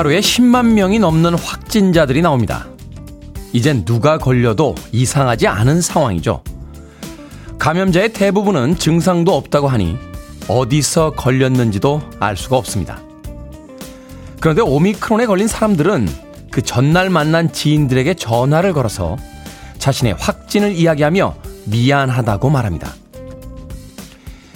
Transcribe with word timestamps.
하루에 0.00 0.20
10만 0.20 0.72
명이 0.72 0.98
넘는 0.98 1.34
확진자들이 1.34 2.22
나옵니다. 2.22 2.66
이젠 3.52 3.84
누가 3.84 4.16
걸려도 4.16 4.74
이상하지 4.92 5.46
않은 5.46 5.82
상황이죠. 5.82 6.42
감염자의 7.58 8.14
대부분은 8.14 8.78
증상도 8.78 9.36
없다고 9.36 9.68
하니 9.68 9.98
어디서 10.48 11.10
걸렸는지도 11.10 12.00
알 12.18 12.34
수가 12.38 12.56
없습니다. 12.56 13.02
그런데 14.40 14.62
오미크론에 14.62 15.26
걸린 15.26 15.46
사람들은 15.46 16.08
그 16.50 16.62
전날 16.62 17.10
만난 17.10 17.52
지인들에게 17.52 18.14
전화를 18.14 18.72
걸어서 18.72 19.18
자신의 19.76 20.14
확진을 20.18 20.76
이야기하며 20.76 21.34
미안하다고 21.66 22.48
말합니다. 22.48 22.94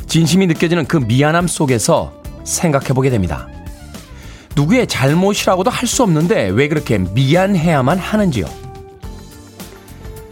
진심이 0.06 0.46
느껴지는 0.46 0.86
그 0.86 0.96
미안함 0.96 1.48
속에서 1.48 2.14
생각해보게 2.44 3.11
됩니다. 3.11 3.46
누구의 4.56 4.86
잘못이라고도 4.86 5.70
할 5.70 5.86
수 5.86 6.02
없는데 6.02 6.48
왜 6.48 6.69
그렇게 6.69 6.98
미안해야만 6.98 7.98
하는지요? 7.98 8.47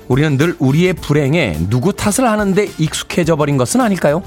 우리는 0.08 0.36
늘 0.36 0.56
우리의 0.58 0.94
불행에 0.94 1.58
누구 1.68 1.92
탓을 1.92 2.28
하는데 2.28 2.68
익숙해져 2.78 3.36
버린 3.36 3.56
것은 3.56 3.80
아닐까요? 3.80 4.22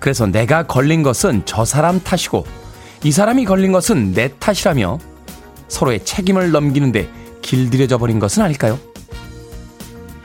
그래서 0.00 0.26
내가 0.26 0.64
걸린 0.66 1.02
것은 1.02 1.42
저 1.44 1.64
사람 1.64 2.00
탓이고 2.00 2.44
이 3.04 3.12
사람이 3.12 3.44
걸린 3.44 3.72
것은 3.72 4.12
내 4.12 4.28
탓이라며 4.38 4.98
서로의 5.68 6.04
책임을 6.04 6.50
넘기는데 6.50 7.08
길들여져 7.42 7.98
버린 7.98 8.18
것은 8.18 8.42
아닐까요? 8.42 8.78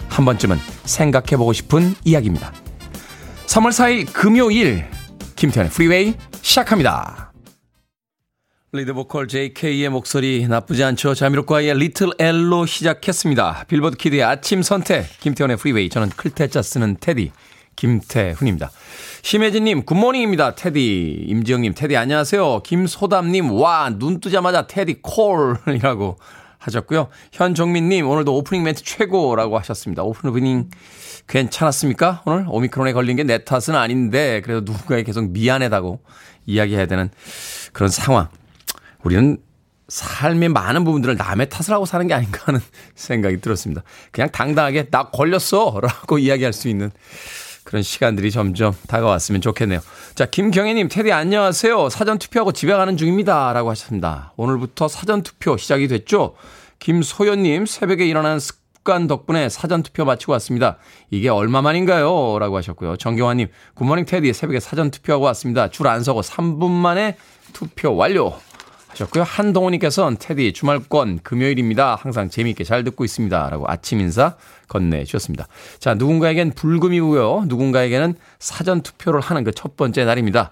한 0.10 0.26
번쯤은 0.26 0.58
생각해 0.86 1.38
보고 1.38 1.54
싶은 1.54 1.96
이야기입니다. 2.04 2.52
3월 3.48 3.70
4일 3.70 4.12
금요일 4.14 4.86
김태훈의 5.36 5.72
프리웨이 5.72 6.16
시작합니다. 6.42 7.32
리드 8.74 8.94
보컬 8.94 9.30
JK의 9.30 9.88
목소리 9.90 10.46
나쁘지 10.46 10.84
않죠. 10.84 11.14
자미로콰이의 11.14 11.74
Little 11.78 12.10
L로 12.20 12.66
시작했습니다. 12.66 13.64
빌보드 13.70 13.96
kid의 13.96 14.24
아침 14.24 14.62
선택 14.62 15.06
김태훈의 15.22 15.56
프리웨이 15.56 15.88
저는 15.88 16.10
클 16.10 16.33
태 16.33 16.50
자 16.50 16.62
쓰는 16.62 16.98
테디 17.00 17.32
김태훈입니다. 17.78 18.70
심혜진님, 19.22 19.86
good 19.86 20.01
morning입니다. 20.01 20.56
테디. 20.56 21.26
임지영님, 21.28 21.76
테디 21.76 21.96
안녕하세요. 21.96 22.64
김소담님, 22.64 23.52
와, 23.54 23.90
눈 23.90 24.20
뜨자마자 24.20 24.68
테디 24.68 25.02
콜이라고 25.02 26.18
하셨고요. 26.58 27.08
현정민님, 27.32 28.06
오늘도 28.06 28.36
오프닝 28.36 28.64
멘트 28.64 28.84
최고라고 28.84 29.58
하셨습니다. 29.60 30.04
오프닝 30.04 30.70
괜찮았습니까? 31.28 32.24
오늘 32.26 32.46
오미크론에 32.50 32.92
걸린 32.94 33.16
게 33.16 33.24
내 33.24 33.46
탓은 33.46 33.76
아닌데, 33.76 34.42
그래도 34.44 34.62
누군가에 34.62 35.04
계속 35.04 35.30
미안하다고 35.30 36.02
이야기해야 36.48 36.88
되는 36.88 37.10
그런 37.72 37.90
상황. 37.90 38.28
우리는 39.04 39.38
삶의 39.88 40.50
많은 40.50 40.84
부분들을 40.84 41.16
남의 41.16 41.50
탓을 41.50 41.74
하고 41.74 41.86
사는 41.86 42.06
게 42.08 42.14
아닌가 42.14 42.42
하는 42.46 42.60
생각이 42.96 43.40
들었습니다. 43.40 43.84
그냥 44.12 44.30
당당하게 44.32 44.90
나 44.90 45.10
걸렸어! 45.10 45.80
라고 45.82 46.18
이야기할 46.20 46.52
수 46.54 46.68
있는 46.68 46.92
그런 47.64 47.84
시간들이 47.84 48.32
점점 48.32 48.74
다가왔으면 48.88 49.42
좋겠네요. 49.42 49.82
자, 50.16 50.26
김경애님, 50.26 50.88
테디 50.90 51.12
안녕하세요. 51.12 51.90
사전투표하고 51.90 52.54
집에 52.54 52.74
가는 52.74 52.96
중입니다. 52.96 53.52
라고 53.54 53.70
하셨습니다. 53.72 54.34
오늘부터 54.38 54.88
사전투표 54.88 55.58
시작이 55.58 55.88
됐죠? 55.90 56.36
김소연님, 56.80 57.66
새벽에 57.66 58.06
일어나는 58.06 58.40
습관 58.40 59.08
덕분에 59.08 59.50
사전투표 59.50 60.06
마치고 60.06 60.32
왔습니다. 60.34 60.78
이게 61.12 61.28
얼마만인가요? 61.28 62.40
라고 62.40 62.56
하셨고요. 62.56 62.96
정경환님, 62.98 63.50
굿모닝 63.74 64.06
테디, 64.06 64.32
새벽에 64.34 64.60
사전투표하고 64.62 65.26
왔습니다. 65.26 65.70
줄 65.70 65.88
안 65.88 66.04
서고 66.04 66.22
3분 66.22 66.70
만에 66.72 67.18
투표 67.52 67.96
완료. 67.96 68.34
하셨고요. 68.98 69.24
한동호님께서는 69.24 70.18
테디 70.20 70.54
주말권 70.54 71.20
금요일입니다. 71.24 71.96
항상 71.96 72.30
재미있게 72.30 72.64
잘 72.64 72.84
듣고 72.84 73.04
있습니다. 73.04 73.50
라고 73.50 73.66
아침 73.68 74.00
인사 74.00 74.36
건네주셨습니다. 74.70 75.48
자, 75.80 75.94
누군가에겐 75.94 76.52
불금이고요. 76.52 77.46
누군가에게는 77.48 78.16
사전 78.40 78.82
투표를 78.82 79.20
하는 79.20 79.44
그 79.44 79.52
첫 79.58 79.76
번째 79.76 80.06
날입니다. 80.06 80.52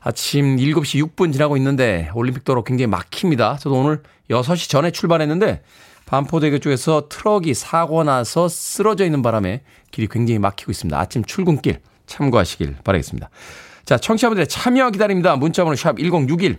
아침 0.00 0.56
7시 0.56 1.04
6분 1.04 1.30
지나고 1.30 1.58
있는데 1.58 2.08
올림픽도로 2.14 2.64
굉장히 2.64 2.86
막힙니다. 2.86 3.58
저도 3.58 3.76
오늘 3.78 4.02
6시 4.30 4.70
전에 4.70 4.90
출발했는데 4.90 5.62
반포대교 6.06 6.58
쪽에서 6.60 7.08
트럭이 7.10 7.52
사고 7.52 8.02
나서 8.02 8.48
쓰러져 8.48 9.04
있는 9.04 9.20
바람에 9.20 9.60
길이 9.90 10.06
굉장히 10.06 10.38
막히고 10.38 10.70
있습니다. 10.70 10.98
아침 10.98 11.22
출근길 11.22 11.80
참고하시길 12.06 12.76
바라겠습니다. 12.82 13.28
자, 13.84 13.98
청취자분들의 13.98 14.48
참여 14.48 14.90
기다립니다. 14.90 15.36
문자번호 15.36 15.76
샵 15.76 15.98
1061. 15.98 16.58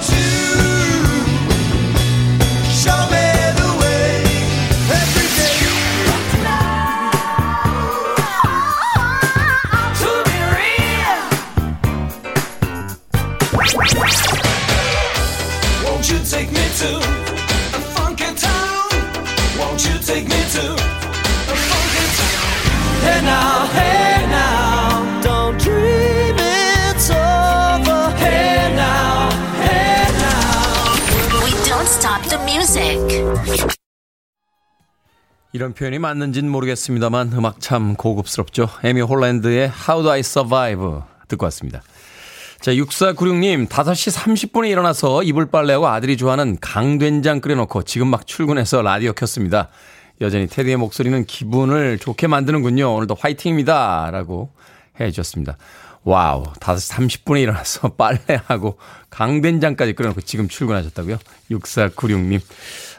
이런 35.53 35.73
표현이 35.73 35.99
맞는지는 35.99 36.49
모르겠습니다만 36.49 37.33
음악 37.33 37.59
참 37.59 37.95
고급스럽죠. 37.95 38.69
에이미 38.83 39.01
홀랜드의 39.01 39.71
How 39.87 40.01
Do 40.01 40.11
I 40.11 40.21
Survive 40.21 41.01
듣고 41.27 41.45
왔습니다. 41.45 41.83
자, 42.61 42.71
6496님, 42.73 43.67
5시 43.67 44.15
30분에 44.15 44.69
일어나서 44.69 45.23
이불 45.23 45.47
빨래하고 45.47 45.87
아들이 45.87 46.15
좋아하는 46.15 46.57
강된장 46.61 47.41
끓여놓고 47.41 47.83
지금 47.83 48.07
막 48.07 48.27
출근해서 48.27 48.83
라디오 48.83 49.13
켰습니다. 49.13 49.69
여전히 50.21 50.45
테디의 50.47 50.77
목소리는 50.77 51.25
기분을 51.25 51.97
좋게 51.97 52.27
만드는군요. 52.27 52.93
오늘도 52.93 53.15
화이팅입니다. 53.19 54.09
라고 54.11 54.51
해 54.99 55.09
주셨습니다. 55.09 55.57
wow, 56.03 56.43
5시 56.53 56.93
30분에 56.93 57.41
일어나서 57.41 57.89
빨래하고 57.97 58.77
강된장까지 59.09 59.93
끓여놓고 59.93 60.21
지금 60.21 60.47
출근하셨다고요? 60.47 61.17
6496님. 61.49 62.41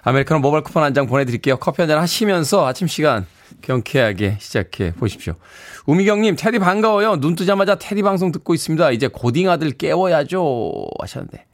아메리카노 0.03 0.41
모바일 0.41 0.65
쿠폰 0.65 0.83
한 0.83 0.93
장 0.93 1.07
보내드릴게요. 1.07 1.59
커피 1.59 1.83
한 1.83 1.89
잔 1.89 2.01
하시면서 2.01 2.67
아침 2.67 2.89
시간 2.89 3.27
경쾌하게 3.63 4.37
시작해 4.41 4.93
보십시오. 4.93 5.35
우미경님, 5.87 6.37
테디 6.37 6.59
반가워요. 6.59 7.21
눈 7.21 7.35
뜨자마자 7.35 7.77
테디 7.77 8.03
방송 8.03 8.33
듣고 8.33 8.55
있습니다. 8.55 8.91
이제 8.91 9.09
고딩 9.09 9.49
아들 9.49 9.71
깨워야죠. 9.71 10.73
하셨는데. 11.01 11.47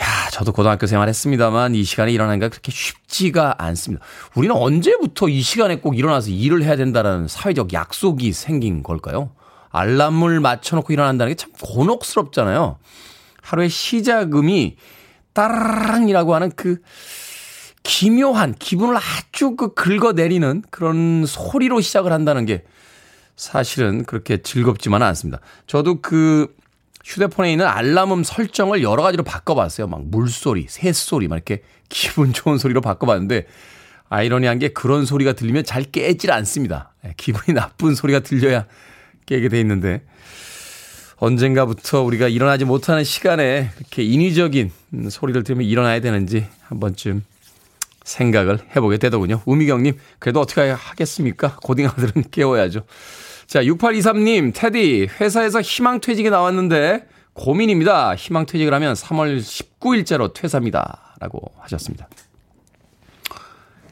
야, 0.00 0.06
저도 0.32 0.52
고등학교 0.52 0.86
생활 0.86 1.08
했습니다만 1.08 1.74
이 1.74 1.84
시간에 1.84 2.12
일어나는 2.12 2.40
게 2.40 2.48
그렇게 2.48 2.72
쉽지가 2.72 3.56
않습니다. 3.58 4.04
우리는 4.34 4.54
언제부터 4.54 5.28
이 5.28 5.42
시간에 5.42 5.76
꼭 5.76 5.98
일어나서 5.98 6.30
일을 6.30 6.62
해야 6.62 6.76
된다는 6.76 7.28
사회적 7.28 7.72
약속이 7.72 8.32
생긴 8.32 8.82
걸까요? 8.82 9.32
알람을 9.70 10.40
맞춰놓고 10.40 10.92
일어난다는 10.92 11.32
게 11.32 11.36
참 11.36 11.50
곤혹스럽잖아요. 11.60 12.78
하루의 13.42 13.68
시작음이 13.68 14.76
따라랑이라고 15.32 16.34
하는 16.34 16.52
그 16.54 16.78
기묘한 17.82 18.54
기분을 18.58 18.96
아주 18.96 19.56
그 19.56 19.74
긁어내리는 19.74 20.62
그런 20.70 21.24
소리로 21.26 21.80
시작을 21.80 22.12
한다는 22.12 22.46
게 22.46 22.64
사실은 23.36 24.04
그렇게 24.04 24.38
즐겁지만은 24.42 25.06
않습니다. 25.08 25.40
저도 25.66 26.00
그 26.00 26.54
휴대폰에 27.04 27.50
있는 27.50 27.66
알람음 27.66 28.22
설정을 28.22 28.82
여러 28.82 29.02
가지로 29.02 29.24
바꿔봤어요. 29.24 29.88
막 29.88 30.04
물소리, 30.04 30.66
새소리, 30.68 31.28
막 31.28 31.36
이렇게 31.36 31.62
기분 31.88 32.32
좋은 32.32 32.58
소리로 32.58 32.80
바꿔봤는데 32.80 33.46
아이러니한 34.08 34.58
게 34.58 34.68
그런 34.68 35.04
소리가 35.04 35.32
들리면 35.32 35.64
잘 35.64 35.84
깨질 35.84 36.30
않습니다. 36.32 36.92
예, 37.04 37.14
기분이 37.16 37.54
나쁜 37.54 37.94
소리가 37.94 38.20
들려야 38.20 38.66
깨게 39.26 39.48
돼 39.48 39.58
있는데 39.60 40.02
언젠가부터 41.16 42.02
우리가 42.02 42.28
일어나지 42.28 42.64
못하는 42.64 43.04
시간에 43.04 43.70
이렇게 43.78 44.02
인위적인 44.02 44.70
소리를 45.08 45.42
들으면 45.44 45.66
일어나야 45.66 46.00
되는지 46.00 46.46
한 46.62 46.80
번쯤 46.80 47.22
생각을 48.04 48.58
해보게 48.74 48.98
되더군요. 48.98 49.42
우미경님, 49.44 49.98
그래도 50.18 50.40
어떻게 50.40 50.70
하겠습니까? 50.70 51.56
고딩 51.62 51.86
아들은 51.86 52.24
깨워야죠. 52.30 52.84
자, 53.46 53.62
6823님, 53.62 54.52
테디, 54.54 55.08
회사에서 55.20 55.60
희망퇴직이 55.60 56.30
나왔는데 56.30 57.06
고민입니다. 57.34 58.14
희망퇴직을 58.14 58.72
하면 58.74 58.94
3월 58.94 59.40
19일째로 59.40 60.32
퇴사입니다. 60.34 61.16
라고 61.20 61.52
하셨습니다. 61.60 62.08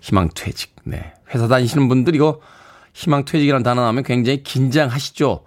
희망퇴직. 0.01 0.75
네. 0.85 1.13
회사 1.35 1.47
다니시는 1.47 1.89
분들 1.89 2.15
이거 2.15 2.41
희망퇴직이라는 2.95 3.63
단어 3.63 3.83
나오면 3.83 4.05
굉장히 4.05 4.43
긴장하시죠? 4.43 5.45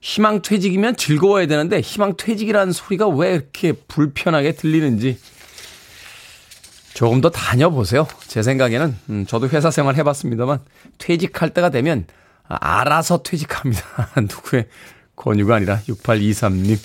희망퇴직이면 0.00 0.96
즐거워야 0.96 1.46
되는데 1.46 1.80
희망퇴직이라는 1.80 2.72
소리가 2.72 3.08
왜 3.08 3.34
이렇게 3.34 3.72
불편하게 3.72 4.52
들리는지 4.52 5.18
조금 6.98 7.20
더 7.20 7.30
다녀보세요. 7.30 8.08
제 8.26 8.42
생각에는 8.42 8.96
음, 9.10 9.24
저도 9.24 9.48
회사 9.50 9.70
생활 9.70 9.94
해봤습니다만 9.94 10.58
퇴직할 10.98 11.50
때가 11.50 11.70
되면 11.70 12.06
알아서 12.48 13.22
퇴직합니다. 13.22 13.84
누구의 14.20 14.66
권유가 15.14 15.54
아니라 15.54 15.78
6823님. 15.88 16.76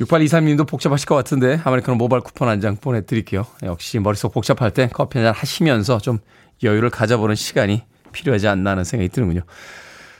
6823님도 0.00 0.68
복잡하실 0.68 1.08
것 1.08 1.16
같은데 1.16 1.60
아메리카노 1.64 1.96
모바일 1.96 2.22
쿠폰 2.22 2.46
한 2.48 2.60
장 2.60 2.76
보내드릴게요. 2.76 3.44
역시 3.64 3.98
머릿속 3.98 4.32
복잡할 4.32 4.70
때 4.70 4.88
커피 4.92 5.18
한 5.18 5.26
잔 5.26 5.34
하시면서 5.34 5.98
좀 5.98 6.20
여유를 6.62 6.90
가져보는 6.90 7.34
시간이 7.34 7.82
필요하지 8.12 8.46
않나 8.46 8.70
하는 8.70 8.84
생각이 8.84 9.08
드는군요. 9.08 9.40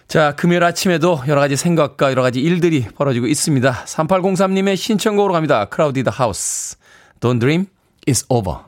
자, 0.09 0.35
금요일 0.35 0.65
아침에도 0.65 1.23
여러 1.29 1.41
가지 1.41 1.55
생각과 1.55 2.11
여러 2.11 2.23
가지 2.23 2.41
일들이 2.41 2.83
벌어지고 2.83 3.29
있습니다. 3.29 3.85
3803님의 3.87 4.77
신청곡으로 4.77 5.33
갑니다. 5.33 5.67
크라우디드 5.67 6.11
하우스. 6.13 6.77
Don't 7.21 7.39
dream, 7.39 7.67
it's 8.07 8.25
over. 8.29 8.61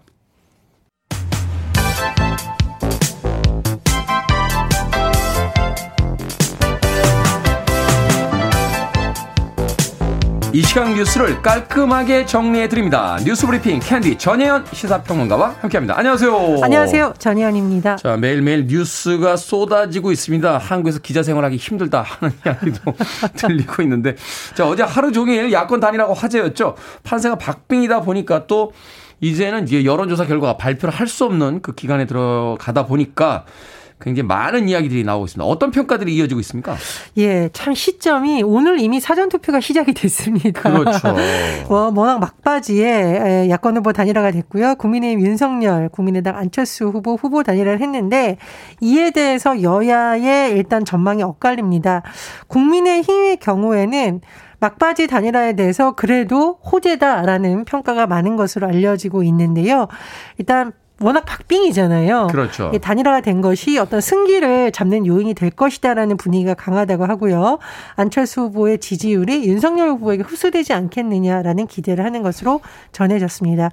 이 10.52 10.62
시간 10.62 10.94
뉴스를 10.94 11.42
깔끔하게 11.42 12.24
정리해 12.24 12.66
드립니다. 12.68 13.18
뉴스 13.22 13.46
브리핑 13.46 13.78
캔디 13.78 14.16
전혜연 14.16 14.64
시사평론가와 14.72 15.56
함께합니다. 15.60 15.98
안녕하세요. 15.98 16.60
안녕하세요. 16.62 17.12
전혜연입니다. 17.18 17.96
자 17.96 18.16
매일매일 18.16 18.66
뉴스가 18.66 19.36
쏟아지고 19.36 20.12
있습니다. 20.12 20.56
한국에서 20.56 21.00
기자 21.00 21.22
생활하기 21.22 21.56
힘들다 21.56 22.00
하는 22.00 22.34
이야기도 22.46 22.94
들리고 23.36 23.82
있는데 23.82 24.16
자 24.54 24.66
어제 24.66 24.82
하루 24.82 25.12
종일 25.12 25.52
야권 25.52 25.80
단일하고 25.80 26.14
화제였죠. 26.14 26.76
판세가 27.02 27.36
박빙이다 27.36 28.00
보니까 28.00 28.46
또 28.46 28.72
이제는 29.20 29.64
이제 29.64 29.84
여론조사 29.84 30.26
결과가 30.26 30.56
발표를 30.56 30.94
할 30.94 31.06
수 31.06 31.24
없는 31.24 31.62
그 31.62 31.74
기간에 31.74 32.04
들어가다 32.06 32.86
보니까 32.86 33.44
굉장히 33.98 34.26
많은 34.26 34.68
이야기들이 34.68 35.04
나오고 35.04 35.24
있습니다. 35.24 35.46
어떤 35.48 35.70
평가들이 35.70 36.14
이어지고 36.16 36.40
있습니까? 36.40 36.76
예, 37.16 37.48
참 37.54 37.74
시점이 37.74 38.42
오늘 38.42 38.78
이미 38.78 39.00
사전 39.00 39.30
투표가 39.30 39.60
시작이 39.60 39.94
됐습니다. 39.94 40.60
그렇죠. 40.70 41.14
뭐 41.68 41.90
워낙 41.94 42.18
막바지에 42.18 43.48
야권 43.48 43.78
후보 43.78 43.94
단일화가 43.94 44.32
됐고요. 44.32 44.74
국민의힘 44.74 45.24
윤석열, 45.24 45.88
국민의당 45.88 46.36
안철수 46.36 46.88
후보 46.88 47.14
후보 47.14 47.42
단일화를 47.42 47.80
했는데 47.80 48.36
이에 48.82 49.12
대해서 49.12 49.62
여야의 49.62 50.50
일단 50.52 50.84
전망이 50.84 51.22
엇갈립니다. 51.22 52.02
국민의힘의 52.48 53.38
경우에는 53.38 54.20
막바지 54.60 55.06
단일화에 55.06 55.54
대해서 55.54 55.92
그래도 55.92 56.54
호재다라는 56.54 57.64
평가가 57.64 58.06
많은 58.06 58.36
것으로 58.36 58.66
알려지고 58.66 59.22
있는데요. 59.22 59.88
일단 60.38 60.72
워낙 61.00 61.24
박빙이잖아요. 61.26 62.28
그렇죠. 62.30 62.72
단일화가 62.80 63.20
된 63.20 63.40
것이 63.40 63.78
어떤 63.78 64.00
승기를 64.00 64.72
잡는 64.72 65.06
요인이 65.06 65.34
될 65.34 65.50
것이다라는 65.50 66.16
분위기가 66.16 66.54
강하다고 66.54 67.04
하고요. 67.04 67.58
안철수 67.94 68.42
후보의 68.42 68.78
지지율이 68.78 69.44
윤석열 69.46 69.90
후보에게 69.90 70.22
흡수되지 70.22 70.72
않겠느냐라는 70.72 71.66
기대를 71.66 72.04
하는 72.04 72.22
것으로 72.22 72.60
전해졌습니다. 72.92 73.70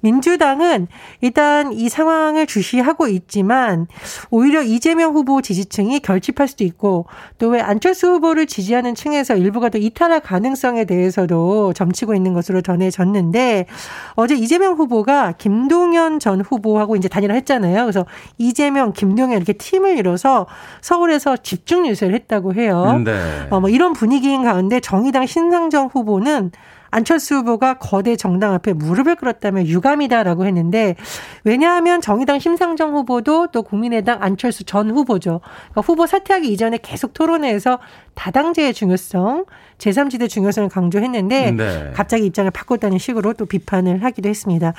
민주당은 0.00 0.88
일단 1.20 1.72
이 1.72 1.88
상황을 1.88 2.46
주시하고 2.46 3.06
있지만 3.08 3.86
오히려 4.30 4.62
이재명 4.62 5.14
후보 5.14 5.42
지지층이 5.42 6.00
결집할 6.00 6.48
수도 6.48 6.64
있고 6.64 7.06
또 7.38 7.52
왜 7.52 7.60
안철수 7.60 8.06
후보를 8.06 8.46
지지하는 8.46 8.94
층에서 8.94 9.36
일부가 9.36 9.68
또 9.68 9.76
이탈할 9.76 10.20
가능성에 10.20 10.86
대해서도 10.86 11.74
점치고 11.74 12.14
있는 12.14 12.32
것으로 12.32 12.62
전해졌는데 12.62 13.66
어제 14.14 14.34
이재명 14.34 14.72
후보가 14.74 15.32
김동연 15.32 16.18
전 16.18 16.40
후보 16.40 16.61
후보하고 16.62 16.96
이제 16.96 17.08
단일화 17.08 17.34
했잖아요. 17.34 17.82
그래서 17.82 18.06
이재명, 18.38 18.92
김동연 18.92 19.36
이렇게 19.36 19.52
팀을 19.52 19.98
이뤄서 19.98 20.46
서울에서 20.80 21.36
집중 21.38 21.86
유세를 21.86 22.14
했다고 22.14 22.54
해요. 22.54 23.00
네. 23.04 23.12
어, 23.50 23.60
뭐 23.60 23.68
이런 23.68 23.92
분위기인 23.92 24.44
가운데 24.44 24.80
정의당 24.80 25.26
신상정 25.26 25.90
후보는 25.92 26.52
안철수 26.92 27.36
후보가 27.36 27.78
거대 27.78 28.16
정당 28.16 28.52
앞에 28.52 28.74
무릎을 28.74 29.16
꿇었다면 29.16 29.66
유감이다라고 29.66 30.44
했는데 30.44 30.94
왜냐하면 31.42 32.02
정의당 32.02 32.38
심상정 32.38 32.94
후보도 32.94 33.46
또 33.46 33.62
국민의당 33.62 34.22
안철수 34.22 34.64
전 34.64 34.90
후보죠. 34.90 35.40
그러니까 35.70 35.80
후보 35.80 36.06
사퇴하기 36.06 36.52
이전에 36.52 36.78
계속 36.82 37.14
토론회에서 37.14 37.78
다당제의 38.14 38.74
중요성, 38.74 39.46
제3지대 39.78 40.28
중요성을 40.28 40.68
강조했는데 40.68 41.50
네. 41.52 41.90
갑자기 41.94 42.26
입장을 42.26 42.50
바꿨다는 42.50 42.98
식으로 42.98 43.32
또 43.32 43.46
비판을 43.46 44.04
하기도 44.04 44.28
했습니다. 44.28 44.74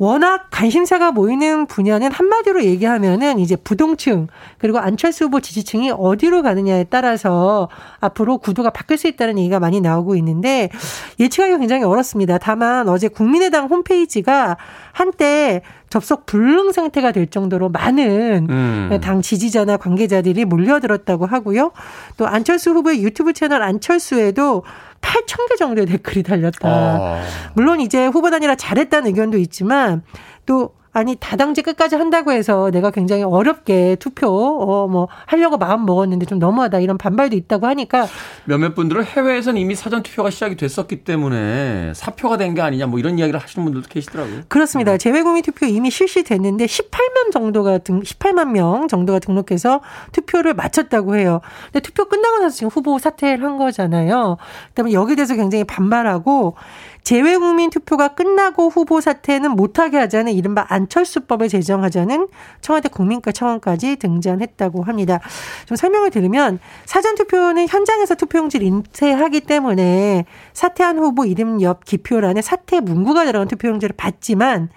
워낙 0.00 0.46
관심사가 0.50 1.12
모이는 1.12 1.66
분야는 1.66 2.10
한마디로 2.10 2.64
얘기하면은 2.64 3.38
이제 3.38 3.54
부동층 3.54 4.28
그리고 4.56 4.78
안철수 4.78 5.24
후보 5.24 5.40
지지층이 5.40 5.90
어디로 5.90 6.40
가느냐에 6.40 6.84
따라서 6.84 7.68
앞으로 8.00 8.38
구도가 8.38 8.70
바뀔 8.70 8.96
수 8.96 9.08
있다는 9.08 9.38
얘기가 9.38 9.60
많이 9.60 9.82
나오고 9.82 10.16
있는데 10.16 10.70
예측하기가 11.18 11.58
굉장히 11.58 11.84
어렵습니다. 11.84 12.38
다만 12.38 12.88
어제 12.88 13.08
국민의당 13.08 13.66
홈페이지가 13.66 14.56
한때 14.92 15.60
접속 15.90 16.24
불능 16.24 16.72
상태가 16.72 17.12
될 17.12 17.26
정도로 17.26 17.68
많은 17.68 18.46
음. 18.48 19.00
당 19.02 19.20
지지자나 19.20 19.76
관계자들이 19.76 20.46
몰려들었다고 20.46 21.26
하고요. 21.26 21.72
또 22.16 22.26
안철수 22.26 22.70
후보의 22.70 23.02
유튜브 23.02 23.34
채널 23.34 23.62
안철수에도 23.62 24.62
8천 25.00 25.48
개 25.48 25.56
정도의 25.56 25.86
댓글이 25.86 26.22
달렸다. 26.22 26.68
아. 26.68 27.22
물론 27.54 27.80
이제 27.80 28.06
후보 28.06 28.30
단일화 28.30 28.54
잘했다는 28.54 29.08
의견도 29.08 29.38
있지만 29.38 30.02
또 30.46 30.74
아니 30.92 31.14
다당제 31.14 31.62
끝까지 31.62 31.94
한다고 31.96 32.32
해서 32.32 32.70
내가 32.72 32.90
굉장히 32.90 33.22
어렵게 33.22 33.96
투표 34.00 34.28
어 34.28 34.86
뭐 34.90 35.08
하려고 35.26 35.56
마음 35.56 35.86
먹었는데 35.86 36.26
좀 36.26 36.38
너무하다 36.38 36.80
이런 36.80 36.98
반발도 36.98 37.36
있다고 37.36 37.66
하니까 37.66 38.06
몇몇 38.44 38.74
분들은 38.74 39.04
해외에서는 39.04 39.60
이미 39.60 39.74
사전 39.76 40.02
투표가 40.02 40.30
시작이 40.30 40.56
됐었기 40.56 41.04
때문에 41.04 41.92
사표가 41.94 42.36
된 42.36 42.54
게 42.54 42.62
아니냐 42.62 42.86
뭐 42.86 42.98
이런 42.98 43.18
이야기를 43.18 43.38
하시는 43.38 43.64
분들도 43.64 43.88
계시더라고요. 43.88 44.40
그렇습니다. 44.48 44.92
네. 44.92 44.98
재외국민 44.98 45.42
투표 45.44 45.66
이미 45.66 45.90
실시됐는데 45.90 46.66
18만 46.66 47.30
정도가 47.32 47.78
등 47.78 48.00
18만 48.00 48.50
명 48.50 48.88
정도가 48.88 49.20
등록해서 49.20 49.80
투표를 50.10 50.54
마쳤다고 50.54 51.14
해요. 51.14 51.40
근데 51.66 51.78
투표 51.80 52.06
끝나고 52.06 52.38
나서 52.38 52.56
지금 52.56 52.68
후보 52.70 52.98
사퇴를 52.98 53.44
한 53.44 53.56
거잖아요. 53.56 54.36
그다음에 54.70 54.92
여기에 54.92 55.14
대해서 55.16 55.36
굉장히 55.36 55.62
반발하고 55.62 56.56
재외 57.02 57.36
국민 57.36 57.70
투표가 57.70 58.08
끝나고 58.08 58.68
후보 58.68 59.00
사퇴는 59.00 59.52
못하게 59.52 59.98
하자는 59.98 60.32
이른바 60.32 60.66
안철수법을 60.68 61.48
제정하자는 61.48 62.28
청와대 62.60 62.88
국민과 62.88 63.32
청원까지 63.32 63.96
등장했다고 63.96 64.82
합니다. 64.82 65.20
좀 65.66 65.76
설명을 65.76 66.10
들으면 66.10 66.58
사전 66.84 67.14
투표는 67.14 67.68
현장에서 67.68 68.14
투표용지를 68.14 68.66
인쇄하기 68.66 69.40
때문에 69.42 70.24
사퇴한 70.52 70.98
후보 70.98 71.24
이름 71.24 71.60
옆 71.62 71.84
기표란에 71.84 72.42
사퇴 72.42 72.80
문구가 72.80 73.24
들어간 73.24 73.48
투표용지를 73.48 73.94
받지만 73.96 74.68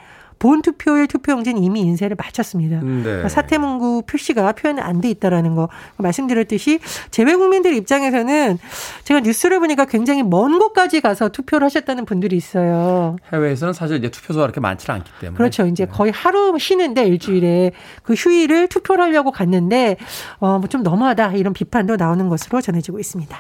본 0.44 0.62
투표일 0.62 1.08
투표용지는 1.08 1.64
이미 1.64 1.80
인쇄를 1.80 2.18
마쳤습니다. 2.20 2.82
네. 2.82 3.02
그러니까 3.02 3.30
사퇴문구 3.30 4.04
표시가 4.08 4.52
표현이 4.52 4.82
안돼 4.82 5.10
있다라는 5.12 5.56
거 5.56 5.70
말씀드렸듯이 5.96 6.80
재외 7.12 7.34
국민들 7.34 7.74
입장에서는 7.74 8.60
제가 9.06 9.22
뉴스를 9.22 9.62
보니까 9.62 9.86
굉장히 9.86 10.22
먼 10.22 10.60
곳까지 10.60 11.00
가서 11.00 11.30
투표를 11.30 11.64
하셨다는 11.64 12.04
분들이 12.04 12.36
있어요. 12.36 13.16
해외에서는 13.32 13.74
사실 13.74 13.96
이제 14.00 14.12
투표소가 14.12 14.48
그렇게 14.48 14.60
많지는 14.60 14.98
않기 14.98 15.12
때문에 15.22 15.38
그렇죠. 15.38 15.66
이제 15.66 15.86
네. 15.86 15.92
거의 15.92 16.12
하루 16.12 16.60
쉬는데 16.60 17.06
일주일에 17.08 17.72
그 18.04 18.14
휴일을 18.14 18.68
투표를 18.68 19.02
하려고 19.06 19.32
갔는데 19.32 19.96
어 20.40 20.58
뭐 20.60 20.68
좀 20.68 20.84
너무하다 20.84 21.34
이런 21.36 21.54
비판도 21.54 21.96
나오는 21.96 22.28
것으로 22.28 22.60
전해지고 22.60 23.00
있습니다. 23.00 23.38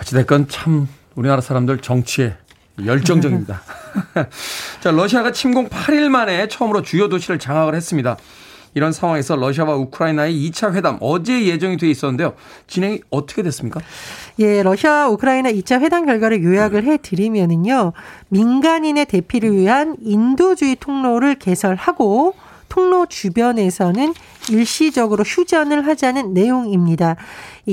어찌됐건 0.00 0.48
참 0.48 0.88
우리나라 1.16 1.42
사람들 1.42 1.78
정치에 1.82 2.34
열정적입니다. 2.84 3.62
자, 4.80 4.90
러시아가 4.90 5.32
침공 5.32 5.68
8일 5.68 6.08
만에 6.08 6.48
처음으로 6.48 6.82
주요 6.82 7.08
도시를 7.08 7.38
장악을 7.38 7.74
했습니다. 7.74 8.16
이런 8.76 8.92
상황에서 8.92 9.36
러시아와 9.36 9.74
우크라이나의 9.76 10.34
2차 10.50 10.74
회담 10.74 10.98
어제 11.00 11.46
예정이 11.46 11.78
돼 11.78 11.88
있었는데요. 11.88 12.34
진행이 12.66 13.00
어떻게 13.08 13.42
됐습니까? 13.42 13.80
예, 14.38 14.62
러시아 14.62 15.08
우크라이나 15.08 15.50
2차 15.50 15.80
회담 15.80 16.04
결과를 16.04 16.44
요약을 16.44 16.84
해 16.84 16.98
드리면은요. 16.98 17.94
민간인의 18.28 19.06
대피를 19.06 19.56
위한 19.56 19.96
인도주의 20.02 20.76
통로를 20.78 21.36
개설하고 21.36 22.34
통로 22.68 23.06
주변에서는 23.06 24.12
일시적으로 24.50 25.24
휴전을 25.24 25.86
하자는 25.86 26.34
내용입니다. 26.34 27.16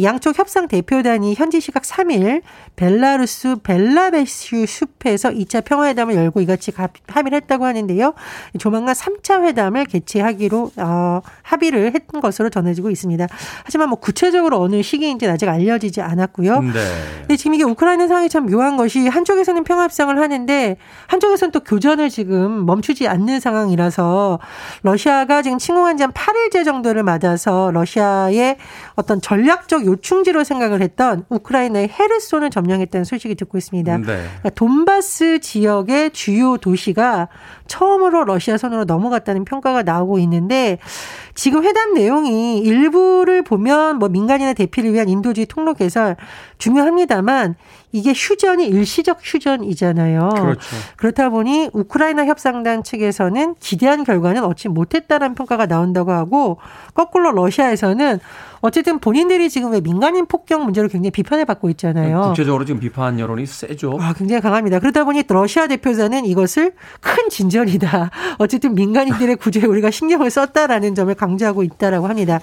양쪽 0.01 0.37
협상 0.37 0.67
대표단이 0.67 1.33
현지 1.35 1.59
시각 1.59 1.83
3일 1.83 2.41
벨라루스 2.75 3.57
벨라베슈 3.63 4.65
숲에서 4.65 5.29
2차 5.31 5.65
평화회담을 5.65 6.15
열고 6.15 6.41
이같이 6.41 6.71
합의를 7.07 7.41
했다고 7.41 7.65
하는데요. 7.65 8.13
조만간 8.59 8.95
3차 8.95 9.43
회담을 9.43 9.85
개최하기로 9.85 10.71
어, 10.77 11.21
합의를 11.41 11.93
했던 11.95 12.21
것으로 12.21 12.49
전해지고 12.49 12.89
있습니다. 12.91 13.27
하지만 13.63 13.89
뭐 13.89 13.99
구체적으로 13.99 14.61
어느 14.61 14.81
시기인지 14.81 15.27
아직 15.27 15.49
알려지지 15.49 16.01
않았고요. 16.01 16.61
네. 16.61 16.73
근데 17.21 17.35
지금 17.35 17.55
이게 17.55 17.63
우크라이나 17.63 18.07
상황이 18.07 18.29
참 18.29 18.45
묘한 18.45 18.77
것이 18.77 19.07
한쪽에서는 19.07 19.63
평화 19.63 19.83
협상을 19.83 20.15
하는데 20.17 20.77
한쪽에서는 21.07 21.51
또 21.51 21.59
교전을 21.61 22.09
지금 22.09 22.65
멈추지 22.65 23.07
않는 23.07 23.39
상황이라서 23.39 24.39
러시아가 24.83 25.41
지금 25.41 25.57
침공한 25.57 25.97
지 25.97 26.03
한 26.03 26.11
8일째 26.11 26.65
정도를 26.65 27.03
맞아서 27.03 27.71
러시아의 27.71 28.57
어떤 28.95 29.21
전략적 29.21 29.82
요충지로 29.85 30.43
생각을 30.43 30.81
했던 30.81 31.25
우크라이나의 31.29 31.89
헤르손을 31.89 32.49
점령했다는 32.49 33.03
소식이 33.03 33.35
듣고 33.35 33.57
있습니다. 33.57 33.97
네. 33.97 34.03
그러니까 34.03 34.49
돈바스 34.51 35.39
지역의 35.39 36.11
주요 36.11 36.57
도시가 36.57 37.29
처음으로 37.67 38.23
러시아 38.25 38.57
손으로 38.57 38.85
넘어갔다는 38.85 39.45
평가가 39.45 39.83
나오고 39.83 40.19
있는데 40.19 40.79
지금 41.35 41.63
회담 41.63 41.93
내용이 41.93 42.59
일부를 42.59 43.43
보면 43.43 43.97
뭐 43.97 44.09
민간인의 44.09 44.53
대피를 44.55 44.93
위한 44.93 45.09
인도주의 45.09 45.45
통로 45.45 45.73
개설 45.73 46.15
중요합니다만 46.57 47.55
이게 47.93 48.11
휴전이 48.13 48.67
일시적 48.67 49.19
휴전이잖아요. 49.21 50.29
그렇죠. 50.35 50.59
그렇다 50.97 51.29
보니 51.29 51.69
우크라이나 51.71 52.25
협상단 52.25 52.83
측에서는 52.83 53.55
기대한 53.59 54.03
결과는 54.03 54.43
얻지 54.43 54.67
못했다는 54.69 55.35
평가가 55.35 55.67
나온다고 55.67 56.11
하고 56.11 56.57
거꾸로 56.93 57.31
러시아에서는 57.31 58.19
어쨌든 58.61 58.99
본인들이 58.99 59.49
지금 59.49 59.73
왜 59.73 59.81
민간인 59.81 60.25
폭격 60.25 60.63
문제로 60.63 60.87
굉장히 60.87 61.11
비판을 61.11 61.43
받고 61.43 61.69
있잖아요. 61.71 62.21
국제적으로 62.27 62.63
지금 62.63 62.79
비판 62.79 63.19
여론이 63.19 63.45
세죠. 63.45 63.97
아, 63.99 64.13
굉장히 64.13 64.41
강합니다. 64.41 64.79
그러다 64.79 65.03
보니 65.03 65.23
러시아 65.27 65.67
대표자는 65.67 66.25
이것을 66.25 66.71
큰 67.01 67.29
진전이다. 67.29 68.09
어쨌든 68.39 68.73
민간인들의 68.73 69.35
구조에 69.35 69.65
우리가 69.65 69.91
신경을 69.91 70.29
썼다라는 70.29 70.95
점을 70.95 71.13
강조하고 71.13 71.63
있다라고 71.63 72.07
합니다. 72.07 72.39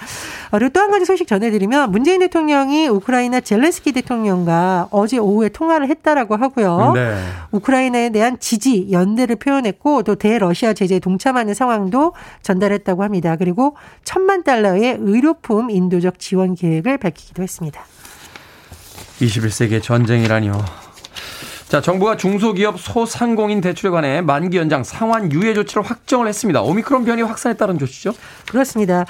어, 0.50 0.59
그리고 0.59 0.73
또 0.75 0.80
한 0.80 0.90
가지 0.90 1.04
소식 1.04 1.26
전해드리면 1.26 1.90
문재인 1.90 2.21
대통령이 2.21 2.88
우크라이나 2.88 3.40
젤렌스키 3.40 3.92
대통령과 3.92 4.88
어제 4.90 5.19
오후 5.19 5.39
에 5.44 5.49
통화를 5.49 5.88
했다라고 5.88 6.37
하고요. 6.37 6.92
네. 6.94 7.16
우크라이나에 7.52 8.11
대한 8.11 8.38
지지, 8.38 8.88
연대를 8.90 9.37
표현했고 9.37 10.02
또 10.02 10.14
대러시아 10.14 10.73
제재에 10.73 10.99
동참하는 10.99 11.54
상황도 11.54 12.14
전달했다고 12.42 13.02
합니다. 13.02 13.37
그리고 13.37 13.76
천만 14.04 14.42
달러의 14.42 14.99
의료품 15.00 15.70
인도적 15.70 16.18
지원 16.18 16.54
계획을 16.54 16.99
밝히기도 16.99 17.42
했습니다. 17.42 17.80
21세기의 19.20 19.82
전쟁이라니요. 19.82 20.79
자, 21.70 21.80
정부가 21.80 22.16
중소기업 22.16 22.80
소상공인 22.80 23.60
대출에 23.60 23.90
관해 23.90 24.22
만기 24.22 24.56
연장 24.56 24.82
상환 24.82 25.30
유예 25.30 25.54
조치를 25.54 25.84
확정을 25.84 26.26
했습니다. 26.26 26.62
오미크론 26.62 27.04
변이 27.04 27.22
확산에 27.22 27.54
따른 27.54 27.78
조치죠? 27.78 28.12
그렇습니다. 28.50 29.04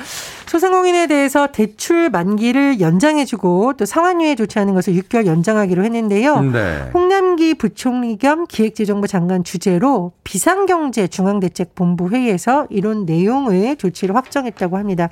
소상공인에 0.45 1.07
대해서 1.07 1.47
대출 1.47 2.11
만기를 2.11 2.79
연장해주고 2.79 3.79
또 3.79 3.87
상환 3.87 4.21
유예 4.21 4.35
조치하는 4.35 4.75
것을 4.75 4.93
6개월 4.93 5.25
연장하기로 5.25 5.85
했는데요. 5.85 6.43
네. 6.43 6.91
홍남기 6.93 7.55
부총리 7.55 8.19
겸 8.19 8.47
기획재정부 8.47 9.09
장관 9.09 9.43
주재로 9.43 10.13
비상경제 10.25 11.09
중앙대책본부 11.09 12.11
회의에서 12.11 12.67
이런 12.69 13.07
내용의 13.07 13.77
조치를 13.77 14.15
확정했다고 14.15 14.77
합니다. 14.77 15.09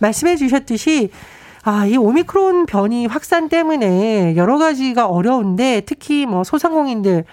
말씀해 0.00 0.36
주셨듯이 0.36 1.08
아, 1.62 1.86
이 1.86 1.96
오미크론 1.96 2.66
변이 2.66 3.06
확산 3.06 3.48
때문에 3.48 4.34
여러 4.36 4.58
가지가 4.58 5.06
어려운데 5.06 5.82
특히 5.84 6.26
뭐 6.26 6.44
소상공인들 6.44 7.24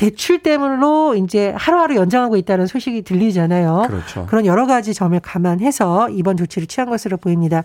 대출 0.00 0.38
때문으로 0.38 1.14
이제 1.14 1.52
하루하루 1.58 1.94
연장하고 1.94 2.38
있다는 2.38 2.66
소식이 2.66 3.02
들리잖아요. 3.02 3.84
그렇죠. 3.86 4.24
그런 4.30 4.46
여러 4.46 4.66
가지 4.66 4.94
점을 4.94 5.18
감안해서 5.20 6.08
이번 6.08 6.38
조치를 6.38 6.68
취한 6.68 6.88
것으로 6.88 7.18
보입니다. 7.18 7.64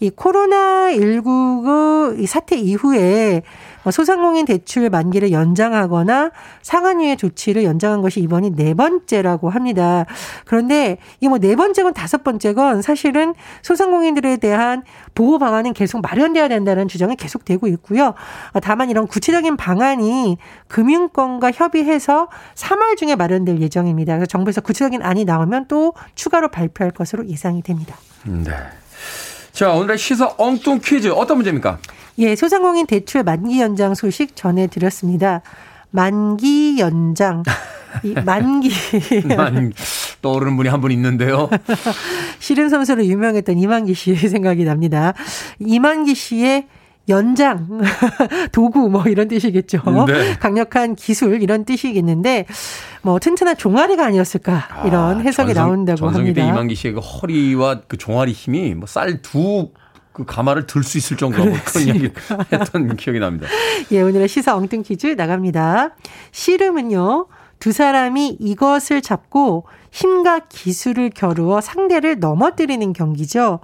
이 0.00 0.10
코로나 0.10 0.90
19 0.90 2.16
사태 2.26 2.56
이후에 2.56 3.42
뭐 3.77 3.77
소상공인 3.90 4.44
대출 4.44 4.90
만기를 4.90 5.32
연장하거나 5.32 6.30
상한유예 6.62 7.16
조치를 7.16 7.64
연장한 7.64 8.02
것이 8.02 8.20
이번이 8.20 8.54
네 8.54 8.74
번째라고 8.74 9.50
합니다. 9.50 10.04
그런데 10.44 10.98
이게 11.20 11.28
뭐 11.28 11.38
네 11.38 11.56
번째 11.56 11.82
건 11.82 11.94
다섯 11.94 12.24
번째 12.24 12.52
건 12.52 12.82
사실은 12.82 13.34
소상공인들에 13.62 14.36
대한 14.38 14.82
보호 15.14 15.38
방안은 15.38 15.72
계속 15.72 16.02
마련돼야 16.02 16.48
된다는 16.48 16.88
주장이 16.88 17.16
계속되고 17.16 17.66
있고요. 17.68 18.14
다만 18.62 18.90
이런 18.90 19.06
구체적인 19.06 19.56
방안이 19.56 20.36
금융권과 20.66 21.52
협의해서 21.52 22.28
3월 22.54 22.96
중에 22.96 23.16
마련될 23.16 23.60
예정입니다. 23.60 24.14
그래서 24.14 24.26
정부에서 24.26 24.60
구체적인 24.60 25.02
안이 25.02 25.24
나오면 25.24 25.68
또 25.68 25.94
추가로 26.14 26.48
발표할 26.48 26.90
것으로 26.90 27.26
예상이 27.28 27.62
됩니다. 27.62 27.96
네. 28.24 28.52
자, 29.58 29.72
오늘의 29.72 29.98
시사 29.98 30.34
엉뚱 30.38 30.78
퀴즈 30.78 31.08
어떤 31.08 31.38
문제입니까? 31.38 31.78
예, 32.18 32.36
소상공인 32.36 32.86
대출 32.86 33.24
만기 33.24 33.60
연장 33.60 33.92
소식 33.96 34.36
전해드렸습니다. 34.36 35.42
만기 35.90 36.76
연장. 36.78 37.42
이 38.04 38.14
만기. 38.22 38.70
만, 39.36 39.72
떠오르는 40.22 40.56
분이 40.56 40.68
한 40.68 40.80
분 40.80 40.92
있는데요. 40.92 41.50
씨름 42.38 42.68
선수로 42.68 43.04
유명했던 43.04 43.58
이만기 43.58 43.94
씨 43.94 44.14
생각이 44.14 44.62
납니다. 44.62 45.12
이만기 45.58 46.14
씨의 46.14 46.68
연장, 47.08 47.80
도구 48.52 48.88
뭐 48.90 49.04
이런 49.04 49.28
뜻이겠죠. 49.28 49.82
네. 50.06 50.34
강력한 50.38 50.94
기술 50.94 51.42
이런 51.42 51.64
뜻이겠는데 51.64 52.46
뭐 53.02 53.18
튼튼한 53.18 53.56
종아리가 53.56 54.04
아니었을까 54.06 54.84
이런 54.86 55.20
해석이 55.22 55.54
전성, 55.54 55.68
나온다고 55.68 55.96
전성기 55.96 56.28
합니다. 56.28 56.42
때 56.42 56.48
이만기 56.48 56.74
씨의 56.74 56.94
그 56.94 57.00
허리와 57.00 57.80
그 57.88 57.96
종아리 57.96 58.32
힘이 58.32 58.74
뭐 58.74 58.86
쌀두 58.86 59.70
그 60.12 60.24
가마를 60.24 60.66
들 60.66 60.82
수 60.82 60.98
있을 60.98 61.16
정도로 61.16 61.44
뭐 61.44 61.58
그런 61.64 61.86
이야기 61.86 62.10
했던 62.52 62.96
기억이 62.96 63.20
납니다. 63.20 63.46
예, 63.92 64.02
오늘의 64.02 64.26
시사 64.28 64.56
엉뚱 64.56 64.82
퀴즈 64.82 65.06
나갑니다. 65.06 65.94
씨름은요, 66.32 67.26
두 67.60 67.72
사람이 67.72 68.36
이것을 68.40 69.00
잡고 69.00 69.66
힘과 69.90 70.40
기술을 70.48 71.10
겨루어 71.10 71.60
상대를 71.60 72.20
넘어뜨리는 72.20 72.92
경기죠. 72.92 73.60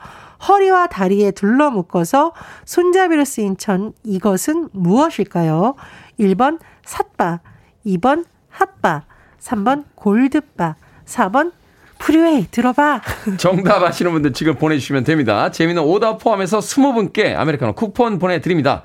허리와 0.49 0.88
다리에 0.88 1.31
둘러 1.31 1.71
묶어서 1.71 2.33
손잡이로 2.64 3.25
쓰인 3.25 3.57
천 3.57 3.93
이것은 4.04 4.69
무엇일까요? 4.73 5.75
1번 6.19 6.59
삿바, 6.85 7.40
2번 7.87 8.25
핫바, 8.50 9.04
3번 9.40 9.85
골드바, 9.95 10.76
4번 11.07 11.52
프리웨이 11.99 12.47
들어봐. 12.50 13.00
정답 13.38 13.83
아시는 13.83 14.12
분들 14.12 14.33
지금 14.33 14.57
보내주시면 14.57 15.04
됩니다. 15.04 15.50
재미난 15.50 15.83
오답 15.83 16.19
포함해서 16.19 16.59
20분께 16.59 17.35
아메리카노 17.35 17.73
쿠폰 17.75 18.19
보내드립니다. 18.19 18.83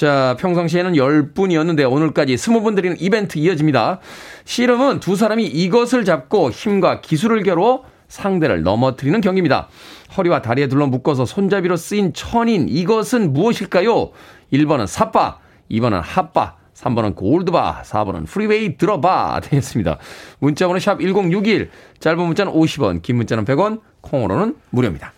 자, 0.00 0.34
평상시에는 0.40 0.92
10분이었는데 0.92 1.92
오늘까지 1.92 2.34
20분 2.34 2.74
드리는 2.74 2.96
이벤트 2.98 3.36
이어집니다. 3.36 3.98
씨름은 4.46 5.00
두 5.00 5.14
사람이 5.14 5.44
이것을 5.44 6.06
잡고 6.06 6.50
힘과 6.52 7.02
기술을 7.02 7.42
겨루어 7.42 7.82
상대를 8.08 8.62
넘어뜨리는 8.62 9.20
경기입니다. 9.20 9.68
허리와 10.16 10.40
다리에 10.40 10.68
둘러 10.68 10.86
묶어서 10.86 11.26
손잡이로 11.26 11.76
쓰인 11.76 12.14
천인 12.14 12.66
이것은 12.70 13.34
무엇일까요? 13.34 14.12
1번은 14.50 14.86
샅바, 14.86 15.36
2번은 15.70 16.00
핫바, 16.02 16.56
3번은 16.72 17.14
골드바, 17.14 17.82
4번은 17.82 18.26
프리웨이 18.26 18.78
들어봐 18.78 19.40
되겠습니다. 19.44 19.98
문자번호 20.38 20.78
샵 20.78 20.98
1061, 21.02 21.68
짧은 22.00 22.24
문자는 22.24 22.54
50원, 22.54 23.02
긴 23.02 23.16
문자는 23.16 23.44
100원, 23.44 23.82
콩으로는 24.00 24.56
무료입니다. 24.70 25.12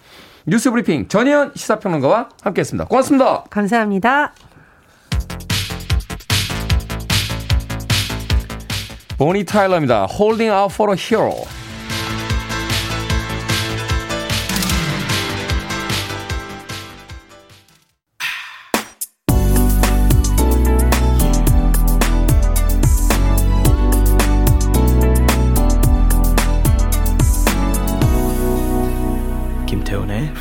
뉴스 0.44 0.72
브리핑 0.72 1.06
전혜연 1.06 1.52
시사평론가와 1.54 2.30
함께했습니다. 2.42 2.86
고맙습니다. 2.86 3.44
감사합니다. 3.48 4.34
보니 9.22 9.44
타일러입니다. 9.44 10.08
Holding 10.10 10.52
out 10.52 10.74
for 10.74 10.92
a 10.92 10.96
hero. 10.96 11.44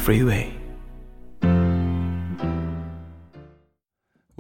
Freeway. 0.04 0.61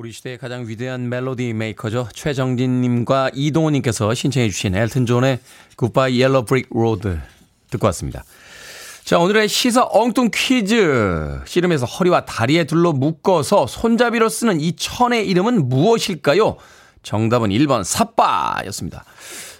우리 0.01 0.11
시대의 0.11 0.39
가장 0.39 0.67
위대한 0.67 1.09
멜로디 1.09 1.53
메이커죠. 1.53 2.07
최정진님과 2.11 3.29
이동호님께서 3.35 4.15
신청해 4.15 4.49
주신 4.49 4.73
엘튼 4.73 5.05
존의 5.05 5.39
Goodbye 5.77 6.19
Yellow 6.19 6.43
Brick 6.43 6.71
Road 6.75 7.19
듣고 7.69 7.85
왔습니다. 7.85 8.23
자, 9.03 9.19
오늘의 9.19 9.47
시사 9.47 9.87
엉뚱 9.91 10.31
퀴즈. 10.33 11.41
씨름에서 11.45 11.85
허리와 11.85 12.25
다리에 12.25 12.63
둘러 12.63 12.93
묶어서 12.93 13.67
손잡이로 13.67 14.27
쓰는 14.27 14.59
이 14.59 14.75
천의 14.75 15.29
이름은 15.29 15.69
무엇일까요? 15.69 16.57
정답은 17.03 17.51
1번 17.51 17.83
삿바였습니다. 17.83 19.05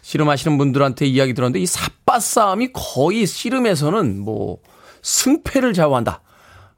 씨름하시는 0.02 0.58
분들한테 0.58 1.06
이야기 1.06 1.36
들었는데 1.36 1.60
이 1.60 1.68
삿바 1.68 2.20
싸움이 2.20 2.70
거의 2.74 3.28
씨름에서는 3.28 4.20
뭐 4.20 4.58
승패를 5.04 5.74
좌우한다. 5.74 6.22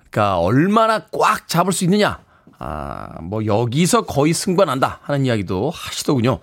그러니까 0.09 0.39
얼마나 0.39 1.05
꽉 1.13 1.47
잡을 1.47 1.71
수 1.71 1.85
있느냐. 1.85 2.19
아, 2.59 3.21
뭐 3.21 3.45
여기서 3.45 4.03
거의 4.03 4.33
승관 4.33 4.69
한다 4.69 4.99
하는 5.03 5.25
이야기도 5.25 5.69
하시더군요. 5.69 6.39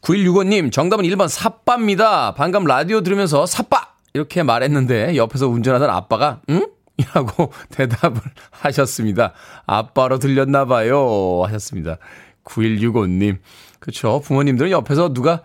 9165님, 0.00 0.72
정답은 0.72 1.04
1번 1.04 1.28
삿바입니다. 1.28 2.34
방금 2.34 2.64
라디오 2.64 3.02
들으면서 3.02 3.46
삿바! 3.46 3.90
이렇게 4.14 4.42
말했는데 4.42 5.16
옆에서 5.16 5.48
운전하던 5.48 5.88
아빠가, 5.90 6.40
응? 6.48 6.66
이라고 6.96 7.52
대답을 7.70 8.20
하셨습니다. 8.50 9.32
아빠로 9.66 10.18
들렸나봐요. 10.18 11.42
하셨습니다. 11.44 11.98
9165님. 12.44 13.38
그쵸. 13.78 14.20
부모님들은 14.24 14.70
옆에서 14.70 15.12
누가, 15.12 15.42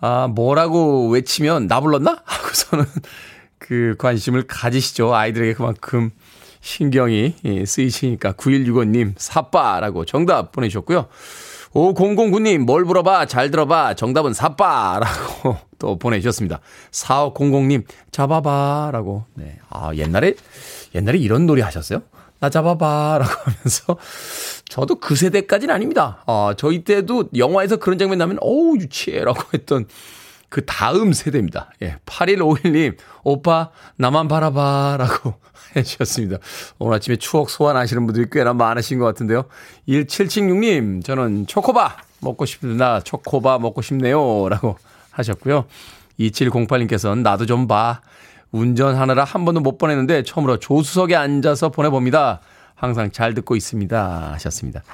아, 0.00 0.28
뭐라고 0.28 1.08
외치면 1.08 1.66
나 1.66 1.80
불렀나? 1.80 2.22
하고서는 2.24 2.84
그 3.58 3.94
관심을 3.98 4.46
가지시죠. 4.46 5.14
아이들에게 5.14 5.54
그만큼 5.54 6.10
신경이 6.64 7.34
예, 7.44 7.64
쓰이시니까 7.66 8.32
9165님 8.32 9.12
사빠라고 9.18 10.06
정답 10.06 10.50
보내주셨고요. 10.50 11.08
5009님 11.74 12.58
뭘 12.60 12.84
물어봐 12.84 13.26
잘 13.26 13.50
들어봐 13.50 13.94
정답은 13.94 14.32
사빠라고 14.32 15.58
또 15.78 15.98
보내주셨습니다. 15.98 16.60
4500님 16.90 17.84
잡아봐라고 18.10 19.26
네. 19.34 19.58
아 19.68 19.94
옛날에 19.94 20.34
옛날에 20.94 21.18
이런 21.18 21.44
놀이 21.44 21.60
하셨어요? 21.60 22.00
나 22.40 22.48
잡아봐라고 22.48 23.30
하면서 23.30 23.98
저도 24.66 24.94
그 24.94 25.16
세대까지는 25.16 25.74
아닙니다. 25.74 26.22
아 26.26 26.54
저희 26.56 26.82
때도 26.82 27.28
영화에서 27.36 27.76
그런 27.76 27.98
장면 27.98 28.16
나면 28.16 28.38
어우 28.40 28.78
유치해라고 28.78 29.42
했던 29.52 29.86
그 30.54 30.64
다음 30.64 31.12
세대입니다. 31.12 31.72
예, 31.82 31.96
8151님, 32.06 32.96
오빠, 33.24 33.70
나만 33.96 34.28
바라봐 34.28 34.98
라고 35.00 35.34
해주셨습니다. 35.74 36.36
오늘 36.78 36.94
아침에 36.94 37.16
추억 37.16 37.50
소환하시는 37.50 38.06
분들이 38.06 38.26
꽤나 38.30 38.54
많으신 38.54 39.00
것 39.00 39.04
같은데요. 39.04 39.46
1776님, 39.88 41.04
저는 41.04 41.48
초코바 41.48 41.96
먹고 42.20 42.46
싶습니다. 42.46 43.00
초코바 43.00 43.58
먹고 43.58 43.82
싶네요. 43.82 44.48
라고 44.48 44.78
하셨고요. 45.10 45.64
2708님께서는 46.20 47.22
나도 47.22 47.46
좀 47.46 47.66
봐. 47.66 48.00
운전하느라 48.52 49.24
한 49.24 49.44
번도 49.44 49.60
못 49.60 49.76
보냈는데 49.76 50.22
처음으로 50.22 50.60
조수석에 50.60 51.16
앉아서 51.16 51.70
보내봅니다. 51.70 52.38
항상 52.76 53.10
잘 53.10 53.34
듣고 53.34 53.56
있습니다. 53.56 54.30
하셨습니다. 54.34 54.84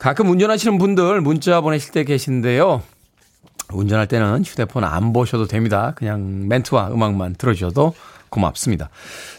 가끔 0.00 0.28
운전하시는 0.28 0.76
분들 0.78 1.20
문자 1.20 1.60
보내실 1.60 1.92
때 1.92 2.02
계신데요. 2.02 2.82
운전할 3.74 4.06
때는 4.06 4.44
휴대폰 4.44 4.84
안 4.84 5.12
보셔도 5.12 5.46
됩니다. 5.46 5.92
그냥 5.96 6.48
멘트와 6.48 6.88
음악만 6.92 7.36
들어주셔도 7.36 7.94
고맙습니다. 8.28 8.88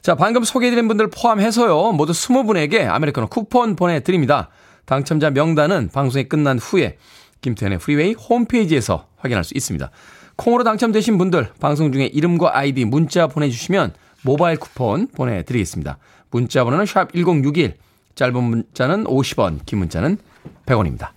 자, 0.02 0.16
방금 0.16 0.44
소개해드린 0.44 0.88
분들 0.88 1.10
포함해서요. 1.10 1.94
모두 1.94 2.14
20분에게 2.14 2.88
아메리카노 2.88 3.28
쿠폰 3.28 3.76
보내드립니다. 3.76 4.50
당첨자 4.86 5.30
명단은 5.32 5.90
방송이 5.92 6.26
끝난 6.26 6.60
후에 6.60 6.98
김태훈의 7.42 7.80
프리웨이 7.80 8.14
홈페이지에서 8.14 9.08
확인할 9.18 9.44
수 9.44 9.54
있습니다. 9.56 9.90
콩으로 10.36 10.64
당첨되신 10.64 11.18
분들 11.18 11.50
방송 11.60 11.92
중에 11.92 12.06
이름과 12.06 12.58
아이디 12.58 12.86
문자 12.86 13.28
보내주시면 13.28 13.94
모바일 14.24 14.58
쿠폰 14.58 15.08
보내드리겠습니다. 15.08 15.98
문자 16.32 16.64
번호는 16.64 16.86
샵 16.86 17.12
1061, 17.14 17.76
짧은 18.16 18.44
문자는 18.44 19.04
50원, 19.06 19.60
긴 19.66 19.80
문자는 19.80 20.18
100원입니다. 20.66 21.10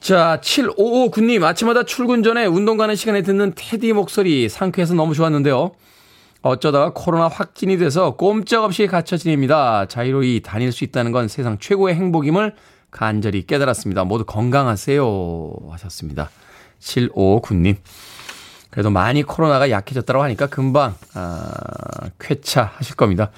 자, 0.00 0.40
7559님, 0.42 1.42
아침마다 1.42 1.82
출근 1.82 2.22
전에 2.22 2.46
운동 2.46 2.76
가는 2.76 2.94
시간에 2.94 3.22
듣는 3.22 3.52
테디 3.54 3.92
목소리 3.92 4.48
상쾌해서 4.48 4.94
너무 4.94 5.14
좋았는데요. 5.14 5.72
어쩌다가 6.40 6.92
코로나 6.94 7.26
확진이 7.26 7.78
돼서 7.78 8.12
꼼짝없이 8.16 8.86
갇혀 8.86 9.16
지냅니다. 9.16 9.86
자유로이 9.86 10.40
다닐 10.40 10.70
수 10.70 10.84
있다는 10.84 11.10
건 11.10 11.26
세상 11.26 11.58
최고의 11.58 11.96
행복임을 11.96 12.54
간절히 12.90 13.44
깨달았습니다. 13.46 14.04
모두 14.04 14.24
건강하세요. 14.24 15.52
하셨습니다. 15.70 16.30
7559님. 16.80 17.76
그래도 18.70 18.90
많이 18.90 19.24
코로나가 19.24 19.68
약해졌다고 19.68 20.22
하니까 20.22 20.46
금방, 20.46 20.94
아, 21.14 21.50
쾌차하실 22.20 22.94
겁니다. 22.94 23.30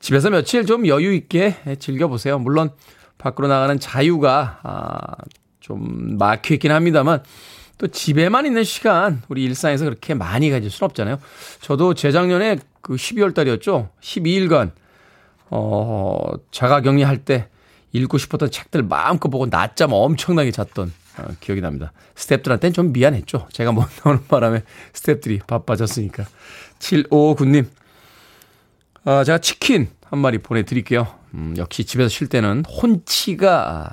집에서 0.00 0.30
며칠 0.30 0.64
좀 0.64 0.86
여유 0.86 1.12
있게 1.12 1.56
즐겨보세요. 1.78 2.38
물론, 2.38 2.70
밖으로 3.18 3.48
나가는 3.48 3.78
자유가, 3.78 4.60
아, 4.62 5.16
좀 5.66 6.16
막혀 6.16 6.54
있긴 6.54 6.70
합니다만 6.70 7.24
또 7.76 7.88
집에만 7.88 8.46
있는 8.46 8.62
시간 8.62 9.20
우리 9.28 9.42
일상에서 9.44 9.84
그렇게 9.84 10.14
많이 10.14 10.48
가질 10.48 10.70
수는 10.70 10.86
없잖아요. 10.86 11.18
저도 11.60 11.94
재작년에 11.94 12.58
그 12.80 12.94
12월 12.94 13.34
달이었죠. 13.34 13.90
12일간 14.00 14.70
어 15.50 16.18
자가 16.52 16.82
격리할 16.82 17.18
때 17.24 17.48
읽고 17.92 18.16
싶었던 18.16 18.50
책들 18.50 18.84
마음껏 18.84 19.28
보고 19.28 19.46
낮잠 19.46 19.92
엄청나게 19.92 20.52
잤던 20.52 20.92
어, 21.18 21.24
기억이 21.40 21.60
납니다. 21.60 21.92
스탭들한테는 22.14 22.72
좀 22.72 22.92
미안했죠. 22.92 23.48
제가 23.50 23.72
못 23.72 23.86
나오는 24.04 24.24
바람에 24.28 24.62
스탭들이 24.92 25.46
바빠졌으니까. 25.46 26.26
7559님. 26.78 27.66
어, 29.04 29.24
제가 29.24 29.38
치킨 29.38 29.88
한 30.04 30.18
마리 30.20 30.38
보내드릴게요. 30.38 31.06
음, 31.34 31.54
역시 31.56 31.84
집에서 31.84 32.08
쉴 32.08 32.28
때는 32.28 32.64
혼치가 32.66 33.90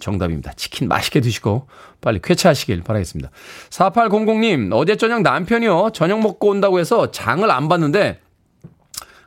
정답입니다. 0.00 0.52
치킨 0.54 0.88
맛있게 0.88 1.20
드시고 1.20 1.66
빨리 2.00 2.20
쾌차하시길 2.22 2.82
바라겠습니다. 2.82 3.30
4800님, 3.70 4.70
어제 4.72 4.96
저녁 4.96 5.22
남편이요. 5.22 5.90
저녁 5.94 6.20
먹고 6.20 6.48
온다고 6.48 6.78
해서 6.78 7.10
장을 7.10 7.48
안 7.50 7.68
봤는데 7.68 8.20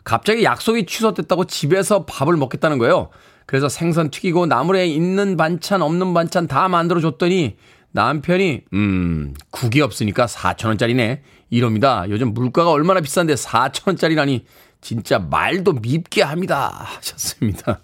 갑자기 0.03 0.43
약속이 0.43 0.85
취소됐다고 0.85 1.45
집에서 1.45 2.05
밥을 2.05 2.37
먹겠다는 2.37 2.77
거예요. 2.77 3.09
그래서 3.45 3.69
생선 3.69 4.09
튀기고 4.11 4.45
나물에 4.45 4.87
있는 4.87 5.37
반찬 5.37 5.81
없는 5.81 6.13
반찬 6.13 6.47
다 6.47 6.67
만들어 6.67 6.99
줬더니 6.99 7.57
남편이 7.91 8.63
음 8.73 9.33
국이 9.51 9.81
없으니까 9.81 10.25
4천 10.25 10.67
원짜리네 10.67 11.21
이럽니다. 11.49 12.05
요즘 12.09 12.33
물가가 12.33 12.71
얼마나 12.71 13.01
비싼데 13.01 13.35
4천 13.35 13.87
원짜리라니 13.87 14.45
진짜 14.81 15.17
말도 15.17 15.73
밉게 15.73 16.21
합니다 16.21 16.71
하셨습니다. 16.97 17.81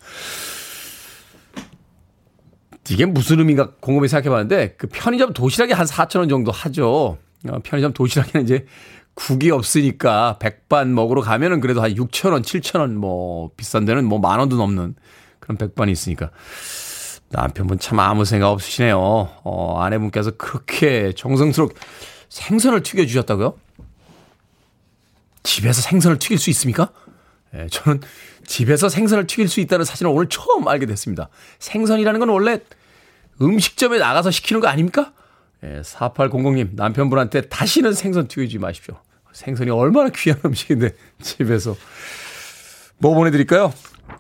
이게 2.90 3.06
무슨 3.06 3.40
의미가 3.40 3.76
궁금해 3.80 4.08
생각해 4.08 4.30
봤는데 4.30 4.76
그 4.78 4.88
편의점 4.88 5.34
도시락이 5.34 5.74
한 5.74 5.86
4천 5.86 6.20
원 6.20 6.30
정도 6.30 6.52
하죠. 6.52 7.18
어, 7.50 7.60
편의점 7.64 7.94
도시락에는 7.94 8.44
이제 8.44 8.66
국이 9.14 9.52
없으니까 9.52 10.38
백반 10.40 10.94
먹으러 10.96 11.22
가면은 11.22 11.60
그래도 11.60 11.82
한 11.82 11.94
6천 11.94 12.32
원, 12.32 12.42
7천 12.42 12.80
원뭐 12.80 13.52
비싼 13.58 13.86
데는 13.86 14.06
뭐 14.06 14.20
만 14.20 14.40
원도 14.40 14.58
넘는 14.58 14.96
그런 15.40 15.58
백반이 15.58 15.92
있으니까 15.92 16.32
남편분 17.30 17.80
참 17.80 18.00
아무 18.00 18.26
생각 18.26 18.50
없으시네요. 18.50 18.98
어, 19.00 19.80
아내분께서 19.80 20.32
그렇게 20.32 21.14
정성스럽게 21.14 21.76
생선을 22.30 22.84
튀겨 22.84 23.06
주셨다고요? 23.06 23.56
집에서 25.44 25.82
생선을 25.82 26.20
튀길 26.20 26.38
수 26.38 26.50
있습니까? 26.52 26.92
예, 27.56 27.68
저는 27.70 28.02
집에서 28.46 28.90
생선을 28.90 29.28
튀길 29.28 29.48
수 29.48 29.60
있다는 29.60 29.86
사실을 29.86 30.12
오늘 30.12 30.28
처음 30.28 30.68
알게 30.68 30.86
됐습니다. 30.86 31.30
생선이라는 31.60 32.20
건 32.20 32.30
원래 32.30 32.60
음식점에 33.42 33.98
나가서 33.98 34.32
시키는 34.32 34.62
거 34.62 34.68
아닙니까? 34.68 35.14
예, 35.64 35.82
4800님, 35.82 36.76
남편분한테 36.76 37.42
다시는 37.42 37.94
생선 37.94 38.28
튀기지 38.28 38.58
마십시오. 38.58 38.96
생선이 39.32 39.70
얼마나 39.72 40.10
귀한 40.10 40.40
음식인데, 40.44 40.92
집에서. 41.22 41.76
뭐 42.98 43.16
보내드릴까요? 43.16 43.74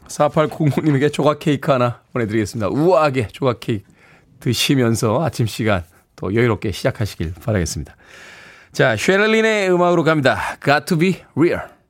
4800님에게 0.07 1.12
조각 1.12 1.39
케이크 1.39 1.71
하나 1.71 2.01
보내드리겠습니다. 2.13 2.69
우아하게 2.69 3.27
조각 3.27 3.60
케이크 3.60 3.86
드시면서 4.39 5.23
아침 5.23 5.45
시간 5.45 5.84
또 6.15 6.34
여유롭게 6.34 6.71
시작하시길 6.71 7.34
바라겠습니다. 7.43 7.95
자, 8.71 8.95
쉐를린의 8.95 9.71
음악으로 9.71 10.03
갑니다. 10.03 10.57
Got 10.63 10.86
to 10.86 10.97
be 10.97 11.17
real. 11.36 11.81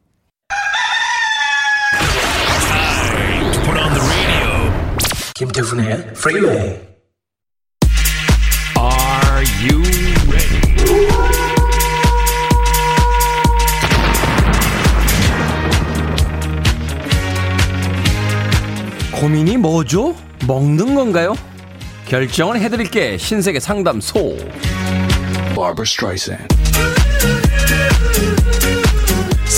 김태훈의 5.41 6.13
프리웨이 6.13 6.79
Are 8.77 9.43
you 9.59 9.81
ready? 10.29 10.61
고민이 19.19 19.57
뭐죠? 19.57 20.15
먹는 20.45 20.93
건가요? 20.93 21.33
결정을 22.05 22.59
해드릴게 22.61 23.17
신세계 23.17 23.59
상담소 23.59 24.37
Barbara 25.55 25.81
Streisand 25.87 26.47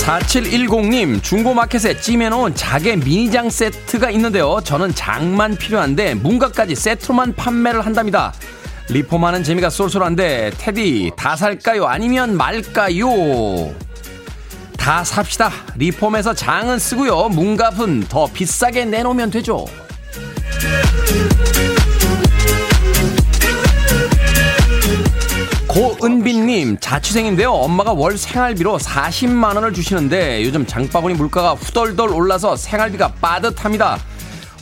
4710님, 0.04 1.22
중고마켓에 1.22 1.98
찜해놓은 1.98 2.54
자개 2.54 2.94
미니장 2.96 3.48
세트가 3.48 4.10
있는데요. 4.10 4.60
저는 4.62 4.94
장만 4.94 5.56
필요한데 5.56 6.14
문가까지 6.16 6.74
세트로만 6.74 7.34
판매를 7.34 7.86
한답니다. 7.86 8.34
리폼하는 8.90 9.42
재미가 9.42 9.70
쏠쏠한데, 9.70 10.52
테디, 10.58 11.12
다 11.16 11.36
살까요? 11.36 11.86
아니면 11.86 12.36
말까요? 12.36 13.72
다 14.76 15.02
삽시다. 15.02 15.50
리폼해서 15.76 16.34
장은 16.34 16.78
쓰고요. 16.78 17.30
문갑은 17.30 18.00
더 18.10 18.26
비싸게 18.26 18.84
내놓으면 18.84 19.30
되죠. 19.30 19.64
고은빈님 25.74 26.78
자취생인데요. 26.78 27.50
엄마가 27.50 27.92
월 27.92 28.16
생활비로 28.16 28.78
40만 28.78 29.56
원을 29.56 29.72
주시는데 29.72 30.44
요즘 30.44 30.64
장바구니 30.64 31.14
물가가 31.14 31.54
후덜덜 31.54 32.10
올라서 32.10 32.54
생활비가 32.54 33.08
빠듯합니다. 33.20 33.98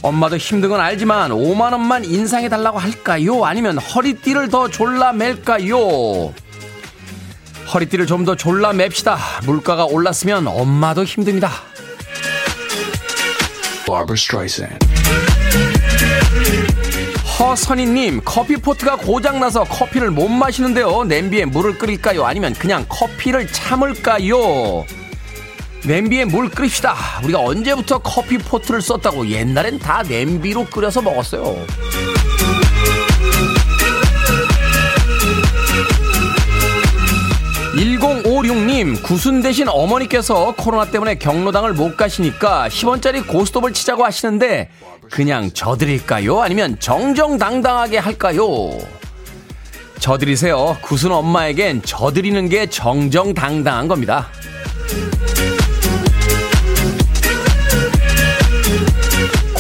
엄마도 0.01 0.38
힘든 0.38 0.70
건 0.70 0.81
알지만 0.81 1.31
5만 1.31 1.72
원만 1.72 2.05
인상해 2.07 2.48
달라고 2.48 2.79
할까요? 2.79 3.44
아니면 3.44 3.77
허리띠를 3.79 4.48
더 4.48 4.68
졸라 4.68 5.12
맬까요? 5.12 6.33
허리띠를 7.75 8.07
좀 8.07 8.25
더 8.25 8.35
졸라 8.35 8.72
맵시다. 8.72 9.18
물가가 9.44 9.85
올랐으면 9.85 10.46
엄마도 10.46 11.05
힘듭니다 11.05 11.51
허선희님 17.43 18.21
커피 18.25 18.57
포트가 18.57 18.95
고장나서 18.97 19.65
커피를 19.65 20.13
못 20.13 20.29
마시는데요. 20.29 21.03
냄비에 21.03 21.45
물을 21.45 21.77
끓일까요? 21.77 22.25
아니면 22.25 22.55
그냥 22.55 22.87
커피를 22.89 23.49
참을까요? 23.49 24.87
냄비에 25.85 26.25
물 26.25 26.49
끓입시다. 26.49 26.95
우리가 27.25 27.41
언제부터 27.41 27.99
커피 27.99 28.39
포트를 28.39 28.81
썼다고 28.81 29.27
옛날엔 29.27 29.81
다 29.81 30.05
냄비로 30.05 30.67
끓여서 30.67 31.03
먹었어요 31.03 31.57
1056님, 38.43 39.03
구순 39.03 39.41
대신 39.41 39.69
어머니께서 39.69 40.55
코로나 40.57 40.85
때문에 40.85 41.15
경로당을 41.15 41.75
못 41.75 41.97
가시니까 41.97 42.69
10원짜리 42.69 43.27
고스톱을 43.27 43.73
치자고 43.73 44.05
하시는데 44.05 44.69
그냥 45.11 45.51
져드릴까요? 45.53 46.41
아니면 46.41 46.77
정정당당하게 46.81 47.99
할까요? 47.99 48.71
져드리세요. 49.99 50.77
구순 50.83 51.13
엄마에겐 51.13 51.83
져드리는 51.83 52.49
게 52.49 52.67
정정당당한 52.67 53.87
겁니다. 53.87 54.29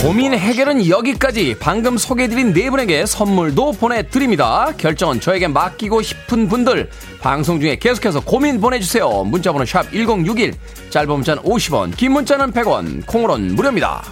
고민 0.02 0.34
해결은 0.34 0.88
여기까지 0.88 1.54
방금 1.60 1.96
소개해드린 1.96 2.52
네 2.52 2.70
분에게 2.70 3.06
선물도 3.06 3.74
보내드립니다. 3.74 4.72
결정은 4.76 5.20
저에게 5.20 5.46
맡기고 5.46 6.02
싶은 6.02 6.48
분들 6.48 6.90
방송 7.20 7.60
중에 7.60 7.76
계속해서 7.76 8.18
고민 8.18 8.60
보내주세요. 8.60 9.22
문자번호 9.22 9.64
샵 9.64 9.92
1061 9.92 10.54
짧은 10.90 11.08
문자는 11.08 11.44
50원 11.44 11.96
긴 11.96 12.14
문자는 12.14 12.50
100원 12.50 13.06
콩으로는 13.06 13.54
무료입니다. 13.54 14.02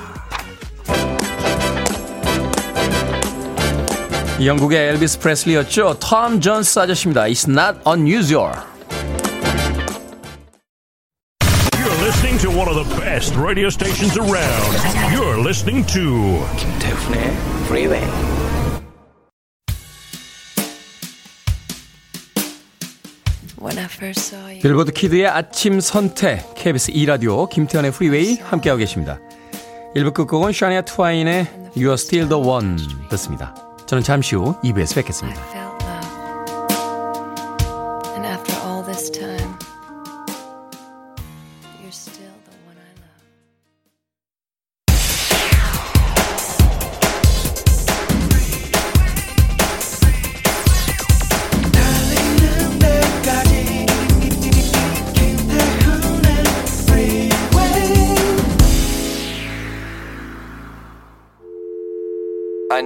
영국의 4.44 4.90
엘비스 4.90 5.18
프레슬리였죠. 5.18 5.96
톰 5.98 6.40
존스 6.40 6.78
아저씨입니다. 6.78 7.24
It's 7.24 7.50
not 7.50 7.80
unusual. 7.84 8.69
Best 13.20 13.36
radio 13.36 13.68
stations 13.68 14.16
around. 14.16 14.72
You're 15.12 15.38
listening 15.38 15.84
to 15.92 16.40
김태훈의 16.56 17.36
Freeway. 17.66 18.06
빌보드 24.62 24.92
키드의 24.92 25.26
아침 25.28 25.80
선택 25.80 26.54
KBS 26.54 26.92
2라디오 26.92 27.48
김태훈의 27.50 27.92
프리웨이 27.92 28.38
함께하고 28.38 28.78
계십니다. 28.78 29.18
1부 29.94 30.14
끝곡은 30.14 30.52
샤니아 30.52 30.82
트와인의 30.82 31.72
You're 31.76 31.92
Still 31.92 32.28
the 32.28 32.42
One 32.42 32.78
듣습니다. 33.10 33.54
저는 33.86 34.02
잠시 34.02 34.34
후 34.34 34.54
2부에서 34.62 34.94
뵙겠습니다. 34.94 35.69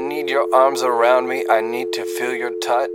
Need 0.05 0.29
your 0.29 0.47
arms 0.55 0.83
around 0.83 1.29
me. 1.29 1.45
I 1.51 1.61
need 1.61 1.93
to 1.93 2.03
feel 2.03 2.37
your 2.37 2.53
touch. 2.61 2.91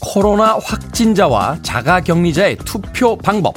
코로나 0.00 0.58
확진자와 0.58 1.58
자가 1.62 2.00
격리자의 2.00 2.56
투표 2.64 3.16
방법. 3.16 3.54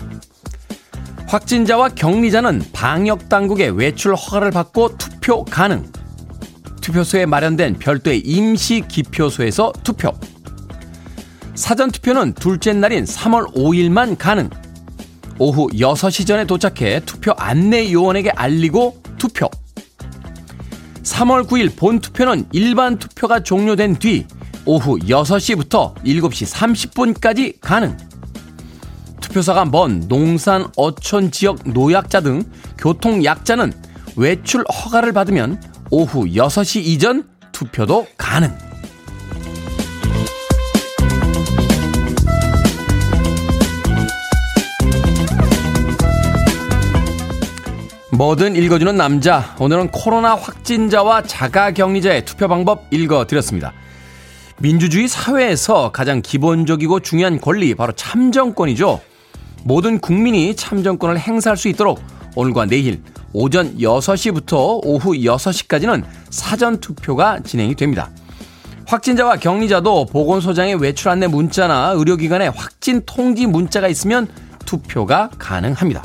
확진자와 1.27 1.89
격리자는 1.89 2.61
방역 2.73 3.27
당국의 3.27 3.71
외출 3.71 4.15
허가를 4.15 4.51
받고 4.51 4.97
투표 4.97 5.43
가능. 5.43 5.91
투표소에 6.81 7.25
마련된 7.25 7.79
별도의 7.79 8.19
임시 8.19 8.81
기표소에서 8.87 9.73
투표. 9.83 10.11
사전투표는 11.63 12.34
둘째 12.34 12.73
날인 12.73 13.06
3월 13.06 13.56
5일만 13.56 14.17
가능. 14.17 14.49
오후 15.39 15.69
6시 15.69 16.28
전에 16.28 16.43
도착해 16.45 16.99
투표 17.06 17.32
안내 17.38 17.89
요원에게 17.89 18.32
알리고 18.32 19.02
투표. 19.17 19.49
3월 21.04 21.47
9일 21.47 21.73
본 21.78 22.02
투표는 22.02 22.47
일반 22.52 22.99
투표가 22.99 23.43
종료된 23.43 23.95
뒤 23.95 24.28
오후 24.65 24.99
6시부터 24.99 25.95
7시 26.04 26.52
30분까지 26.52 27.62
가능. 27.62 27.95
투표사가 29.21 29.63
먼 29.63 30.02
농산 30.10 30.67
어촌 30.76 31.32
지역 31.32 31.60
노약자 31.63 32.19
등 32.19 32.43
교통약자는 32.78 33.71
외출 34.17 34.65
허가를 34.65 35.13
받으면 35.13 35.62
오후 35.91 36.26
6시 36.26 36.82
이전 36.84 37.23
투표도 37.54 38.08
가능. 38.17 38.54
뭐든 48.13 48.56
읽어주는 48.56 48.95
남자. 48.95 49.56
오늘은 49.60 49.89
코로나 49.89 50.36
확진자와 50.36 51.23
자가 51.23 51.71
격리자의 51.71 52.26
투표 52.26 52.47
방법 52.47 52.86
읽어드렸습니다. 52.91 53.73
민주주의 54.60 55.08
사회에서 55.08 55.91
가장 55.91 56.21
기본적이고 56.21 56.99
중요한 56.99 57.41
권리, 57.41 57.73
바로 57.73 57.91
참정권이죠. 57.93 59.02
모든 59.63 59.97
국민이 59.97 60.56
참정권을 60.56 61.17
행사할 61.17 61.58
수 61.58 61.69
있도록 61.69 61.99
오늘과 62.36 62.65
내일 62.67 63.02
오전 63.34 63.80
6시부터 63.80 64.82
오후 64.84 65.13
6시까지는 65.13 66.04
사전 66.30 66.80
투표가 66.80 67.39
진행이 67.39 67.73
됩니다. 67.73 68.12
확진자와 68.86 69.38
격리자도 69.38 70.06
보건소장의 70.06 70.76
외출 70.76 71.10
안내 71.10 71.26
문자나 71.26 71.93
의료기관의 71.95 72.52
확진 72.52 73.02
통지 73.08 73.47
문자가 73.47 73.88
있으면 73.88 74.28
투표가 74.65 75.32
가능합니다. 75.39 76.04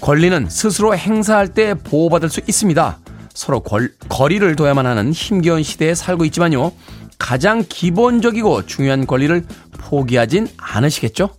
권리는 0.00 0.48
스스로 0.48 0.96
행사할 0.96 1.48
때 1.48 1.74
보호받을 1.74 2.30
수 2.30 2.40
있습니다. 2.46 2.98
서로 3.34 3.60
걸, 3.60 3.92
거리를 4.08 4.56
둬야만 4.56 4.86
하는 4.86 5.12
힘겨운 5.12 5.62
시대에 5.62 5.94
살고 5.94 6.24
있지만요. 6.26 6.72
가장 7.18 7.64
기본적이고 7.68 8.66
중요한 8.66 9.06
권리를 9.06 9.44
포기하진 9.72 10.48
않으시겠죠? 10.56 11.30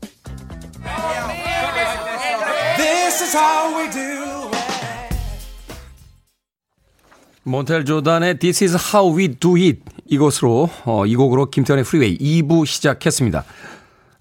몬텔 7.43 7.85
조단의 7.85 8.37
This 8.37 8.63
is 8.63 8.77
how 8.95 9.17
we 9.17 9.29
do 9.29 9.55
it 9.55 9.79
이곳으로 10.05 10.69
어, 10.85 11.05
이 11.07 11.15
곡으로 11.15 11.49
김태현의 11.49 11.83
프리웨이 11.83 12.17
2부 12.17 12.67
시작했습니다. 12.67 13.43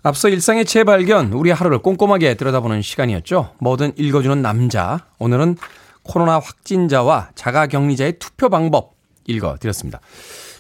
앞서 0.02 0.28
일상의 0.28 0.64
재발견, 0.64 1.32
우리 1.32 1.50
하루를 1.50 1.78
꼼꼼하게 1.80 2.34
들여다보는 2.34 2.80
시간이었죠. 2.82 3.54
뭐든 3.58 3.92
읽어주는 3.96 4.40
남자. 4.40 5.06
오늘은 5.18 5.56
코로나 6.02 6.38
확진자와 6.38 7.30
자가격리자의 7.34 8.18
투표 8.18 8.48
방법 8.48 8.94
읽어드렸습니다. 9.26 10.00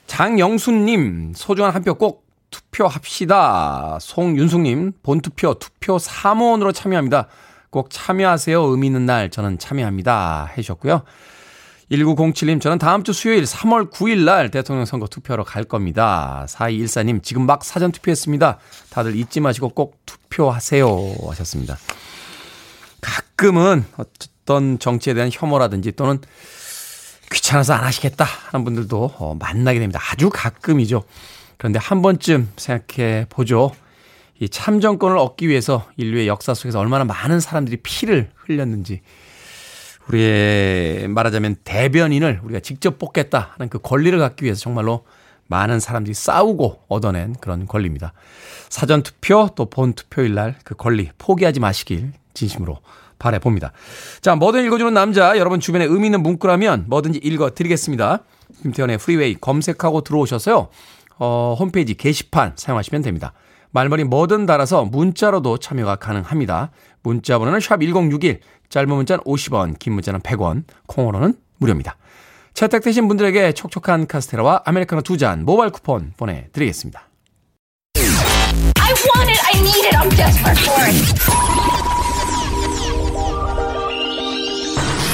장영수님, 0.06 1.32
소중한 1.34 1.72
한 1.74 1.82
표 1.82 1.94
꼭 1.94 2.28
투표합시다. 2.50 3.98
송윤숙님, 4.00 4.92
본투표, 5.04 5.54
투표 5.54 5.98
사무원으로 5.98 6.72
참여합니다. 6.72 7.28
꼭 7.70 7.88
참여하세요. 7.90 8.60
의미 8.60 8.88
있는 8.88 9.06
날 9.06 9.30
저는 9.30 9.58
참여합니다. 9.60 10.50
해주셨고요. 10.56 11.02
1907님, 11.90 12.60
저는 12.60 12.78
다음 12.78 13.02
주 13.02 13.12
수요일 13.12 13.42
3월 13.42 13.90
9일 13.90 14.24
날 14.24 14.50
대통령 14.50 14.84
선거 14.84 15.08
투표하러 15.08 15.42
갈 15.42 15.64
겁니다. 15.64 16.46
4214님, 16.48 17.22
지금 17.22 17.46
막 17.46 17.64
사전 17.64 17.90
투표했습니다. 17.90 18.58
다들 18.90 19.16
잊지 19.16 19.40
마시고 19.40 19.70
꼭 19.70 19.98
투표하세요. 20.06 20.86
하셨습니다. 21.28 21.78
가끔은 23.00 23.84
어떤 23.96 24.78
정치에 24.78 25.14
대한 25.14 25.30
혐오라든지 25.32 25.92
또는 25.92 26.20
귀찮아서 27.32 27.74
안 27.74 27.84
하시겠다 27.84 28.24
하는 28.24 28.64
분들도 28.64 29.14
어, 29.18 29.34
만나게 29.34 29.80
됩니다. 29.80 30.00
아주 30.12 30.30
가끔이죠. 30.30 31.02
그런데 31.56 31.80
한 31.80 32.02
번쯤 32.02 32.52
생각해 32.56 33.26
보죠. 33.28 33.72
이 34.38 34.48
참정권을 34.48 35.18
얻기 35.18 35.48
위해서 35.48 35.86
인류의 35.96 36.28
역사 36.28 36.54
속에서 36.54 36.78
얼마나 36.78 37.04
많은 37.04 37.40
사람들이 37.40 37.78
피를 37.82 38.30
흘렸는지 38.36 39.02
우리의 40.10 41.08
말하자면 41.08 41.56
대변인을 41.64 42.40
우리가 42.42 42.60
직접 42.60 42.98
뽑겠다 42.98 43.50
하는 43.56 43.68
그 43.68 43.78
권리를 43.78 44.18
갖기 44.18 44.44
위해서 44.44 44.60
정말로 44.60 45.04
많은 45.46 45.80
사람들이 45.80 46.14
싸우고 46.14 46.82
얻어낸 46.88 47.34
그런 47.40 47.66
권리입니다. 47.66 48.12
사전 48.68 49.02
투표 49.02 49.48
또 49.54 49.66
본 49.66 49.92
투표일 49.94 50.34
날 50.34 50.54
그 50.64 50.74
권리 50.76 51.10
포기하지 51.18 51.60
마시길 51.60 52.12
진심으로 52.34 52.78
바래봅니다. 53.18 53.72
자, 54.22 54.34
뭐든 54.36 54.64
읽어주는 54.64 54.94
남자, 54.94 55.36
여러분 55.36 55.60
주변에 55.60 55.84
의미 55.84 56.06
있는 56.06 56.22
문구라면 56.22 56.84
뭐든지 56.88 57.18
읽어드리겠습니다. 57.22 58.20
김태훈의 58.62 58.98
프리웨이 58.98 59.36
검색하고 59.40 60.00
들어오셔서요. 60.02 60.68
어, 61.18 61.56
홈페이지 61.58 61.94
게시판 61.94 62.52
사용하시면 62.56 63.02
됩니다. 63.02 63.32
말머리 63.72 64.04
뭐든 64.04 64.46
달아서 64.46 64.84
문자로도 64.86 65.58
참여가 65.58 65.96
가능합니다. 65.96 66.70
문자 67.02 67.38
번호는 67.38 67.60
샵 67.60 67.80
1061, 67.80 68.40
짧은 68.70 68.88
문자는 68.88 69.24
50원, 69.24 69.78
긴 69.78 69.92
문자는 69.94 70.20
100원, 70.20 70.62
콩으로는 70.86 71.34
무료입니다. 71.58 71.96
채택되신 72.54 73.08
분들에게 73.08 73.52
촉촉한 73.52 74.06
카스테라와 74.06 74.62
아메리카노 74.64 75.02
두 75.02 75.16
잔 75.16 75.44
모바일 75.44 75.70
쿠폰 75.70 76.12
보내드리겠습니다. 76.16 77.08
I 77.96 78.92
want 78.92 79.30
it. 79.30 79.40
I 79.46 79.60
need 79.60 79.86
it. 79.86 79.96
I'm 79.96 80.10
desperate 80.16 80.60
for 80.60 80.82
it. 80.86 80.96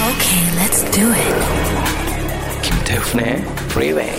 Okay, 0.07 0.43
let's 0.57 0.85
do 0.93 1.11
it. 1.13 1.35
김태훈의 2.63 3.43
Freeway. 3.71 4.13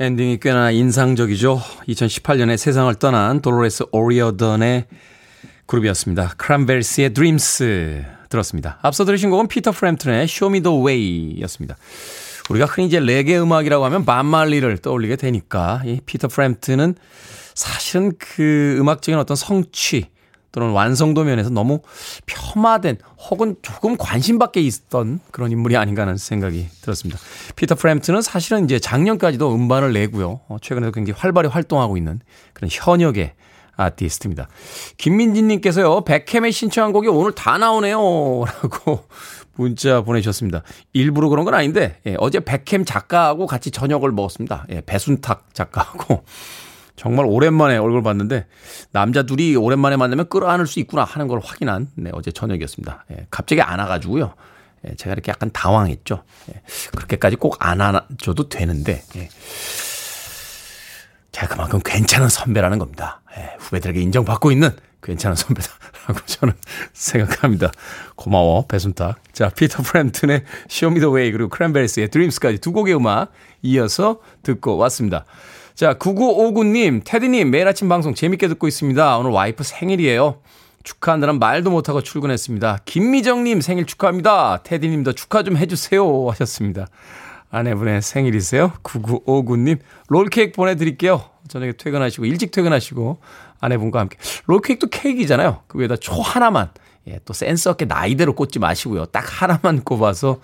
엔딩이 0.00 0.40
꽤나 0.40 0.70
인상적이죠. 0.70 1.60
2018년에 1.88 2.56
세상을 2.56 2.92
떠난 2.96 3.40
돌로레스 3.40 3.84
오리어던의 3.92 4.86
그룹이었습니다. 5.66 6.34
크랜베리스의 6.36 7.14
Dreams 7.14 8.04
들었습니다. 8.28 8.78
앞서 8.82 9.04
들으신 9.04 9.30
곡은 9.30 9.48
피터 9.48 9.72
프램튼의 9.72 10.26
The 10.26 10.62
Way였습니다. 10.62 11.76
우리가 12.50 12.66
흔히 12.66 12.86
이제 12.86 12.98
레게 12.98 13.38
음악이라고 13.38 13.84
하면 13.84 14.04
밥 14.04 14.22
말리를 14.22 14.78
떠올리게 14.78 15.16
되니까 15.16 15.82
이 15.84 16.00
피터 16.04 16.28
프램튼은 16.28 16.94
사실은 17.54 18.12
그 18.18 18.76
음악적인 18.80 19.18
어떤 19.18 19.36
성취 19.36 20.06
또는 20.52 20.70
완성도 20.70 21.24
면에서 21.24 21.48
너무 21.48 21.80
폄하된 22.26 22.98
혹은 23.30 23.56
조금 23.62 23.96
관심 23.96 24.38
밖에 24.38 24.60
있던 24.60 25.20
그런 25.30 25.50
인물이 25.50 25.76
아닌가 25.76 26.02
하는 26.02 26.18
생각이 26.18 26.68
들었습니다. 26.82 27.18
피터 27.56 27.74
프램튼은 27.74 28.20
사실은 28.20 28.64
이제 28.64 28.78
작년까지도 28.78 29.54
음반을 29.54 29.94
내고요. 29.94 30.40
어, 30.48 30.58
최근에도 30.60 30.92
굉장히 30.92 31.18
활발히 31.18 31.48
활동하고 31.48 31.96
있는 31.96 32.20
그런 32.52 32.68
현역의 32.70 33.32
아티스트입니다. 33.76 34.48
김민진님께서요, 34.98 36.04
백햄의 36.04 36.52
신청한 36.52 36.92
곡이 36.92 37.08
오늘 37.08 37.32
다 37.32 37.58
나오네요. 37.58 37.98
라고 38.44 39.04
문자 39.54 40.02
보내주셨습니다. 40.02 40.62
일부러 40.92 41.28
그런 41.28 41.44
건 41.44 41.54
아닌데, 41.54 42.00
예, 42.06 42.16
어제 42.18 42.40
백햄 42.40 42.84
작가하고 42.84 43.46
같이 43.46 43.70
저녁을 43.70 44.12
먹었습니다. 44.12 44.66
예, 44.70 44.82
배순탁 44.84 45.54
작가하고. 45.54 46.24
정말 46.94 47.26
오랜만에 47.26 47.78
얼굴 47.78 48.02
봤는데, 48.02 48.46
남자 48.92 49.22
둘이 49.22 49.56
오랜만에 49.56 49.96
만나면 49.96 50.28
끌어안을 50.28 50.66
수 50.66 50.78
있구나 50.78 51.04
하는 51.04 51.26
걸 51.26 51.40
확인한, 51.42 51.88
네, 51.94 52.10
어제 52.12 52.30
저녁이었습니다. 52.30 53.06
예, 53.12 53.26
갑자기 53.30 53.62
안아가지고요. 53.62 54.34
예, 54.88 54.94
제가 54.96 55.12
이렇게 55.14 55.30
약간 55.30 55.50
당황했죠. 55.52 56.22
예, 56.50 56.60
그렇게까지 56.94 57.36
꼭 57.36 57.56
안아줘도 57.58 58.48
되는데, 58.48 59.02
예. 59.16 59.28
제가 61.32 61.48
그만큼 61.48 61.80
괜찮은 61.82 62.28
선배라는 62.28 62.78
겁니다. 62.78 63.22
예, 63.36 63.56
후배들에게 63.58 64.00
인정받고 64.00 64.52
있는 64.52 64.70
괜찮은 65.02 65.34
선배다라고 65.34 66.20
저는 66.26 66.54
생각합니다. 66.92 67.72
고마워, 68.14 68.66
배순탁. 68.66 69.18
자, 69.32 69.48
피터 69.48 69.82
프램튼의 69.82 70.44
Show 70.70 70.92
Me 70.92 71.00
the 71.00 71.12
Way 71.12 71.32
그리고 71.32 71.48
크랜베리스의 71.48 72.08
Dreams까지 72.08 72.58
두 72.58 72.72
곡의 72.72 72.94
음악 72.94 73.32
이어서 73.62 74.20
듣고 74.42 74.76
왔습니다. 74.76 75.24
자, 75.74 75.94
9959님, 75.94 77.00
테디님, 77.04 77.50
매일 77.50 77.66
아침 77.66 77.88
방송 77.88 78.14
재밌게 78.14 78.46
듣고 78.48 78.68
있습니다. 78.68 79.18
오늘 79.18 79.30
와이프 79.30 79.64
생일이에요. 79.64 80.40
축하한다는 80.84 81.38
말도 81.38 81.70
못하고 81.70 82.02
출근했습니다. 82.02 82.80
김미정님 82.84 83.60
생일 83.60 83.86
축하합니다. 83.86 84.60
테디님도 84.64 85.12
축하 85.12 85.42
좀 85.42 85.56
해주세요. 85.56 86.28
하셨습니다. 86.30 86.86
아내분의 87.52 88.00
생일이세요? 88.02 88.72
9959님. 88.82 89.78
롤케이크 90.08 90.52
보내드릴게요. 90.52 91.22
저녁에 91.48 91.72
퇴근하시고, 91.72 92.24
일찍 92.24 92.50
퇴근하시고, 92.50 93.18
아내분과 93.60 94.00
함께. 94.00 94.16
롤케이크도 94.46 94.88
케이크잖아요. 94.88 95.60
그 95.68 95.78
위에다 95.78 95.96
초 95.96 96.14
하나만. 96.14 96.70
예, 97.08 97.20
또 97.24 97.34
센스 97.34 97.68
없게 97.68 97.84
나이대로 97.84 98.34
꽂지 98.34 98.58
마시고요. 98.58 99.06
딱 99.06 99.24
하나만 99.26 99.82
꼽아서 99.84 100.40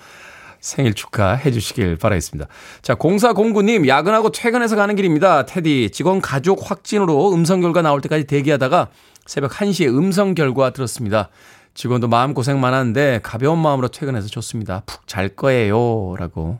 생일 0.60 0.92
축하해 0.92 1.50
주시길 1.50 1.96
바라겠습니다. 1.96 2.48
자, 2.82 2.94
0409님, 2.94 3.88
야근하고 3.88 4.30
퇴근해서 4.30 4.76
가는 4.76 4.94
길입니다. 4.94 5.46
테디, 5.46 5.90
직원 5.92 6.20
가족 6.20 6.70
확진으로 6.70 7.32
음성 7.32 7.60
결과 7.60 7.80
나올 7.80 8.00
때까지 8.02 8.24
대기하다가 8.24 8.88
새벽 9.24 9.52
1시에 9.52 9.88
음성 9.88 10.34
결과 10.34 10.70
들었습니다. 10.70 11.30
직원도 11.74 12.08
마음고생 12.08 12.60
많았는데 12.60 13.20
가벼운 13.22 13.60
마음으로 13.60 13.88
퇴근해서 13.88 14.26
좋습니다. 14.26 14.82
푹 14.84 15.06
잘 15.06 15.28
거예요. 15.28 16.16
라고 16.18 16.58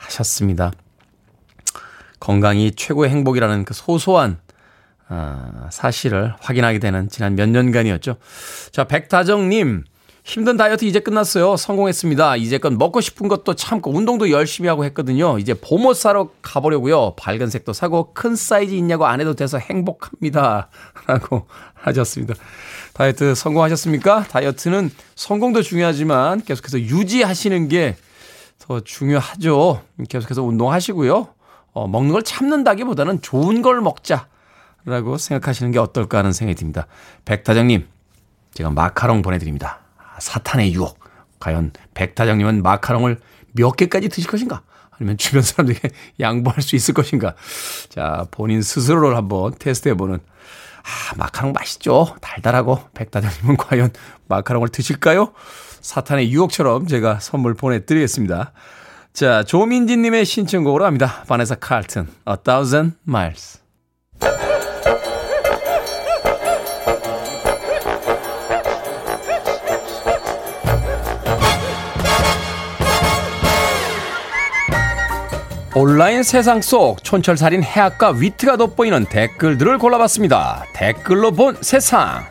하셨습니다. 0.00 0.72
건강이 2.18 2.72
최고의 2.72 3.10
행복이라는 3.10 3.64
그 3.64 3.74
소소한 3.74 4.38
아, 5.08 5.68
사실을 5.70 6.34
확인하게 6.40 6.78
되는 6.78 7.08
지난 7.08 7.34
몇 7.34 7.48
년간이었죠. 7.48 8.16
자, 8.70 8.84
백다정님. 8.84 9.84
힘든 10.22 10.56
다이어트 10.56 10.84
이제 10.84 11.00
끝났어요. 11.00 11.56
성공했습니다. 11.56 12.36
이제껏 12.36 12.72
먹고 12.74 13.00
싶은 13.00 13.26
것도 13.26 13.54
참고 13.54 13.90
운동도 13.90 14.30
열심히 14.30 14.68
하고 14.68 14.84
했거든요. 14.84 15.38
이제 15.38 15.54
봄옷 15.54 15.96
사러 15.96 16.30
가보려고요. 16.42 17.14
밝은 17.16 17.48
색도 17.48 17.72
사고 17.72 18.12
큰 18.12 18.36
사이즈 18.36 18.74
있냐고 18.74 19.06
안 19.06 19.20
해도 19.20 19.34
돼서 19.34 19.58
행복합니다. 19.58 20.68
라고 21.08 21.46
하셨습니다. 21.74 22.34
다이어트 22.92 23.34
성공하셨습니까? 23.34 24.24
다이어트는 24.24 24.90
성공도 25.16 25.62
중요하지만 25.62 26.44
계속해서 26.44 26.78
유지하시는 26.80 27.68
게 27.68 27.96
더 28.70 28.78
중요하죠. 28.78 29.82
계속해서 30.08 30.44
운동하시고요. 30.44 31.26
어, 31.72 31.88
먹는 31.88 32.12
걸 32.12 32.22
참는다기보다는 32.22 33.20
좋은 33.20 33.62
걸 33.62 33.80
먹자라고 33.80 35.18
생각하시는 35.18 35.72
게 35.72 35.80
어떨까 35.80 36.18
하는 36.18 36.32
생각이 36.32 36.56
듭니다. 36.56 36.86
백타장님, 37.24 37.88
제가 38.54 38.70
마카롱 38.70 39.22
보내드립니다. 39.22 39.80
사탄의 40.20 40.72
유혹. 40.72 41.00
과연 41.40 41.72
백타장님은 41.94 42.62
마카롱을 42.62 43.18
몇 43.54 43.72
개까지 43.72 44.08
드실 44.08 44.30
것인가? 44.30 44.62
아니면 44.92 45.16
주변 45.16 45.42
사람들에게 45.42 45.90
양보할 46.20 46.62
수 46.62 46.76
있을 46.76 46.94
것인가? 46.94 47.34
자, 47.88 48.28
본인 48.30 48.62
스스로를 48.62 49.16
한번 49.16 49.52
테스트해보는. 49.58 50.14
아, 50.14 51.14
마카롱 51.16 51.54
맛있죠? 51.54 52.14
달달하고. 52.20 52.78
백다장님은 52.94 53.56
과연 53.56 53.90
마카롱을 54.28 54.68
드실까요? 54.68 55.32
사탄의 55.80 56.30
유혹처럼 56.30 56.86
제가 56.86 57.20
선물 57.20 57.54
보내드리겠습니다. 57.54 58.52
자, 59.12 59.42
조민진님의 59.42 60.24
신청곡으로 60.24 60.84
합니다. 60.84 61.24
바네사 61.26 61.56
칼튼, 61.56 62.08
A 62.28 62.36
Thousand 62.44 62.96
Miles. 63.08 63.60
온라인 75.72 76.24
세상 76.24 76.60
속 76.60 77.02
촌철살인 77.04 77.62
해학과 77.62 78.10
위트가 78.10 78.56
돋보이는 78.56 79.06
댓글들을 79.06 79.78
골라봤습니다. 79.78 80.64
댓글로 80.74 81.30
본 81.30 81.56
세상. 81.60 82.24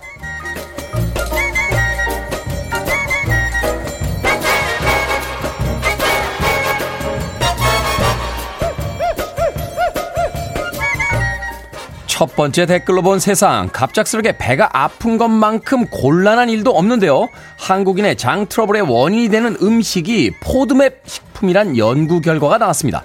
첫 12.20 12.36
번째 12.36 12.66
댓글로 12.66 13.02
본 13.02 13.18
세상. 13.18 13.70
갑작스럽게 13.72 14.38
배가 14.38 14.70
아픈 14.74 15.18
것만큼 15.18 15.86
곤란한 15.86 16.50
일도 16.50 16.72
없는데요. 16.72 17.30
한국인의 17.58 18.18
장 18.18 18.46
트러블의 18.46 18.82
원인이 18.82 19.30
되는 19.30 19.56
음식이 19.62 20.32
포드맵 20.42 21.02
식품이란 21.06 21.78
연구 21.78 22.20
결과가 22.20 22.58
나왔습니다. 22.58 23.04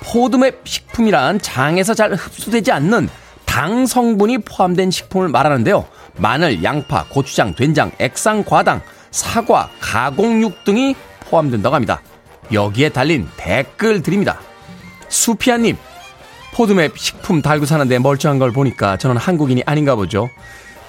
포드맵 0.00 0.62
식품이란 0.64 1.42
장에서 1.42 1.92
잘 1.92 2.14
흡수되지 2.14 2.72
않는 2.72 3.10
당 3.44 3.84
성분이 3.84 4.38
포함된 4.38 4.92
식품을 4.92 5.28
말하는데요. 5.28 5.84
마늘, 6.16 6.64
양파, 6.64 7.04
고추장, 7.04 7.54
된장, 7.54 7.92
액상과당, 7.98 8.80
사과, 9.10 9.68
가공육 9.78 10.64
등이 10.64 10.96
포함된다고 11.28 11.74
합니다. 11.74 12.00
여기에 12.50 12.88
달린 12.88 13.28
댓글 13.36 14.02
드립니다. 14.02 14.40
수피아님, 15.10 15.76
포드맵 16.58 16.98
식품 16.98 17.40
달고 17.40 17.66
사는데 17.66 18.00
멀쩡한 18.00 18.40
걸 18.40 18.50
보니까 18.50 18.96
저는 18.96 19.16
한국인이 19.16 19.62
아닌가 19.64 19.94
보죠. 19.94 20.28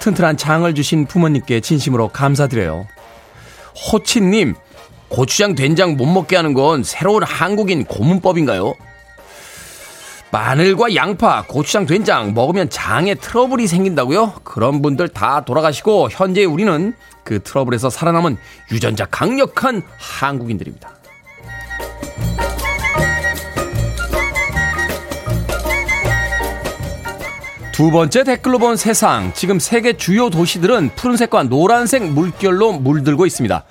튼튼한 0.00 0.36
장을 0.36 0.74
주신 0.74 1.06
부모님께 1.06 1.60
진심으로 1.60 2.08
감사드려요. 2.08 2.88
호치님, 3.92 4.56
고추장 5.08 5.54
된장 5.54 5.96
못 5.96 6.06
먹게 6.06 6.34
하는 6.34 6.54
건 6.54 6.82
새로운 6.82 7.22
한국인 7.22 7.84
고문법인가요? 7.84 8.74
마늘과 10.32 10.96
양파, 10.96 11.44
고추장, 11.46 11.86
된장 11.86 12.34
먹으면 12.34 12.68
장에 12.68 13.14
트러블이 13.14 13.68
생긴다고요? 13.68 14.40
그런 14.42 14.82
분들 14.82 15.10
다 15.10 15.44
돌아가시고 15.44 16.08
현재 16.10 16.44
우리는 16.44 16.94
그 17.22 17.44
트러블에서 17.44 17.90
살아남은 17.90 18.38
유전자 18.72 19.06
강력한 19.06 19.82
한국인들입니다. 19.98 20.99
두 27.80 27.90
번째 27.90 28.24
댓글로 28.24 28.58
본 28.58 28.76
세상. 28.76 29.32
지금 29.32 29.58
세계 29.58 29.94
주요 29.94 30.28
도시들은 30.28 30.90
푸른색과 30.96 31.44
노란색 31.44 32.02
물결로 32.10 32.72
물들고 32.74 33.24
있습니다. 33.24 33.64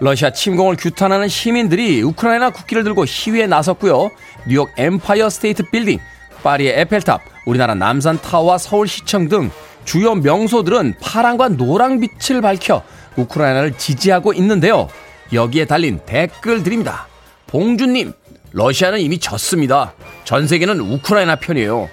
러시아 0.00 0.32
침공을 0.32 0.76
규탄하는 0.76 1.28
시민들이 1.28 2.00
우크라이나 2.00 2.48
국기를 2.48 2.84
들고 2.84 3.04
시위에 3.04 3.46
나섰고요. 3.46 4.12
뉴욕 4.48 4.70
엠파이어 4.78 5.28
스테이트 5.28 5.64
빌딩, 5.70 5.98
파리의 6.42 6.80
에펠탑, 6.80 7.20
우리나라 7.44 7.74
남산타워와 7.74 8.56
서울시청 8.56 9.28
등 9.28 9.50
주요 9.84 10.14
명소들은 10.14 10.94
파랑과 10.98 11.50
노랑빛을 11.50 12.40
밝혀 12.40 12.82
우크라이나를 13.16 13.76
지지하고 13.76 14.32
있는데요. 14.32 14.88
여기에 15.34 15.66
달린 15.66 16.00
댓글 16.06 16.62
드립니다. 16.62 17.08
봉준님, 17.46 18.14
러시아는 18.52 19.00
이미 19.00 19.18
졌습니다. 19.18 19.92
전 20.24 20.48
세계는 20.48 20.80
우크라이나 20.80 21.36
편이에요. 21.36 21.90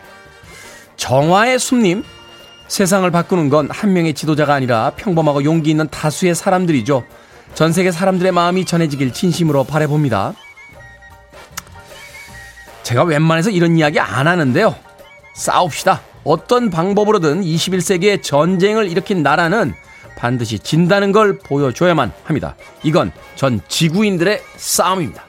정화의 0.97 1.59
숲님, 1.59 2.03
세상을 2.67 3.09
바꾸는 3.11 3.49
건 3.49 3.69
한 3.69 3.93
명의 3.93 4.13
지도자가 4.13 4.53
아니라 4.53 4.91
평범하고 4.97 5.43
용기 5.43 5.69
있는 5.69 5.87
다수의 5.89 6.35
사람들이죠. 6.35 7.05
전 7.53 7.71
세계 7.71 7.91
사람들의 7.91 8.31
마음이 8.33 8.65
전해지길 8.65 9.13
진심으로 9.13 9.63
바래봅니다. 9.63 10.33
제가 12.83 13.03
웬만해서 13.03 13.49
이런 13.49 13.77
이야기 13.77 13.99
안 13.99 14.27
하는데요. 14.27 14.75
싸웁시다. 15.35 16.01
어떤 16.23 16.69
방법으로든 16.69 17.41
21세기의 17.41 18.21
전쟁을 18.21 18.89
일으킨 18.89 19.23
나라는 19.23 19.73
반드시 20.17 20.59
진다는 20.59 21.11
걸 21.11 21.37
보여줘야만 21.37 22.11
합니다. 22.23 22.55
이건 22.83 23.11
전 23.35 23.61
지구인들의 23.67 24.41
싸움입니다. 24.57 25.26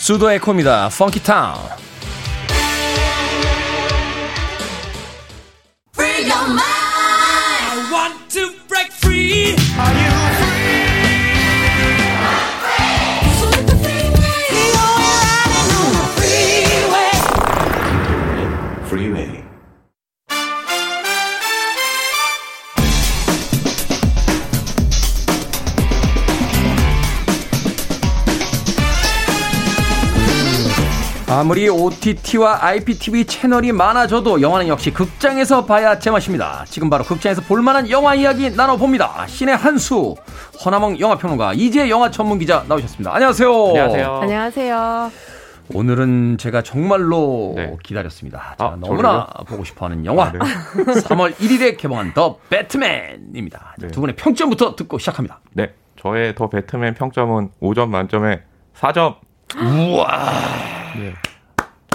수도 0.00 0.30
에코입니다. 0.30 0.88
펑키타운. 0.88 1.60
Freeway. 9.02 10.29
아무리 31.40 31.70
OTT와 31.70 32.62
IPTV 32.62 33.24
채널이 33.24 33.72
많아져도 33.72 34.42
영화는 34.42 34.68
역시 34.68 34.92
극장에서 34.92 35.64
봐야 35.64 35.98
제맛입니다. 35.98 36.66
지금 36.68 36.90
바로 36.90 37.02
극장에서 37.02 37.40
볼만한 37.40 37.88
영화 37.88 38.14
이야기 38.14 38.50
나눠봅니다. 38.50 39.26
신의 39.26 39.56
한수, 39.56 40.16
허나몽 40.62 41.00
영화평론가, 41.00 41.54
이재 41.54 41.88
영화 41.88 42.10
전문 42.10 42.38
기자 42.38 42.62
나오셨습니다. 42.68 43.14
안녕하세요. 43.14 43.68
안녕하세요. 43.68 44.14
안녕하세요. 44.16 45.12
오늘은 45.72 46.36
제가 46.36 46.60
정말로 46.60 47.54
네. 47.56 47.74
기다렸습니다. 47.84 48.56
제가 48.58 48.72
아, 48.72 48.76
너무나 48.78 49.24
보고 49.46 49.64
싶어하는 49.64 50.04
영화. 50.04 50.24
아, 50.24 50.32
네. 50.32 50.40
3월 51.00 51.34
1일에 51.36 51.78
개봉한 51.78 52.12
더 52.12 52.36
배트맨입니다. 52.50 53.76
네. 53.78 53.88
두 53.88 54.00
분의 54.00 54.14
평점부터 54.16 54.76
듣고 54.76 54.98
시작합니다. 54.98 55.40
네, 55.54 55.72
저의 55.98 56.34
더 56.34 56.50
배트맨 56.50 56.92
평점은 56.96 57.52
5점 57.62 57.88
만점에 57.88 58.42
4점. 58.76 59.16
우와. 59.56 60.80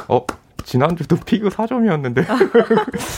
어, 0.08 0.26
지난주도 0.64 1.16
피그 1.18 1.50
4점이었는데. 1.50 2.26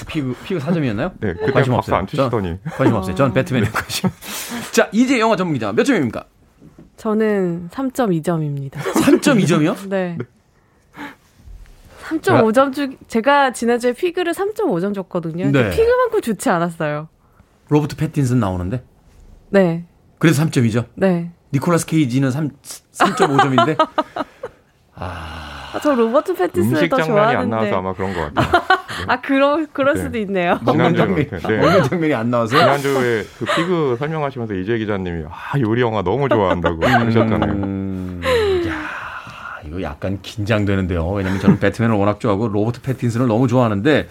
피그, 0.08 0.36
피그 0.44 0.60
4점이었나요? 0.60 1.12
네, 1.20 1.34
그때 1.34 1.52
관심 1.52 1.74
박수 1.74 1.92
없어요. 1.92 1.96
안 1.98 2.08
치시더니. 2.08 2.48
전 2.50 2.60
관심 2.78 2.96
없어요. 2.96 3.16
전 3.16 3.34
배트맨에 3.34 3.70
관심. 3.70 4.10
자, 4.72 4.90
이제 4.92 5.20
영화 5.20 5.36
전문 5.36 5.54
기자 5.54 5.72
몇 5.72 5.84
점입니까? 5.84 6.26
저는 6.98 7.70
3.2점입니다. 7.72 8.74
3.2점이요? 8.74 9.88
네. 9.90 10.18
3.5점 12.08 12.74
중 12.74 12.98
제가 13.08 13.52
지난주에 13.52 13.94
피그를 13.94 14.34
3.5점 14.34 14.94
줬거든요. 14.96 15.46
근데 15.46 15.64
네. 15.64 15.70
피그만큼 15.72 16.22
좋지 16.22 16.50
않았어요. 16.50 17.10
로버트 17.70 17.98
패틴슨 17.98 18.40
나오는데. 18.40 18.84
네. 19.50 19.86
그래서 20.18 20.44
3점이죠. 20.44 20.86
네. 20.96 21.32
니콜라스 21.54 21.86
케이지는 21.86 22.32
3, 22.32 22.50
3.5점인데. 22.94 23.78
아, 24.96 25.57
저 25.82 25.96
로버트 25.96 26.34
패티슨을 26.36 26.76
음식 26.78 26.90
더 26.90 26.98
장면이 26.98 27.20
안 27.20 27.50
좋아하는데. 27.50 27.56
나와서 27.56 27.78
아마 27.78 27.94
그런 27.94 28.14
것 28.14 28.34
같아요. 28.34 28.62
아, 29.08 29.22
그러, 29.22 29.66
그럴 29.72 29.94
네. 29.96 30.02
수도 30.02 30.18
있네요. 30.20 30.60
먹는 30.64 30.96
장면, 30.96 31.28
네. 31.30 31.58
먹는 31.58 31.84
장면이 31.84 32.14
안 32.14 32.30
나와서요? 32.30 32.60
지난주에 32.60 33.24
그 33.40 33.46
피그 33.46 33.96
설명하시면서 34.00 34.54
이재 34.56 34.78
기자님이 34.78 35.26
아, 35.30 35.60
요리 35.60 35.82
영화 35.82 36.02
너무 36.02 36.28
좋아한다고 36.30 36.86
하셨잖아요. 36.86 37.52
음, 37.54 38.22
야, 38.68 38.88
이거 39.68 39.82
약간 39.82 40.20
긴장되는데요. 40.22 41.08
왜냐면 41.10 41.40
저는 41.40 41.60
배트맨을 41.60 41.96
워낙 41.96 42.20
좋아하고 42.20 42.48
로버트 42.48 42.82
패틴슨을 42.82 43.28
너무 43.28 43.48
좋아하는데 43.48 44.08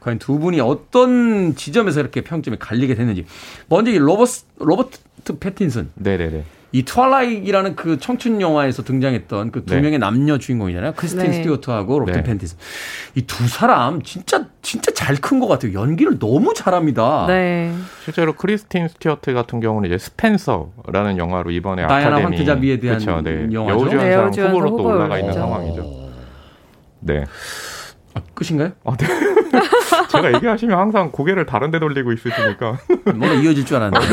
과연 0.00 0.18
두 0.18 0.38
분이 0.38 0.60
어떤 0.60 1.54
지점에서 1.54 2.00
이렇게 2.00 2.22
평점이 2.22 2.56
갈리게 2.58 2.94
됐는지. 2.94 3.26
먼저 3.68 3.90
이 3.90 3.98
로버스, 3.98 4.44
로버트 4.58 5.38
패틴슨. 5.38 5.90
네네네. 5.94 6.44
이 6.76 6.82
트와일라잇이라는 6.84 7.74
그 7.74 7.98
청춘 7.98 8.42
영화에서 8.42 8.82
등장했던 8.82 9.50
그두 9.50 9.74
네. 9.76 9.80
명의 9.80 9.98
남녀 9.98 10.36
주인공이잖아요. 10.36 10.92
크리스틴 10.94 11.30
네. 11.30 11.32
스튜어트하고 11.38 12.00
로버트 12.00 12.18
네. 12.18 12.22
패틴슨. 12.22 12.58
이 13.14 13.22
두 13.26 13.48
사람 13.48 14.02
진짜 14.02 14.44
진짜 14.60 14.90
잘 14.92 15.16
큰 15.22 15.40
것 15.40 15.46
같아요. 15.46 15.72
연기를 15.72 16.18
너무 16.18 16.52
잘합니다. 16.54 17.24
네. 17.28 17.72
실제로 18.04 18.34
크리스틴 18.34 18.88
스튜어트 18.88 19.32
같은 19.32 19.60
경우는 19.60 19.88
이제 19.88 19.96
스펜서라는 19.96 21.16
영화로 21.16 21.50
이번에 21.50 21.86
다이아나 21.86 22.16
아카데미 22.16 22.22
황태자비에 22.36 22.78
대한 22.80 22.98
그쵸, 22.98 23.22
네. 23.22 23.48
영화죠? 23.50 23.78
여우주연상 23.80 24.08
네, 24.08 24.14
여우주연상 24.14 24.54
후보로 24.56 24.76
또 24.76 24.84
올라가 24.84 25.18
있는. 25.18 25.32
상황이죠. 25.32 26.10
네. 27.00 27.24
아, 28.14 28.20
끝인가요? 28.34 28.72
아, 28.84 28.96
네. 28.98 29.06
제가 30.10 30.34
얘기하시면 30.34 30.78
항상 30.78 31.10
고개를 31.10 31.46
다른 31.46 31.70
데 31.70 31.78
돌리고 31.78 32.12
있으시니까. 32.12 32.78
뭔가 33.14 33.34
이어질 33.34 33.64
줄 33.64 33.76
알았는데 33.76 34.06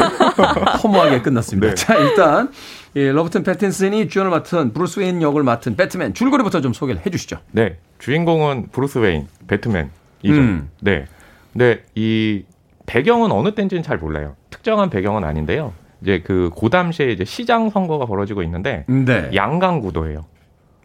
허무하게 0.84 1.22
끝났습니다. 1.22 1.70
네. 1.70 1.76
자 1.76 1.96
일단 1.96 2.52
예, 2.96 3.12
로버트 3.12 3.44
패틴슨이 3.44 4.08
주연을 4.10 4.32
맡은 4.32 4.74
브루스 4.74 5.00
웨인 5.00 5.22
역을 5.22 5.44
맡은 5.44 5.76
배트맨 5.76 6.14
줄거리부터 6.14 6.62
좀 6.62 6.74
소개를 6.74 7.06
해 7.06 7.10
주시죠. 7.10 7.38
네. 7.52 7.78
주인공은 8.00 8.70
브루스 8.72 9.00
웨인, 9.00 9.28
배트맨이죠. 9.48 9.90
음. 10.26 10.70
네. 10.82 11.06
근데 11.52 11.84
이 11.96 12.44
배경은 12.86 13.32
어느 13.32 13.54
때인지는 13.56 13.84
잘 13.84 13.98
몰라요. 13.98 14.36
특정한 14.50 14.90
배경은 14.90 15.24
아닌데요. 15.24 15.74
이제 16.02 16.22
그 16.26 16.50
고담시에 16.54 17.12
이제 17.12 17.24
시장 17.24 17.70
선거가 17.70 18.06
벌어지고 18.06 18.44
있는데 18.44 18.86
네. 18.88 19.30
양강 19.34 19.80
구도예요. 19.80 20.26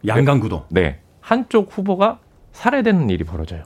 양강 0.07 0.39
구도. 0.39 0.65
네. 0.69 0.99
한쪽 1.19 1.77
후보가 1.77 2.19
살해되는 2.53 3.09
일이 3.09 3.23
벌어져요. 3.23 3.63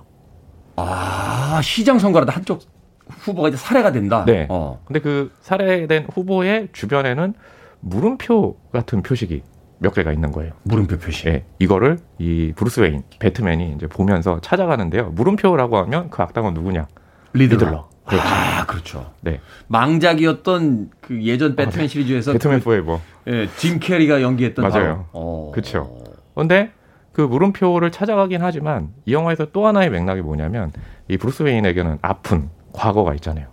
아 0.76 1.62
시장 1.64 2.00
선거라도 2.00 2.32
한쪽 2.32 2.62
후보가 3.08 3.50
이제 3.50 3.58
살해가 3.58 3.92
된다. 3.92 4.26
네. 4.26 4.48
어. 4.50 4.82
근데 4.86 5.00
그 5.00 5.32
살해된 5.42 6.08
후보의 6.14 6.70
주변에는 6.74 7.34
물음표 7.82 8.56
같은 8.72 9.02
표식이 9.04 9.44
몇 9.80 9.94
개가 9.94 10.14
있는 10.14 10.32
거예요. 10.32 10.54
물음표 10.64 10.98
표시. 10.98 11.28
예, 11.28 11.44
이거를 11.60 12.00
이 12.18 12.54
브루스 12.56 12.80
웨인, 12.80 13.04
배트맨이 13.20 13.74
이제 13.76 13.88
보면서 13.88 14.40
찾아가는데요. 14.40 15.10
물음표라고 15.10 15.78
하면 15.78 16.10
그 16.10 16.22
악당은 16.22 16.54
누구냐? 16.54 16.88
리들러. 17.34 17.90
그렇죠. 18.06 18.26
아, 18.28 18.66
그렇죠. 18.66 19.12
네. 19.22 19.40
망작이었던 19.68 20.92
그 21.02 21.22
예전 21.24 21.56
배트맨 21.56 21.88
시리즈에서 21.88 22.34
배트맨 22.34 22.60
그, 22.60 22.66
포에버. 22.66 23.02
예, 23.28 23.50
짐 23.58 23.80
캐리가 23.80 24.22
연기했던 24.22 24.68
맞아요. 24.68 25.08
어. 25.12 25.52
그쵸. 25.54 26.04
근데 26.36 26.72
그 27.14 27.22
물음표를 27.22 27.92
찾아가긴 27.92 28.42
하지만 28.42 28.90
이 29.06 29.14
영화에서 29.14 29.46
또 29.52 29.68
하나의 29.68 29.90
맥락이 29.92 30.22
뭐냐면 30.22 30.72
이 31.08 31.18
브루스 31.18 31.44
웨인에게는 31.44 32.00
아픈 32.02 32.50
과거가 32.74 33.14
있잖아요. 33.16 33.48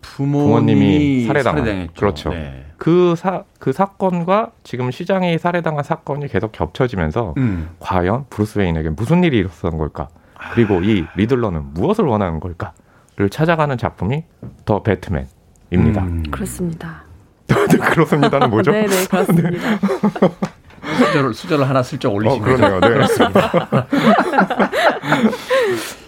부모님이, 0.00 0.44
부모님이 0.46 1.26
살해당한. 1.26 1.62
살해당했죠. 1.62 2.00
그렇죠. 2.00 2.30
네. 2.30 2.64
그 2.78 3.14
사, 3.16 3.44
그 3.58 3.72
사건과 3.72 4.52
지금 4.62 4.90
시장이 4.90 5.36
살해당한 5.38 5.84
사건이 5.84 6.28
계속 6.28 6.52
겹쳐지면서 6.52 7.34
음. 7.36 7.70
과연 7.80 8.24
브루스 8.30 8.60
웨인에게 8.60 8.90
무슨 8.90 9.22
일이 9.24 9.40
있었던 9.40 9.76
걸까? 9.76 10.08
그리고 10.54 10.80
이 10.80 11.04
리들러는 11.16 11.74
무엇을 11.74 12.04
원하는 12.04 12.40
걸까?를 12.40 13.28
찾아가는 13.28 13.76
작품이 13.76 14.24
더 14.64 14.82
배트맨입니다. 14.82 16.02
음. 16.02 16.22
그렇습니다. 16.30 17.02
그렇습니다는 17.50 18.48
뭐죠? 18.48 18.70
네네 18.70 19.06
그렇습니다. 19.10 19.58
수저를, 21.06 21.34
수저를 21.34 21.68
하나 21.68 21.82
슬쩍 21.82 22.14
올리신 22.14 22.40
어. 22.40 22.44
그러네요. 22.44 22.80
네. 22.80 22.88
그렇습니다. 22.88 23.86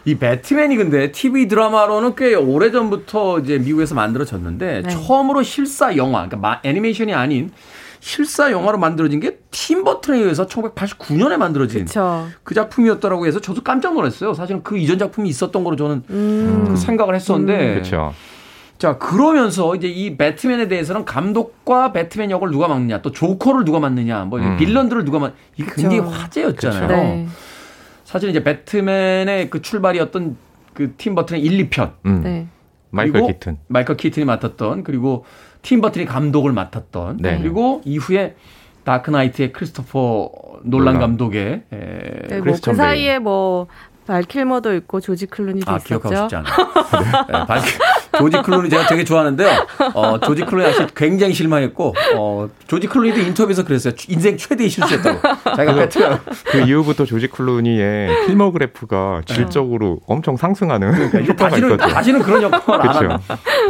이 0.05 0.16
배트맨이 0.16 0.76
근데 0.76 1.12
TV 1.12 1.49
드라마로는 1.49 2.14
꽤 2.16 2.34
오래 2.34 2.70
전부터 2.70 3.40
이제 3.40 3.59
미국에서 3.59 3.95
만들어졌는데 3.95 4.82
네. 4.84 4.88
처음으로 4.88 5.43
실사 5.43 5.97
영화, 5.97 6.26
그러니까 6.26 6.36
마- 6.38 6.61
애니메이션이 6.64 7.14
아닌 7.14 7.51
실사 8.01 8.51
영화로 8.51 8.78
만들어진 8.78 9.20
게 9.20 9.38
팀 9.53 9.84
버튼에 9.84 10.18
의해서 10.18 10.47
1989년에 10.47 11.36
만들어진 11.36 11.84
그렇죠. 11.84 12.26
그 12.43 12.55
작품이었더라고 12.55 13.26
해서 13.26 13.38
저도 13.38 13.62
깜짝 13.62 13.95
놀랐어요. 13.95 14.32
사실은 14.34 14.62
그 14.64 14.76
이전 14.78 14.99
작품이 14.99 15.28
있었던 15.28 15.62
거로 15.62 15.76
저는 15.76 16.03
음. 16.11 16.64
그 16.68 16.76
생각을 16.76 17.14
했었는데. 17.14 17.74
그렇죠. 17.74 18.12
자, 18.82 18.98
그러면서 18.98 19.76
이제 19.76 19.86
이 19.86 20.16
배트맨에 20.16 20.66
대해서는 20.66 21.04
감독과 21.04 21.92
배트맨 21.92 22.32
역을 22.32 22.50
누가 22.50 22.66
맡느냐, 22.66 23.00
또 23.00 23.12
조커를 23.12 23.64
누가 23.64 23.78
맡느냐, 23.78 24.24
뭐 24.24 24.40
음. 24.40 24.56
빌런들을 24.56 25.04
누가 25.04 25.20
맡, 25.20 25.34
이게 25.56 25.70
굉장히 25.72 25.98
그쵸. 26.00 26.10
화제였잖아요. 26.10 26.88
네. 26.88 27.28
사실 28.02 28.28
이제 28.30 28.42
배트맨의 28.42 29.50
그 29.50 29.62
출발이었던 29.62 30.36
그 30.74 30.96
팀 30.96 31.14
버튼의 31.14 31.42
1, 31.42 31.70
2편. 31.70 31.92
음. 32.06 32.22
네. 32.24 32.48
마이클 32.90 33.24
키튼. 33.24 33.58
마이클 33.68 33.96
키튼이 33.96 34.26
맡았던 34.26 34.82
그리고 34.82 35.24
팀 35.62 35.80
버튼이 35.80 36.04
감독을 36.04 36.50
맡았던 36.50 37.18
네. 37.20 37.38
그리고 37.38 37.82
이후에 37.84 38.34
다크나이트의 38.82 39.52
크리스토퍼 39.52 40.28
놀란 40.64 40.94
놀란. 40.94 40.98
감독의 41.00 41.62
에, 41.72 41.76
네, 41.76 42.26
뭐그 42.30 42.42
크리스천 42.42 42.74
사이에 42.74 43.20
뭐 43.20 43.68
발킬머도 44.08 44.74
있고 44.74 45.00
조지 45.00 45.26
클루니도 45.26 45.70
아, 45.70 45.76
있었죠. 45.76 46.00
기억하고 46.00 46.16
싶지 46.16 46.34
않아요. 46.34 46.54
네, 47.28 47.46
발- 47.46 47.60
조지 48.18 48.42
클루니 48.42 48.68
제가 48.70 48.86
되게 48.86 49.04
좋아하는데요. 49.04 49.66
어, 49.94 50.18
조지 50.20 50.44
클루니 50.44 50.64
사실 50.70 50.86
굉장히 50.94 51.32
실망했고, 51.34 51.94
어, 52.16 52.48
조지 52.66 52.86
클루니도 52.86 53.20
인터뷰에서 53.20 53.64
그랬어요. 53.64 53.94
인생 54.08 54.36
최대의 54.36 54.70
실수였다고. 54.70 55.20
자기가 55.56 55.74
배트맨. 55.74 56.18
그 56.46 56.58
이후부터 56.60 57.04
조지 57.04 57.28
클루니의 57.28 58.26
필모그래피가 58.26 59.22
질적으로 59.26 60.00
엄청 60.06 60.36
상승하는 60.36 61.08
이제 61.08 61.18
효과가 61.20 61.50
다시는, 61.50 61.68
있었죠. 61.74 61.94
다시는 61.94 62.22
그런 62.22 62.42
역할을 62.42 62.80
안 62.88 62.92
그쵸. 62.92 63.10
한다. 63.10 63.20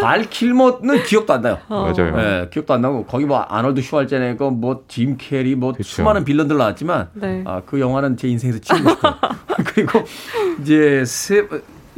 발 0.01 0.23
킬머는 0.29 1.03
기억도 1.05 1.33
안 1.33 1.43
나요. 1.43 1.59
맞아요. 1.69 2.17
네, 2.17 2.49
기억도 2.53 2.75
안 2.75 2.81
나고, 2.81 3.05
거기 3.05 3.25
뭐, 3.25 3.41
아놀드 3.41 3.81
슈왈제네거, 3.83 4.51
뭐, 4.51 4.83
짐 4.89 5.17
캐리, 5.19 5.55
뭐, 5.55 5.73
그쵸. 5.73 5.89
수많은 5.89 6.25
빌런들 6.25 6.57
나왔지만, 6.57 7.09
네. 7.15 7.43
아, 7.47 7.63
그 7.65 7.81
영화는 7.81 8.17
제 8.17 8.29
인생에서 8.29 8.59
치우고 8.61 8.91
싶어요. 8.91 9.15
그리고 9.67 10.05
이제 10.61 11.05
세, 11.07 11.47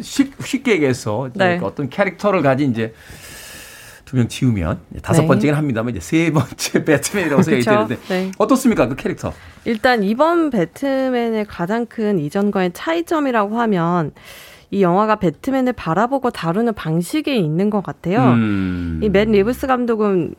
쉽, 0.00 0.32
쉽게 0.44 0.72
얘기해서 0.72 1.30
네. 1.34 1.58
그 1.58 1.66
어떤 1.66 1.88
캐릭터를 1.88 2.42
가진 2.42 2.70
이제 2.70 2.92
두 4.04 4.16
명 4.16 4.28
지우면 4.28 4.78
다섯 5.02 5.22
네. 5.22 5.28
번째긴 5.28 5.54
합니다만 5.54 5.90
이제 5.96 6.00
세 6.00 6.30
번째 6.30 6.84
배트맨이라고 6.84 7.42
생각이. 7.42 7.64
되는데 7.64 7.96
네. 8.08 8.30
어떻습니까 8.38 8.86
그 8.86 8.96
캐릭터? 8.96 9.32
일단 9.64 10.02
이번 10.04 10.50
배트맨의 10.50 11.46
가장 11.46 11.86
큰 11.86 12.18
이전과의 12.18 12.72
차이점이라고 12.74 13.58
하면 13.60 14.12
이 14.70 14.82
영화가 14.82 15.16
배트맨을 15.16 15.72
바라보고 15.72 16.30
다루는 16.30 16.74
방식에 16.74 17.34
있는 17.34 17.70
것 17.70 17.82
같아요. 17.82 18.20
음. 18.34 19.00
이 19.02 19.08
맷 19.08 19.32
리브스 19.32 19.66
감독은 19.66 20.34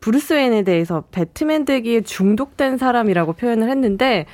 브루스 0.00 0.34
웨인에 0.34 0.62
대해서 0.62 1.02
배트맨 1.10 1.64
되기에 1.64 2.02
중독된 2.02 2.78
사람이라고 2.78 3.32
표현을 3.32 3.68
했는데 3.68 4.26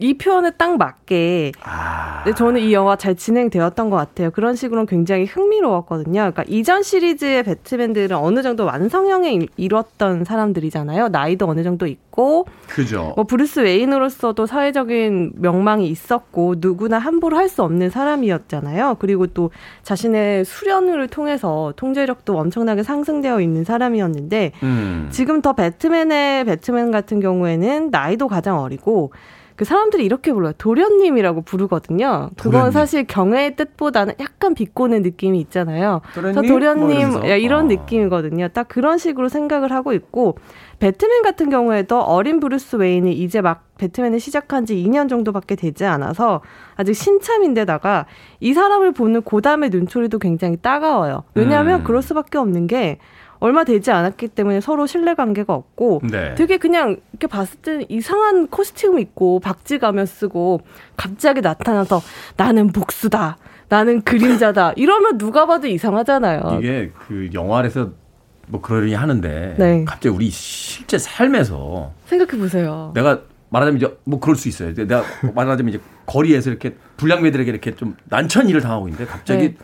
이 0.00 0.14
표현에 0.16 0.52
딱 0.52 0.76
맞게 0.78 1.52
아. 1.64 2.22
근데 2.22 2.36
저는 2.36 2.60
이 2.60 2.72
영화 2.72 2.94
잘 2.94 3.16
진행되었던 3.16 3.90
것 3.90 3.96
같아요. 3.96 4.30
그런 4.30 4.54
식으로는 4.54 4.86
굉장히 4.86 5.24
흥미로웠거든요. 5.24 6.12
그러니까 6.20 6.44
이전 6.46 6.82
시리즈의 6.84 7.42
배트맨들은 7.42 8.16
어느 8.16 8.42
정도 8.42 8.64
완성형에 8.64 9.32
이- 9.34 9.48
이뤘던 9.56 10.24
사람들이잖아요. 10.24 11.08
나이도 11.08 11.48
어느 11.48 11.64
정도 11.64 11.86
있고 11.88 12.46
그죠. 12.68 13.12
뭐 13.16 13.24
브루스 13.24 13.60
웨인으로서도 13.60 14.46
사회적인 14.46 15.32
명망이 15.36 15.88
있었고 15.88 16.56
누구나 16.58 16.98
함부로 16.98 17.36
할 17.36 17.48
수 17.48 17.62
없는 17.62 17.88
사람이었잖아요. 17.88 18.96
그리고 18.98 19.26
또 19.26 19.50
자신의 19.84 20.44
수련을 20.44 21.08
통해서 21.08 21.72
통제력도 21.76 22.38
엄청나게 22.38 22.82
상승되어 22.82 23.40
있는 23.40 23.64
사람이었는데 23.64 24.52
음. 24.62 25.08
지금 25.10 25.40
더 25.40 25.54
배트맨의 25.54 26.44
배트맨 26.44 26.90
같은 26.90 27.18
경우에는 27.20 27.88
나이도 27.90 28.28
가장 28.28 28.60
어리고 28.60 29.12
그 29.58 29.64
사람들이 29.64 30.04
이렇게 30.04 30.32
불러요. 30.32 30.52
도련님이라고 30.56 31.42
부르거든요. 31.42 32.30
그건 32.36 32.52
도련님. 32.52 32.70
사실 32.70 33.04
경애의 33.08 33.56
뜻보다는 33.56 34.14
약간 34.20 34.54
비꼬는 34.54 35.02
느낌이 35.02 35.40
있잖아요. 35.40 36.00
도련님? 36.14 36.34
저뭐 36.34 36.46
도련님. 36.46 37.28
야, 37.28 37.34
이런 37.34 37.64
어. 37.64 37.68
느낌이거든요. 37.68 38.50
딱 38.50 38.68
그런 38.68 38.98
식으로 38.98 39.28
생각을 39.28 39.72
하고 39.72 39.92
있고 39.94 40.38
배트맨 40.78 41.22
같은 41.22 41.50
경우에도 41.50 42.00
어린 42.00 42.38
브루스 42.38 42.76
웨인이 42.76 43.12
이제 43.12 43.40
막 43.40 43.64
배트맨을 43.78 44.20
시작한 44.20 44.64
지 44.64 44.76
2년 44.76 45.08
정도밖에 45.08 45.56
되지 45.56 45.84
않아서 45.86 46.40
아직 46.76 46.94
신참인데다가 46.94 48.06
이 48.38 48.54
사람을 48.54 48.92
보는 48.92 49.22
고담의 49.22 49.70
눈초리도 49.70 50.20
굉장히 50.20 50.56
따가워요. 50.56 51.24
왜냐하면 51.34 51.80
음. 51.80 51.84
그럴 51.84 52.00
수밖에 52.02 52.38
없는 52.38 52.68
게 52.68 53.00
얼마 53.40 53.64
되지 53.64 53.90
않았기 53.90 54.28
때문에 54.28 54.60
서로 54.60 54.86
신뢰 54.86 55.14
관계가 55.14 55.54
없고 55.54 56.02
네. 56.10 56.34
되게 56.34 56.56
그냥 56.58 56.96
이렇게 57.12 57.26
봤을 57.26 57.58
때는 57.60 57.86
이상한 57.88 58.48
코스튬 58.48 58.98
입고 58.98 59.40
박쥐 59.40 59.78
가면 59.78 60.06
쓰고 60.06 60.60
갑자기 60.96 61.40
나타나서 61.40 62.00
나는 62.36 62.68
복수다. 62.68 63.36
나는 63.68 64.02
그림자다. 64.02 64.72
이러면 64.76 65.18
누가 65.18 65.46
봐도 65.46 65.66
이상하잖아요. 65.66 66.58
이게 66.58 66.90
그 67.06 67.28
영화에서 67.32 67.90
뭐 68.48 68.60
그러려니 68.60 68.94
하는데 68.94 69.54
네. 69.58 69.84
갑자기 69.84 70.08
우리 70.08 70.30
실제 70.30 70.96
삶에서 70.98 71.92
생각해 72.06 72.40
보세요. 72.40 72.92
내가 72.94 73.20
말하자면 73.50 73.76
이제 73.78 73.98
뭐 74.04 74.20
그럴 74.20 74.36
수 74.36 74.48
있어요. 74.48 74.74
내가 74.74 75.04
말하자면 75.34 75.74
이제 75.74 75.82
거리에서 76.06 76.50
이렇게 76.50 76.76
불량배들에게 76.96 77.50
이렇게 77.50 77.74
좀 77.74 77.96
난처한 78.06 78.48
일을 78.48 78.60
당하고 78.62 78.88
있는데 78.88 79.04
갑자기 79.06 79.48
네. 79.50 79.56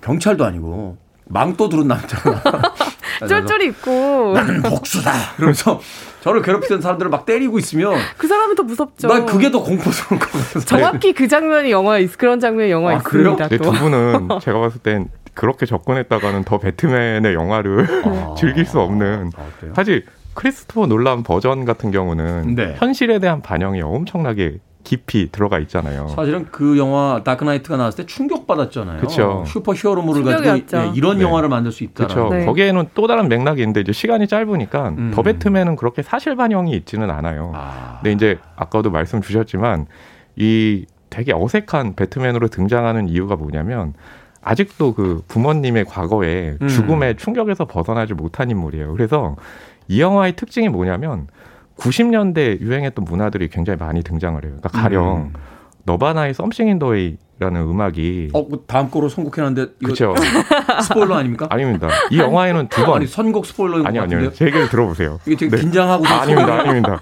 경찰도 0.00 0.44
아니고 0.44 0.96
망토 1.26 1.68
두른 1.68 1.88
남자가 1.88 2.42
쫄쫄이 3.20 3.66
입고 3.66 4.32
나는 4.34 4.62
복수다. 4.62 5.12
그러면서 5.36 5.80
저를 6.22 6.42
괴롭히던 6.42 6.80
사람들을 6.80 7.10
막 7.10 7.26
때리고 7.26 7.58
있으면 7.58 7.94
그 8.16 8.26
사람이 8.26 8.54
더 8.54 8.62
무섭죠. 8.62 9.08
난 9.08 9.26
그게 9.26 9.50
더 9.50 9.62
공포스러운 9.62 10.18
거거든요. 10.18 10.64
정확히 10.64 11.12
그 11.12 11.28
장면이 11.28 11.70
영화에 11.70 12.02
있, 12.02 12.16
그런 12.16 12.40
장면이 12.40 12.70
영화에 12.70 12.96
아, 12.96 12.98
그래요? 12.98 13.32
있습니다. 13.32 13.48
근데 13.48 13.62
또. 13.62 13.72
두 13.72 13.78
분은 13.78 14.28
제가 14.40 14.58
봤을 14.58 14.80
땐 14.80 15.08
그렇게 15.34 15.66
접근했다가는 15.66 16.44
더 16.44 16.58
배트맨의 16.58 17.34
영화를 17.34 17.86
즐길 18.38 18.64
수 18.64 18.80
없는 18.80 19.32
아? 19.36 19.72
사실 19.74 20.04
크리스토퍼 20.34 20.86
놀란 20.86 21.22
버전 21.22 21.64
같은 21.64 21.90
경우는 21.90 22.54
네. 22.54 22.74
현실에 22.78 23.18
대한 23.18 23.42
반영이 23.42 23.82
엄청나게 23.82 24.58
깊이 24.84 25.32
들어가 25.32 25.58
있잖아요. 25.60 26.08
사실은 26.08 26.46
그 26.50 26.78
영화 26.78 27.22
다크나이트가 27.24 27.76
나왔을 27.76 28.04
때 28.04 28.06
충격받았잖아요. 28.06 29.00
그쵸. 29.00 29.44
슈퍼 29.46 29.72
히어로물을 29.72 30.22
가지고 30.22 30.42
충격이었죠. 30.44 30.76
예, 30.76 30.92
이런 30.94 31.18
네. 31.18 31.24
영화를 31.24 31.48
만들 31.48 31.72
수 31.72 31.82
있다. 31.82 32.06
그렇죠. 32.06 32.28
네. 32.28 32.44
거기에는 32.44 32.90
또 32.94 33.06
다른 33.06 33.28
맥락이 33.28 33.60
있는데 33.62 33.80
이제 33.80 33.92
시간이 33.92 34.28
짧으니까 34.28 34.88
음. 34.90 35.12
더 35.14 35.22
배트맨은 35.22 35.76
그렇게 35.76 36.02
사실 36.02 36.36
반영이 36.36 36.72
있지는 36.76 37.10
않아요. 37.10 37.52
아. 37.54 37.98
근데 38.02 38.12
이제 38.12 38.38
아까도 38.56 38.90
말씀 38.90 39.20
주셨지만 39.22 39.86
이 40.36 40.84
되게 41.10 41.32
어색한 41.32 41.94
배트맨으로 41.96 42.48
등장하는 42.48 43.08
이유가 43.08 43.36
뭐냐면 43.36 43.94
아직도 44.42 44.94
그 44.94 45.22
부모님의 45.28 45.86
과거에 45.86 46.56
음. 46.60 46.68
죽음의 46.68 47.16
충격에서 47.16 47.64
벗어나지 47.64 48.12
못한 48.12 48.50
인물이에요. 48.50 48.92
그래서 48.92 49.36
이 49.88 50.00
영화의 50.00 50.36
특징이 50.36 50.68
뭐냐면 50.68 51.26
90년대 51.78 52.60
유행했던 52.60 53.04
문화들이 53.04 53.48
굉장히 53.48 53.78
많이 53.78 54.02
등장을 54.02 54.42
해요. 54.42 54.54
그러니까 54.58 54.68
가령 54.68 55.16
음. 55.16 55.32
너바나의 55.84 56.34
썸씽 56.34 56.68
인 56.68 56.78
더웨이 56.78 57.18
라는 57.40 57.62
음악이 57.62 58.30
어, 58.32 58.46
그 58.46 58.62
다음 58.66 58.90
거로 58.90 59.08
선곡해놨는데 59.08 59.74
그렇죠. 59.84 60.14
스포일러 60.86 61.16
아닙니까? 61.16 61.48
아닙니다. 61.50 61.88
이 62.10 62.18
영화에는 62.18 62.68
두번 62.68 62.98
아니 62.98 63.06
선곡 63.08 63.44
스포일러인 63.44 63.82
것 63.82 63.88
아니 63.88 63.98
같은데요? 63.98 64.18
아니요. 64.18 64.32
제 64.32 64.46
얘기를 64.46 64.68
들어보세요. 64.68 65.18
이게 65.26 65.36
지금 65.36 65.56
네. 65.56 65.62
긴장하고 65.62 66.06
아, 66.06 66.22
아닙니다. 66.22 66.60
아닙니다. 66.60 67.00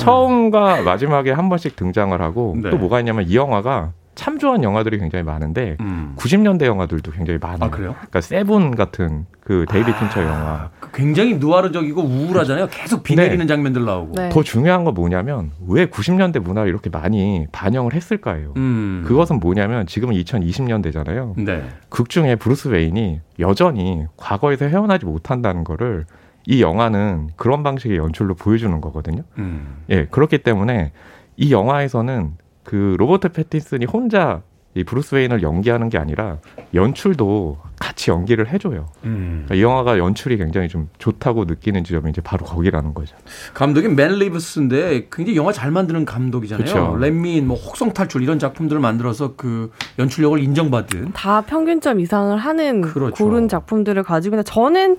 처음과 0.00 0.82
마지막에 0.82 1.30
한 1.30 1.50
번씩 1.50 1.76
등장을 1.76 2.20
하고 2.20 2.56
네. 2.60 2.70
또 2.70 2.78
뭐가 2.78 3.00
있냐면 3.00 3.26
이 3.28 3.36
영화가 3.36 3.92
참 4.16 4.38
좋아하는 4.38 4.64
영화들이 4.64 4.98
굉장히 4.98 5.22
많은데 5.24 5.76
음. 5.80 6.14
90년대 6.16 6.64
영화들도 6.64 7.12
굉장히 7.12 7.38
많아요. 7.38 7.58
아, 7.60 7.70
그래요? 7.70 7.94
그러니까 7.96 8.22
세븐 8.22 8.74
같은 8.74 9.26
그 9.40 9.66
데이빗 9.68 9.94
핀처 9.94 10.22
영화. 10.22 10.70
그 10.80 10.90
굉장히 10.92 11.36
누아르적이고 11.36 12.02
우울하잖아요. 12.02 12.66
계속 12.70 13.02
비 13.02 13.14
네. 13.14 13.24
내리는 13.24 13.46
장면들 13.46 13.84
나오고. 13.84 14.14
네. 14.16 14.30
더 14.30 14.42
중요한 14.42 14.84
건 14.84 14.94
뭐냐면 14.94 15.52
왜 15.68 15.86
90년대 15.86 16.40
문화를 16.40 16.70
이렇게 16.70 16.88
많이 16.88 17.46
반영을 17.52 17.92
했을까요? 17.92 18.54
음. 18.56 19.04
그것은 19.06 19.38
뭐냐면 19.38 19.86
지금은 19.86 20.14
2020년대잖아요. 20.14 21.44
네. 21.44 21.68
극 21.90 22.08
중에 22.08 22.36
브루스 22.36 22.68
웨인이 22.68 23.20
여전히 23.38 24.06
과거에서 24.16 24.64
헤어나지 24.64 25.04
못한다는 25.04 25.62
거를 25.62 26.06
이 26.46 26.62
영화는 26.62 27.30
그런 27.36 27.62
방식의 27.62 27.98
연출로 27.98 28.34
보여주는 28.34 28.80
거거든요. 28.80 29.22
음. 29.36 29.82
예, 29.90 30.06
그렇기 30.06 30.38
때문에 30.38 30.92
이 31.36 31.52
영화에서는 31.52 32.32
그 32.66 32.96
로버트 32.98 33.28
패틴슨이 33.30 33.84
혼자 33.86 34.42
이 34.74 34.84
브루스 34.84 35.14
웨인을 35.14 35.42
연기하는 35.42 35.88
게 35.88 35.96
아니라 35.96 36.36
연출도 36.74 37.56
같이 37.78 38.10
연기를 38.10 38.48
해줘요. 38.52 38.86
음. 39.04 39.44
그러니까 39.46 39.54
이 39.54 39.62
영화가 39.62 39.96
연출이 39.98 40.36
굉장히 40.36 40.68
좀 40.68 40.88
좋다고 40.98 41.44
느끼는 41.46 41.82
지점이 41.84 42.10
이제 42.10 42.20
바로 42.20 42.44
거기라는 42.44 42.92
거죠. 42.92 43.16
감독이 43.54 43.88
맷 43.88 44.12
리브스인데 44.18 45.08
굉장히 45.10 45.38
영화 45.38 45.52
잘 45.52 45.70
만드는 45.70 46.04
감독이잖아요. 46.04 46.96
렛미인, 46.98 47.46
뭐 47.46 47.56
혹성 47.56 47.92
탈출 47.94 48.22
이런 48.22 48.38
작품들을 48.38 48.78
만들어서 48.82 49.34
그 49.36 49.70
연출력을 49.98 50.38
인정받은. 50.42 51.12
다 51.14 51.40
평균점 51.40 52.00
이상을 52.00 52.36
하는 52.36 52.82
그렇죠. 52.82 53.14
고른 53.24 53.48
작품들을 53.48 54.02
가지고 54.02 54.34
있는데 54.34 54.50
저는 54.50 54.98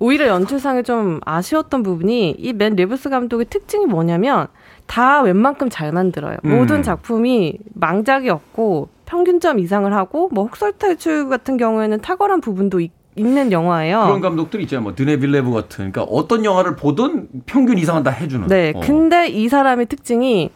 오히려 0.00 0.26
연출상에 0.26 0.82
좀 0.82 1.20
아쉬웠던 1.24 1.82
부분이 1.82 2.34
이 2.38 2.52
맷 2.52 2.74
리브스 2.76 3.08
감독의 3.08 3.46
특징이 3.48 3.86
뭐냐면 3.86 4.48
다 4.86 5.22
웬만큼 5.22 5.70
잘 5.70 5.92
만들어요. 5.92 6.36
음. 6.44 6.56
모든 6.56 6.82
작품이 6.82 7.58
망작이 7.74 8.28
없고 8.28 8.88
평균점 9.06 9.58
이상을 9.58 9.92
하고 9.92 10.28
뭐 10.32 10.44
혹성탈출 10.44 11.28
같은 11.28 11.56
경우에는 11.56 12.00
탁월한 12.00 12.40
부분도 12.40 12.80
있, 12.80 12.92
는 13.16 13.52
영화예요. 13.52 14.06
그런 14.06 14.20
감독들이 14.20 14.64
있잖아요. 14.64 14.82
뭐 14.82 14.94
드니 14.96 15.18
빌뇌브 15.18 15.52
같은. 15.52 15.92
그러니까 15.92 16.02
어떤 16.02 16.44
영화를 16.44 16.74
보든 16.74 17.28
평균 17.46 17.78
이상은 17.78 18.02
다 18.02 18.10
해주는. 18.10 18.48
네. 18.48 18.72
어. 18.74 18.80
근데 18.80 19.28
이 19.28 19.48
사람의 19.48 19.86
특징이 19.86 20.50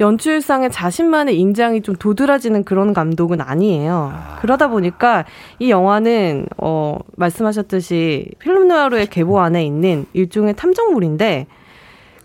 연출상의 0.00 0.72
자신만의 0.72 1.38
인장이 1.38 1.82
좀 1.82 1.94
도드라지는 1.94 2.64
그런 2.64 2.92
감독은 2.94 3.40
아니에요. 3.40 4.12
그러다 4.40 4.68
보니까 4.68 5.24
이 5.58 5.70
영화는 5.70 6.46
어 6.56 6.98
말씀하셨듯이 7.16 8.30
필름 8.38 8.66
노아르의 8.68 9.06
계보 9.06 9.38
안에 9.38 9.64
있는 9.64 10.06
일종의 10.14 10.54
탐정물인데 10.56 11.46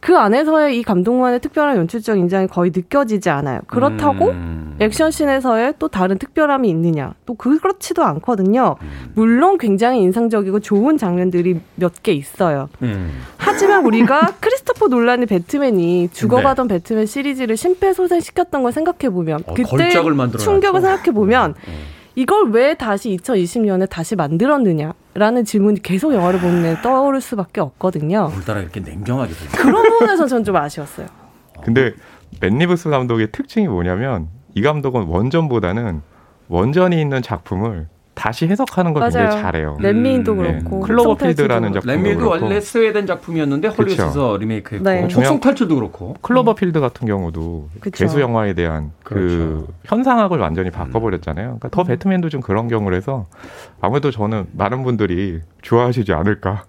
그 0.05 0.15
안에서의 0.15 0.77
이 0.77 0.83
감독만의 0.83 1.39
특별한 1.39 1.77
연출적 1.77 2.19
인장이 2.19 2.45
거의 2.45 2.71
느껴지지 2.71 3.31
않아요. 3.31 3.61
그렇다고 3.65 4.27
음. 4.29 4.75
액션씬에서의 4.79 5.73
또 5.79 5.87
다른 5.87 6.19
특별함이 6.19 6.69
있느냐? 6.69 7.15
또 7.25 7.33
그렇지도 7.33 8.03
않거든요. 8.03 8.75
음. 8.83 9.11
물론 9.15 9.57
굉장히 9.57 10.01
인상적이고 10.01 10.59
좋은 10.59 10.99
장면들이 10.99 11.59
몇 11.73 11.93
개 12.03 12.11
있어요. 12.11 12.69
음. 12.83 13.13
하지만 13.37 13.83
우리가 13.83 14.33
크리스토퍼 14.41 14.89
놀란의 14.89 15.25
배트맨이 15.25 16.09
죽어가던 16.13 16.67
배트맨 16.67 17.07
시리즈를 17.07 17.57
심폐소생시켰던 17.57 18.61
걸 18.61 18.71
생각해 18.71 19.11
보면 19.11 19.39
어, 19.47 19.53
그때. 19.55 19.65
충격을 20.37 20.81
생각해 20.81 21.11
보면 21.13 21.55
음. 21.67 21.73
이걸 22.13 22.51
왜 22.51 22.75
다시 22.75 23.17
2020년에 23.17 23.89
다시 23.89 24.15
만들었느냐 24.15 24.93
라는 25.17 25.45
질문이 25.45 25.81
계속 25.81 26.13
영화를 26.13 26.39
보는 26.41 26.61
데 26.61 26.81
떠오를 26.81 27.21
수밖에 27.21 27.61
없거든요. 27.61 28.29
오늘따라 28.33 28.59
이렇게 28.59 28.81
냉정하게. 28.81 29.31
그런 29.57 29.83
부분에서 29.89 30.27
전 30.27 30.43
좀 30.43 30.55
아쉬웠어요. 30.57 31.07
근데 31.63 31.93
맷 32.41 32.57
리브스 32.57 32.89
감독의 32.89 33.31
특징이 33.31 33.67
뭐냐면 33.67 34.27
이 34.53 34.61
감독은 34.61 35.03
원전보다는 35.05 36.01
원전이 36.49 36.99
있는 36.99 37.21
작품을 37.21 37.87
다시 38.15 38.47
해석하는 38.47 38.93
걸 38.93 39.03
굉장히 39.03 39.27
맞아요. 39.27 39.41
잘해요. 39.41 39.77
렛미인도 39.79 40.35
네. 40.35 40.53
그렇고 40.53 40.79
클로버필드라는 40.79 41.69
혹성탈출도 41.75 42.03
작품. 42.09 42.17
그렇고. 42.17 42.45
원래 42.45 42.61
스웨덴 42.61 43.05
작품이었는데 43.05 43.67
헐리우드에서. 43.67 44.37
리메이크했고 44.37 44.89
네. 44.89 45.01
혹성 45.13 45.39
탈출도 45.39 45.75
그렇고. 45.75 46.15
클로버필드 46.21 46.79
같은 46.79 47.05
경우도 47.07 47.69
그쵸. 47.81 48.03
개수 48.03 48.21
영화에 48.21 48.53
대한 48.53 48.91
그 49.03 49.13
그렇죠. 49.15 49.67
현상학을 49.83 50.39
완전히 50.39 50.71
바꿔버렸잖아요. 50.71 51.45
그러니까 51.45 51.69
더 51.69 51.83
배트맨도 51.83 52.29
좀 52.29 52.41
그런 52.41 52.67
경우를 52.67 52.97
해서 52.97 53.27
아무래도 53.81 54.09
저는 54.11 54.47
많은 54.53 54.83
분들이 54.83 55.41
좋아하시지 55.61 56.13
않을까. 56.13 56.63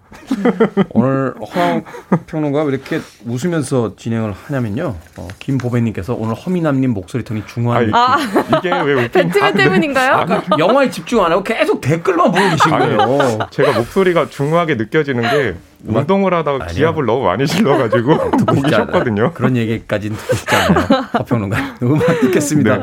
오늘 0.89 1.33
허영 1.55 1.83
평론가 2.27 2.63
왜 2.63 2.73
이렇게 2.73 2.99
웃으면서 3.25 3.95
진행을 3.95 4.33
하냐면요. 4.33 4.95
어, 5.17 5.27
김보배님께서 5.39 6.13
오늘 6.13 6.35
허미남님 6.35 6.91
목소리 6.91 7.23
톤이 7.23 7.43
중후한 7.47 7.91
아니, 7.93 8.57
이게 8.57 8.69
왜 8.71 8.93
웃긴 9.05 9.09
배트맨 9.29 9.53
때문인가요? 9.55 10.13
아까 10.13 10.43
영화에 10.57 10.89
집중 10.89 11.23
안 11.23 11.31
하고 11.31 11.43
계속 11.43 11.81
댓글만 11.81 12.31
보고 12.31 12.49
계신 12.49 12.69
거예요. 12.71 13.39
제가 13.51 13.73
목소리가 13.73 14.29
중후하게 14.29 14.75
느껴지는 14.75 15.23
게 15.29 15.55
운동을 15.85 16.33
하다가 16.33 16.65
아니요. 16.65 16.75
기합을 16.75 17.05
너무 17.05 17.23
많이 17.25 17.45
질러가지고 17.45 18.13
않아요. 18.47 18.67
싫거든요. 18.67 19.33
그런 19.33 19.55
얘기까지는 19.57 20.17
듣고 20.17 20.35
싶지 20.35 20.55
않아요. 20.55 20.85
허평론가. 21.19 21.77
음악 21.83 22.19
듣겠습니다. 22.21 22.79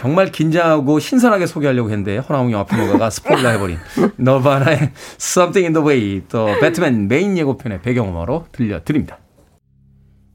정말 0.00 0.32
긴장하고 0.32 0.98
신선하게 0.98 1.44
소개하려고 1.44 1.90
했는데 1.90 2.16
허남웅 2.16 2.50
영화 2.52 2.64
평론가가 2.64 3.10
스포일러 3.10 3.50
해버린 3.50 3.76
너바나의 4.16 4.92
Something 5.20 5.66
in 5.66 5.72
the 5.74 5.86
Way 5.86 6.22
또 6.26 6.46
배트맨 6.58 7.06
메인 7.06 7.36
예고편의 7.36 7.82
배경음악으로 7.82 8.46
들려드립니다. 8.50 9.18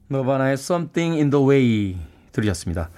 너바나의 0.06 0.52
Something 0.52 1.16
in 1.16 1.30
the 1.30 1.44
Way 1.44 1.96
들으셨습니다. 2.30 2.90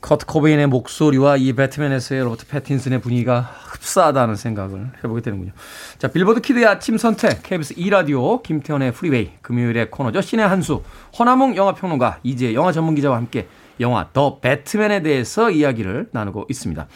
커트 0.00 0.26
코베인의 0.26 0.68
목소리와 0.68 1.36
이 1.38 1.52
배트맨에서의 1.54 2.22
로버트 2.22 2.46
패틴슨의 2.46 3.00
분위기가 3.00 3.40
흡사하다는 3.40 4.36
생각을 4.36 4.92
해보게 5.02 5.22
되는군요. 5.22 5.50
자, 5.98 6.06
빌보드 6.06 6.40
키드의 6.40 6.66
아침 6.66 6.96
선택, 6.96 7.42
KBS 7.42 7.74
2라디오, 7.74 8.44
김태현의 8.44 8.92
프리웨이, 8.92 9.32
금요일의 9.42 9.90
코너죠. 9.90 10.20
신의 10.20 10.46
한수, 10.46 10.84
허남웅 11.18 11.56
영화평론가, 11.56 12.20
이제 12.22 12.54
영화 12.54 12.70
전문기자와 12.70 13.16
함께 13.16 13.48
영화 13.80 14.08
더 14.12 14.40
배트맨에 14.40 15.02
대해서 15.02 15.50
이야기를 15.50 16.08
나누고 16.12 16.46
있습니다. 16.48 16.86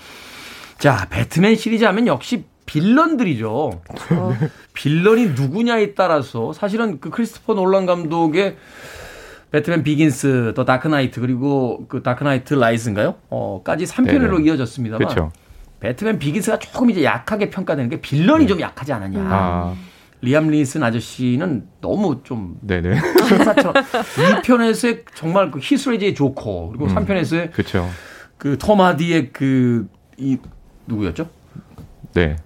자, 0.78 1.06
배트맨 1.10 1.56
시리즈 1.56 1.84
하면 1.84 2.06
역시 2.06 2.44
빌런들이죠. 2.66 3.82
빌런이 4.74 5.30
누구냐에 5.30 5.94
따라서 5.94 6.52
사실은 6.52 7.00
그 7.00 7.10
크리스토퍼 7.10 7.54
놀란 7.54 7.86
감독의 7.86 8.56
배트맨 9.50 9.82
비긴스, 9.82 10.54
또 10.56 10.64
다크나이트 10.64 11.20
그리고 11.20 11.84
그 11.88 12.02
다크나이트 12.02 12.54
라이즈인가요? 12.54 13.16
어까지 13.28 13.84
3편으로 13.84 14.36
네네. 14.36 14.44
이어졌습니다만 14.46 14.98
그렇죠. 14.98 15.30
배트맨 15.80 16.18
비긴스가 16.18 16.58
조금 16.58 16.90
이제 16.90 17.04
약하게 17.04 17.50
평가되는 17.50 17.90
게 17.90 18.00
빌런이 18.00 18.46
좀 18.46 18.60
약하지 18.60 18.92
않았냐. 18.92 19.20
아, 19.20 19.74
리암 20.22 20.48
니슨 20.48 20.82
아저씨는 20.82 21.66
너무 21.80 22.22
좀 22.22 22.56
네네. 22.62 22.96
신사처럼 23.28 23.74
2편에서의 23.74 25.02
정말 25.14 25.50
그 25.50 25.58
히스 25.60 25.83
레저의 25.83 26.14
조커 26.14 26.68
그리고 26.70 26.86
음. 26.86 26.94
3편에서의 26.94 27.52
그렇죠. 27.52 27.88
그 28.38 28.56
톰 28.58 28.83
하디의 28.83 29.32
그 29.32 29.86
이 30.22 30.38
누구였죠? 30.86 31.28
네. 32.14 32.36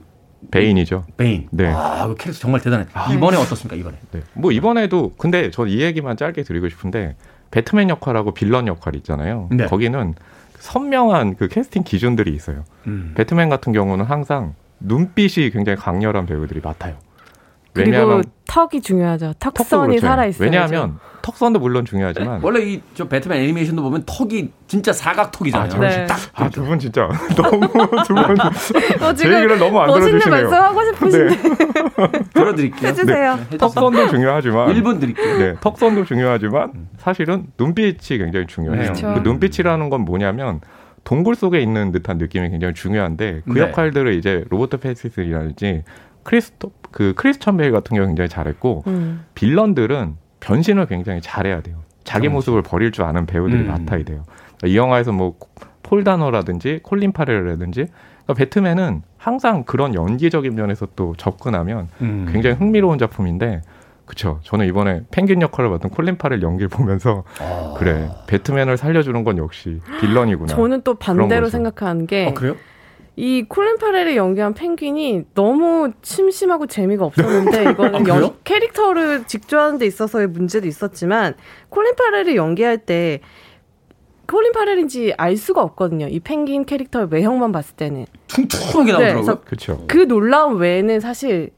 베인이죠. 0.50 1.04
베인. 1.16 1.48
네. 1.50 1.66
아, 1.66 2.06
그 2.06 2.14
캐릭터 2.14 2.40
정말 2.40 2.60
대단해. 2.60 2.86
이번에 3.12 3.36
어떻습니까? 3.36 3.74
이번에. 3.76 3.96
네. 4.12 4.20
뭐 4.34 4.52
이번에도 4.52 5.12
근데 5.18 5.50
전이 5.50 5.80
얘기만 5.80 6.16
짧게 6.16 6.42
드리고 6.44 6.68
싶은데 6.68 7.16
배트맨 7.50 7.90
역할하고 7.90 8.32
빌런 8.32 8.66
역할이 8.68 8.98
있잖아요. 8.98 9.48
네. 9.50 9.66
거기는 9.66 10.14
선명한 10.58 11.36
그 11.36 11.48
캐스팅 11.48 11.82
기준들이 11.82 12.32
있어요. 12.34 12.64
음. 12.86 13.12
배트맨 13.16 13.48
같은 13.48 13.72
경우는 13.72 14.04
항상 14.04 14.54
눈빛이 14.80 15.50
굉장히 15.50 15.76
강렬한 15.76 16.26
배우들이 16.26 16.60
맡아요. 16.62 16.96
그리고 17.84 17.96
왜냐하면 17.96 18.24
턱이 18.46 18.80
중요하죠. 18.80 19.34
턱선이 19.38 19.86
그렇죠. 19.96 20.06
살아 20.06 20.26
있어요. 20.26 20.44
왜냐하면 20.46 20.98
턱선도 21.22 21.58
물론 21.58 21.84
중요하지만 21.84 22.40
원래 22.42 22.60
이 22.60 22.80
저 22.94 23.06
배트맨 23.08 23.38
애니메이션도 23.42 23.82
보면 23.82 24.04
턱이 24.06 24.50
진짜 24.68 24.92
사각턱이잖아요. 24.92 25.72
아, 25.74 25.80
네. 25.80 26.06
딱아두 26.06 26.64
분 26.64 26.78
진짜 26.78 27.08
너무 27.36 27.68
두분 28.06 28.36
어, 29.02 29.12
제 29.14 29.28
얘기를 29.34 29.58
너무 29.58 29.80
안 29.80 29.92
들어주시네요. 29.92 30.48
말씀하고 30.50 30.84
싶으신데 30.84 31.36
들어드릴게요. 32.34 32.88
해주세요. 32.88 33.38
네. 33.50 33.56
턱선도 33.58 34.08
중요하지만 34.08 34.68
1분 34.74 35.00
드릴게요. 35.00 35.38
네, 35.38 35.54
턱선도 35.60 36.04
중요하지만 36.04 36.72
사실은 36.98 37.46
눈빛이 37.58 38.18
굉장히 38.18 38.46
중요해요. 38.46 38.82
그렇죠. 38.92 39.14
그 39.14 39.20
눈빛이라는 39.20 39.90
건 39.90 40.02
뭐냐면 40.02 40.60
동굴 41.04 41.34
속에 41.34 41.60
있는 41.60 41.92
듯한 41.92 42.18
느낌이 42.18 42.50
굉장히 42.50 42.74
중요한데 42.74 43.42
그 43.46 43.52
네. 43.52 43.60
역할들을 43.60 44.14
이제 44.14 44.44
로버트 44.50 44.78
패티슨이라든지 44.78 45.84
크리스토 46.26 46.72
그 46.90 47.12
크리스찬 47.16 47.56
베일 47.56 47.72
같은 47.72 47.94
경우 47.94 48.06
굉장히 48.06 48.28
잘했고 48.28 48.84
음. 48.88 49.24
빌런들은 49.34 50.16
변신을 50.40 50.86
굉장히 50.86 51.20
잘해야 51.20 51.60
돼요. 51.60 51.78
자기 52.04 52.22
그렇죠. 52.28 52.34
모습을 52.34 52.62
버릴 52.62 52.92
줄 52.92 53.04
아는 53.04 53.26
배우들이 53.26 53.62
음. 53.62 53.66
맡아야 53.68 54.02
돼요. 54.04 54.22
그러니까 54.58 54.66
이 54.66 54.76
영화에서 54.76 55.12
뭐 55.12 55.34
폴 55.86 56.02
다노라든지 56.02 56.80
콜린 56.82 57.12
파렐이라든지 57.12 57.86
그러니까 58.24 58.34
배트맨은 58.34 59.02
항상 59.16 59.62
그런 59.62 59.94
연기적인 59.94 60.54
면에서 60.54 60.88
또 60.96 61.14
접근하면 61.16 61.88
음. 62.00 62.28
굉장히 62.32 62.56
흥미로운 62.56 62.98
작품인데 62.98 63.62
그쵸. 64.04 64.40
저는 64.42 64.66
이번에 64.66 65.02
펭귄 65.10 65.42
역할을 65.42 65.70
맡은 65.70 65.90
콜린 65.90 66.16
파렐 66.16 66.42
연기를 66.42 66.68
보면서 66.68 67.24
아. 67.40 67.74
그래 67.78 68.08
배트맨을 68.26 68.76
살려주는 68.76 69.22
건 69.24 69.38
역시 69.38 69.80
빌런이구나. 70.00 70.48
저는 70.48 70.82
또 70.82 70.94
반대로. 70.94 71.48
생각하는 71.48 72.06
게 72.06 72.28
아, 72.30 72.34
그래요? 72.34 72.56
이 73.18 73.44
콜린 73.48 73.78
파렐이 73.78 74.16
연기한 74.16 74.52
펭귄이 74.52 75.24
너무 75.34 75.90
심심하고 76.02 76.66
재미가 76.66 77.06
없었는데 77.06 77.62
이거는 77.72 77.94
아, 77.94 78.02
그래요? 78.02 78.22
연- 78.24 78.34
캐릭터를 78.44 79.24
직조하는 79.26 79.78
데 79.78 79.86
있어서의 79.86 80.26
문제도 80.26 80.66
있었지만 80.68 81.34
콜린 81.70 81.94
파렐이 81.96 82.36
연기할 82.36 82.76
때 82.78 83.20
콜린 84.28 84.52
파렐인지 84.52 85.14
알 85.16 85.36
수가 85.36 85.62
없거든요. 85.62 86.08
이 86.08 86.20
펭귄 86.20 86.64
캐릭터의 86.66 87.08
외형만 87.10 87.52
봤을 87.52 87.76
때는 87.76 88.06
퉁퉁하게 88.26 88.84
네, 88.84 88.92
나오더라고요. 88.92 89.14
그래서 89.14 89.40
그쵸. 89.42 89.84
그 89.86 89.98
놀라움 89.98 90.58
외에는 90.60 91.00
사실 91.00 91.50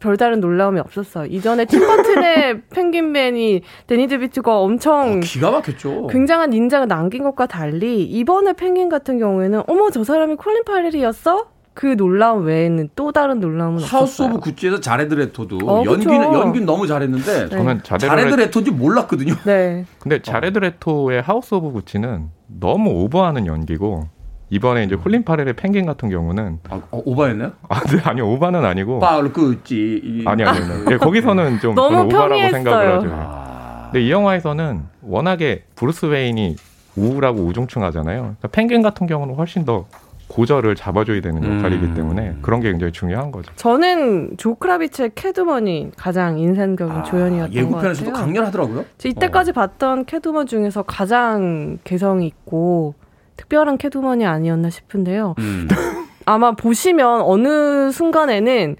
별다른 0.00 0.40
놀라움이 0.40 0.80
없었어요. 0.80 1.26
이전에 1.26 1.64
팀 1.64 1.88
버튼의 1.88 2.62
펭귄맨이 2.74 3.62
대니 3.86 4.06
드비토가 4.06 4.58
엄청 4.58 5.18
어, 5.18 5.20
기가 5.20 5.50
막혔죠. 5.50 6.08
굉장한 6.08 6.52
인장을 6.52 6.86
남긴 6.88 7.22
것과 7.24 7.46
달리 7.46 8.04
이번에 8.04 8.52
펭귄 8.54 8.88
같은 8.88 9.18
경우에는 9.18 9.62
어머 9.66 9.90
저 9.90 10.04
사람이 10.04 10.36
콜린 10.36 10.64
파렐이었어? 10.64 11.46
그 11.74 11.96
놀라움 11.96 12.44
외에는 12.46 12.88
또 12.96 13.12
다른 13.12 13.38
놀라움은 13.38 13.80
하우스 13.80 13.94
없었어요. 13.94 14.30
오브 14.30 14.40
구찌에서 14.40 14.80
자레드 14.80 15.14
레토도 15.14 15.58
어, 15.64 15.84
연기는. 15.84 16.12
연기는 16.34 16.66
너무 16.66 16.88
잘했는데 16.88 17.50
저는 17.50 17.84
자레드 17.84 18.06
자레드 18.06 18.34
레... 18.34 18.44
레토인지 18.46 18.72
몰랐거든요. 18.72 19.34
네. 19.44 19.84
근데 20.00 20.20
자레드 20.20 20.58
레토의 20.58 21.22
하우스 21.22 21.54
오브 21.54 21.70
구찌는 21.70 22.30
너무 22.48 22.90
오버하는 23.04 23.46
연기고 23.46 24.08
이번에 24.50 24.84
이제 24.84 24.96
콜린 24.96 25.24
파렐의 25.24 25.52
펭귄 25.54 25.84
같은 25.86 26.08
경우는 26.08 26.58
아, 26.70 26.80
어, 26.90 27.02
오바였나요? 27.04 27.52
아, 27.68 27.80
네, 27.80 28.00
아니 28.04 28.20
오바는 28.22 28.64
아니고 28.64 28.98
빠르 28.98 29.30
그지. 29.30 30.00
이- 30.02 30.24
아니 30.26 30.42
아니 30.44 30.58
아니. 30.58 30.84
예, 30.92 30.96
거기서는 30.96 31.60
좀 31.60 31.74
너무 31.74 32.00
오바라고 32.04 32.28
평이했어요. 32.28 32.50
생각을 32.52 32.96
하죠. 32.96 33.08
아, 33.12 33.88
근데 33.92 34.06
이 34.06 34.10
영화에서는 34.10 34.80
워낙에 35.02 35.64
브루스 35.74 36.06
웨인이 36.06 36.56
우울하고 36.96 37.40
우중충하잖아요. 37.42 38.20
그러니까 38.20 38.48
펭귄 38.48 38.82
같은 38.82 39.06
경우는 39.06 39.34
훨씬 39.34 39.64
더 39.64 39.86
고저를 40.28 40.74
잡아줘야 40.74 41.20
되는 41.22 41.42
역할이기 41.58 41.84
음. 41.86 41.94
때문에 41.94 42.36
그런 42.42 42.60
게 42.60 42.70
굉장히 42.70 42.92
중요한 42.92 43.30
거죠. 43.30 43.50
저는 43.56 44.36
조 44.36 44.47
크라비츠의 44.47 45.12
캣우먼이 45.14 45.92
가장 45.96 46.38
인상적인 46.38 47.04
조연이었던 47.04 47.50
것 47.50 47.56
아, 47.56 47.60
예고편에서도 47.62 48.10
같아요. 48.10 48.24
강렬하더라고요. 48.26 48.84
저 48.98 49.08
이때까지 49.08 49.52
봤던 49.52 50.04
캣우먼 50.06 50.46
중에서 50.46 50.82
가장 50.82 51.78
개성이 51.84 52.26
있고 52.26 52.94
특별한 53.38 53.78
캣우먼이 53.78 54.26
아니었나 54.26 54.68
싶은데요. 54.68 55.34
음. 55.38 55.68
아마 56.26 56.52
보시면 56.52 57.22
어느 57.22 57.90
순간에는 57.90 58.76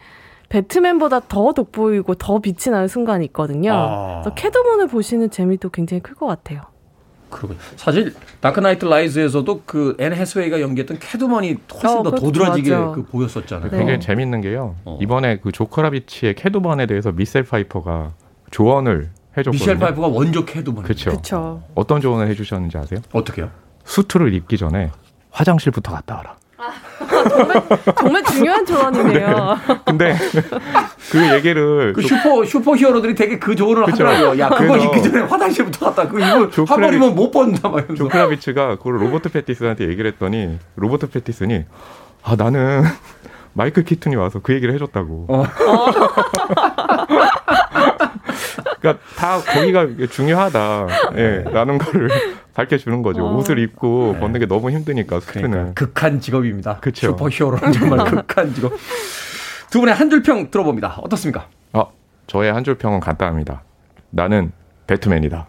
배트맨보다 0.50 1.20
더 1.28 1.52
돋보이고 1.54 2.14
더 2.16 2.38
빛이 2.40 2.70
나는 2.70 2.88
순간이 2.88 3.24
있거든요. 3.26 3.72
아. 3.72 4.20
그래서 4.22 4.34
캣우먼을 4.34 4.88
보시는 4.88 5.30
재미도 5.30 5.70
굉장히 5.70 6.02
클 6.02 6.14
것 6.14 6.26
같아요. 6.26 6.60
그러고 7.30 7.54
사실 7.76 8.14
다크 8.40 8.60
나이트 8.60 8.86
라이즈에서도 8.86 9.62
그 9.66 9.90
앤 9.90 10.14
해서웨이가 10.14 10.62
연기했던 10.62 10.98
캣우먼이 10.98 11.56
훨씬 11.74 11.98
어, 11.98 12.02
더 12.02 12.10
도드라지게. 12.12 12.70
그 12.70 13.04
보였었잖아요. 13.10 13.70
네. 13.70 13.76
굉장히 13.78 14.00
재밌는 14.00 14.40
게요. 14.40 14.76
어. 14.86 14.98
이번에 15.02 15.38
그 15.40 15.52
조 15.52 15.64
크라비츠의 15.64 16.34
캣우먼에 16.36 16.86
대해서 16.86 17.12
미셸 17.12 17.42
파이퍼가 17.44 18.12
조언을 18.50 19.10
해줬거든요. 19.36 19.52
미셸 19.52 19.78
파이퍼가 19.78 20.06
원조 20.08 20.46
캣우먼. 20.46 20.84
그렇죠. 20.84 21.62
어떤 21.74 22.00
조언을 22.00 22.28
해주셨는지 22.28 22.78
아세요? 22.78 23.00
어떻게요? 23.12 23.50
수트를 23.92 24.34
입기 24.34 24.56
전에 24.58 24.90
화장실부터 25.30 25.92
갔다 25.92 26.16
와라. 26.16 26.34
정말 27.98 28.22
중요한 28.24 28.66
조언이네요. 28.66 29.56
근데 29.86 30.14
그 31.10 31.34
얘기를 31.34 31.92
그 31.94 32.02
슈퍼 32.02 32.44
슈퍼 32.44 32.76
히어로들이 32.76 33.14
되게 33.14 33.38
그 33.38 33.54
조언을 33.56 33.84
그쵸. 33.84 34.06
하더라고요. 34.06 34.38
야 34.40 34.48
그거 34.50 34.76
입기 34.76 35.02
전에 35.02 35.20
화장실부터 35.22 35.86
갔다. 35.86 36.06
그 36.08 36.18
이거 36.20 36.50
한 36.66 36.80
번이면 36.80 37.14
못 37.14 37.30
본다 37.30 37.68
막 37.68 37.78
이러면서. 37.78 38.04
조 38.04 38.15
크라비츠가 38.15 38.76
그걸 38.76 39.00
로버트 39.02 39.30
패티슨한테 39.30 39.88
얘기를 39.88 40.10
했더니 40.12 40.58
로버트 40.76 41.08
패티슨이 41.10 41.64
아 42.24 42.34
나는 42.36 42.82
마이클 43.54 43.84
키튼이 43.84 44.16
와서 44.16 44.40
그 44.42 44.52
얘기를 44.52 44.74
해줬다고. 44.74 45.26
어. 45.28 45.44
그러니까 48.80 49.04
다 49.16 49.38
거기가 49.40 49.86
중요하다. 50.10 50.86
예, 51.16 51.44
라는 51.50 51.78
거를 51.78 52.08
밝혀주는 52.54 53.02
거죠. 53.02 53.24
어. 53.26 53.36
옷을 53.36 53.58
입고 53.58 54.16
벗는 54.20 54.40
게 54.40 54.46
너무 54.46 54.70
힘드니까 54.70 55.20
수트는. 55.20 55.50
그러니까 55.50 55.74
극한 55.74 56.20
직업입니다. 56.20 56.78
그쵸. 56.80 57.08
슈퍼 57.08 57.28
히어로는 57.28 57.72
정말 57.72 58.04
극한 58.10 58.52
직업. 58.54 58.72
두 59.70 59.80
분의 59.80 59.94
한 59.94 60.08
줄 60.10 60.22
평 60.22 60.50
들어봅니다. 60.50 60.96
어떻습니까? 61.02 61.46
아, 61.72 61.84
저의 62.26 62.52
한 62.52 62.64
줄 62.64 62.76
평은 62.76 63.00
간단합니다. 63.00 63.62
나는 64.10 64.52
배트맨이다. 64.86 65.46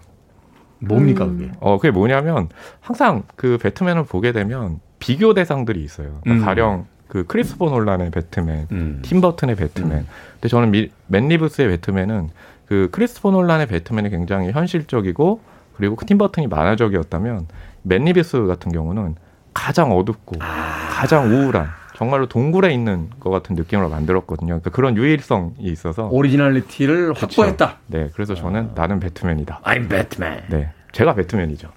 뭡니까 0.80 1.26
음. 1.26 1.38
그게? 1.38 1.52
어, 1.60 1.78
그게 1.78 1.92
뭐냐면 1.92 2.50
항상 2.82 3.24
그 3.36 3.58
배트맨을 3.58 4.04
보게 4.06 4.32
되면 4.32 4.80
비교 5.00 5.34
대상들이 5.34 5.84
있어요. 5.84 6.20
그러니까 6.24 6.44
음. 6.44 6.46
가령 6.46 6.86
그 7.08 7.26
크리스토퍼 7.26 7.70
놀란의 7.70 8.12
배트맨, 8.12 8.68
음. 8.72 9.00
팀 9.02 9.20
버튼의 9.20 9.56
배트맨. 9.56 10.06
근데 10.34 10.48
저는 10.48 10.70
미, 10.72 10.90
맷 11.08 11.28
리브스의 11.28 11.68
배트맨은 11.70 12.30
그 12.70 12.88
크리스토퍼 12.92 13.32
놀란의 13.32 13.66
배트맨이 13.66 14.12
굉장히 14.12 14.52
현실적이고 14.52 15.42
그리고 15.76 15.96
그 15.96 16.08
팀 16.08 16.20
버튼이 16.20 16.46
만화적이었다면 16.46 17.48
맷 17.82 18.06
리브스 18.06 18.46
같은 18.46 18.72
경우는 18.72 19.16
가장 19.56 19.92
어둡고 19.92 20.38
가장 20.38 21.32
우울한 21.32 21.68
정말로 21.96 22.28
동굴에 22.28 22.72
있는 22.72 23.10
것 23.20 23.32
같은 23.32 23.56
느낌으로 23.56 23.90
만들었거든요. 23.90 24.50
그러니까 24.50 24.70
그런 24.70 24.96
유일성이 24.96 25.54
있어서 25.58 26.10
originality를 26.10 27.16
그쵸. 27.16 27.22
확보했다. 27.22 27.78
네, 27.88 28.10
그래서 28.14 28.36
저는 28.36 28.72
나는 28.76 29.00
배트맨이다. 29.00 29.62
I'm 29.64 29.90
Batman. 29.90 30.44
네, 30.50 30.70
제가 30.92 31.16
배트맨이죠. 31.16 31.70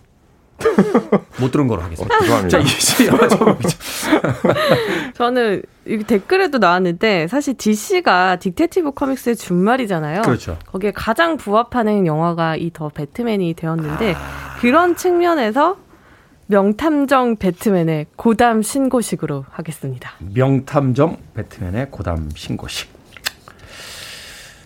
못 1.41 1.51
들은 1.51 1.67
거로 1.69 1.81
어, 1.83 1.85
하겠습니다. 1.85 2.19
죄송합니다. 2.21 2.59
자, 2.61 2.65
제목이죠. 2.97 3.79
저는 5.15 5.63
여기 5.91 6.05
댓글에도 6.05 6.59
나왔는데 6.59 7.27
사실 7.29 7.55
DC가 7.55 8.37
Detective 8.37 8.95
Comics의 8.95 9.37
준말이잖아요. 9.37 10.23
그렇죠. 10.23 10.59
거기에 10.67 10.93
가장 10.93 11.37
부합하는 11.37 12.07
영화가 12.07 12.57
이 12.57 12.71
더 12.73 12.89
배트맨이 12.89 13.55
되었는데 13.55 14.15
그런 14.61 14.97
측면에서 14.97 15.77
명탐정 16.47 17.37
배트맨의 17.37 18.07
고담 18.17 18.63
신고식으로 18.63 19.45
하겠습니다. 19.51 20.13
명탐정 20.21 21.19
배트맨의 21.35 21.91
고담 21.91 22.31
신고식. 22.35 22.91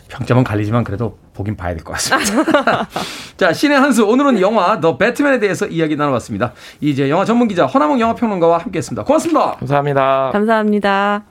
평점은 0.09 0.45
갈리지만 0.45 0.85
그래도 0.85 1.19
보긴 1.37 1.57
봐야 1.57 1.75
될 1.75 1.85
것 1.85 1.93
같습니다. 1.93 2.89
자, 3.37 3.53
신의 3.53 3.79
한 3.79 3.93
수 3.93 4.05
오늘은 4.05 4.41
영화 4.41 4.81
더 4.81 4.97
배트맨에 4.99 5.39
대해서 5.39 5.67
이야기 5.67 5.95
나눠봤습니다. 5.97 6.53
이제 6.81 7.09
영화 7.09 7.25
전문 7.25 7.47
기자 7.49 7.67
허나몽 7.67 8.01
영화 8.01 8.15
평론가와 8.15 8.59
함께했습니다. 8.59 9.05
고맙습니다. 9.05 9.53
감사합니다. 9.59 10.31
감사합니다. 10.33 11.23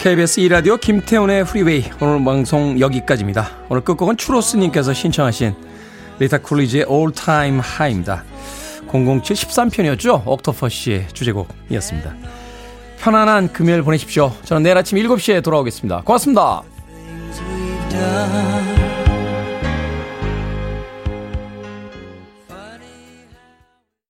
KBS 0.00 0.40
2라디오 0.42 0.80
김태훈의 0.80 1.44
프리웨이 1.44 1.84
오늘 2.00 2.24
방송 2.24 2.78
여기까지입니다. 2.80 3.48
오늘 3.68 3.84
끝곡은 3.84 4.16
추로스님께서 4.16 4.92
신청하신 4.92 5.54
리타 6.18 6.38
쿨리지의 6.38 6.86
All 6.90 7.12
Time 7.12 7.60
High입니다. 7.60 8.24
007 8.88 9.36
13편이었죠. 9.36 10.22
옥토퍼시의 10.26 11.08
주제곡이었습니다. 11.12 12.14
편안한 12.98 13.52
금요일 13.52 13.82
보내십시오. 13.82 14.32
저는 14.44 14.62
내일 14.62 14.76
아침 14.76 14.98
7시에 14.98 15.42
돌아오겠습니다. 15.42 16.02
고맙습니다. 16.02 16.62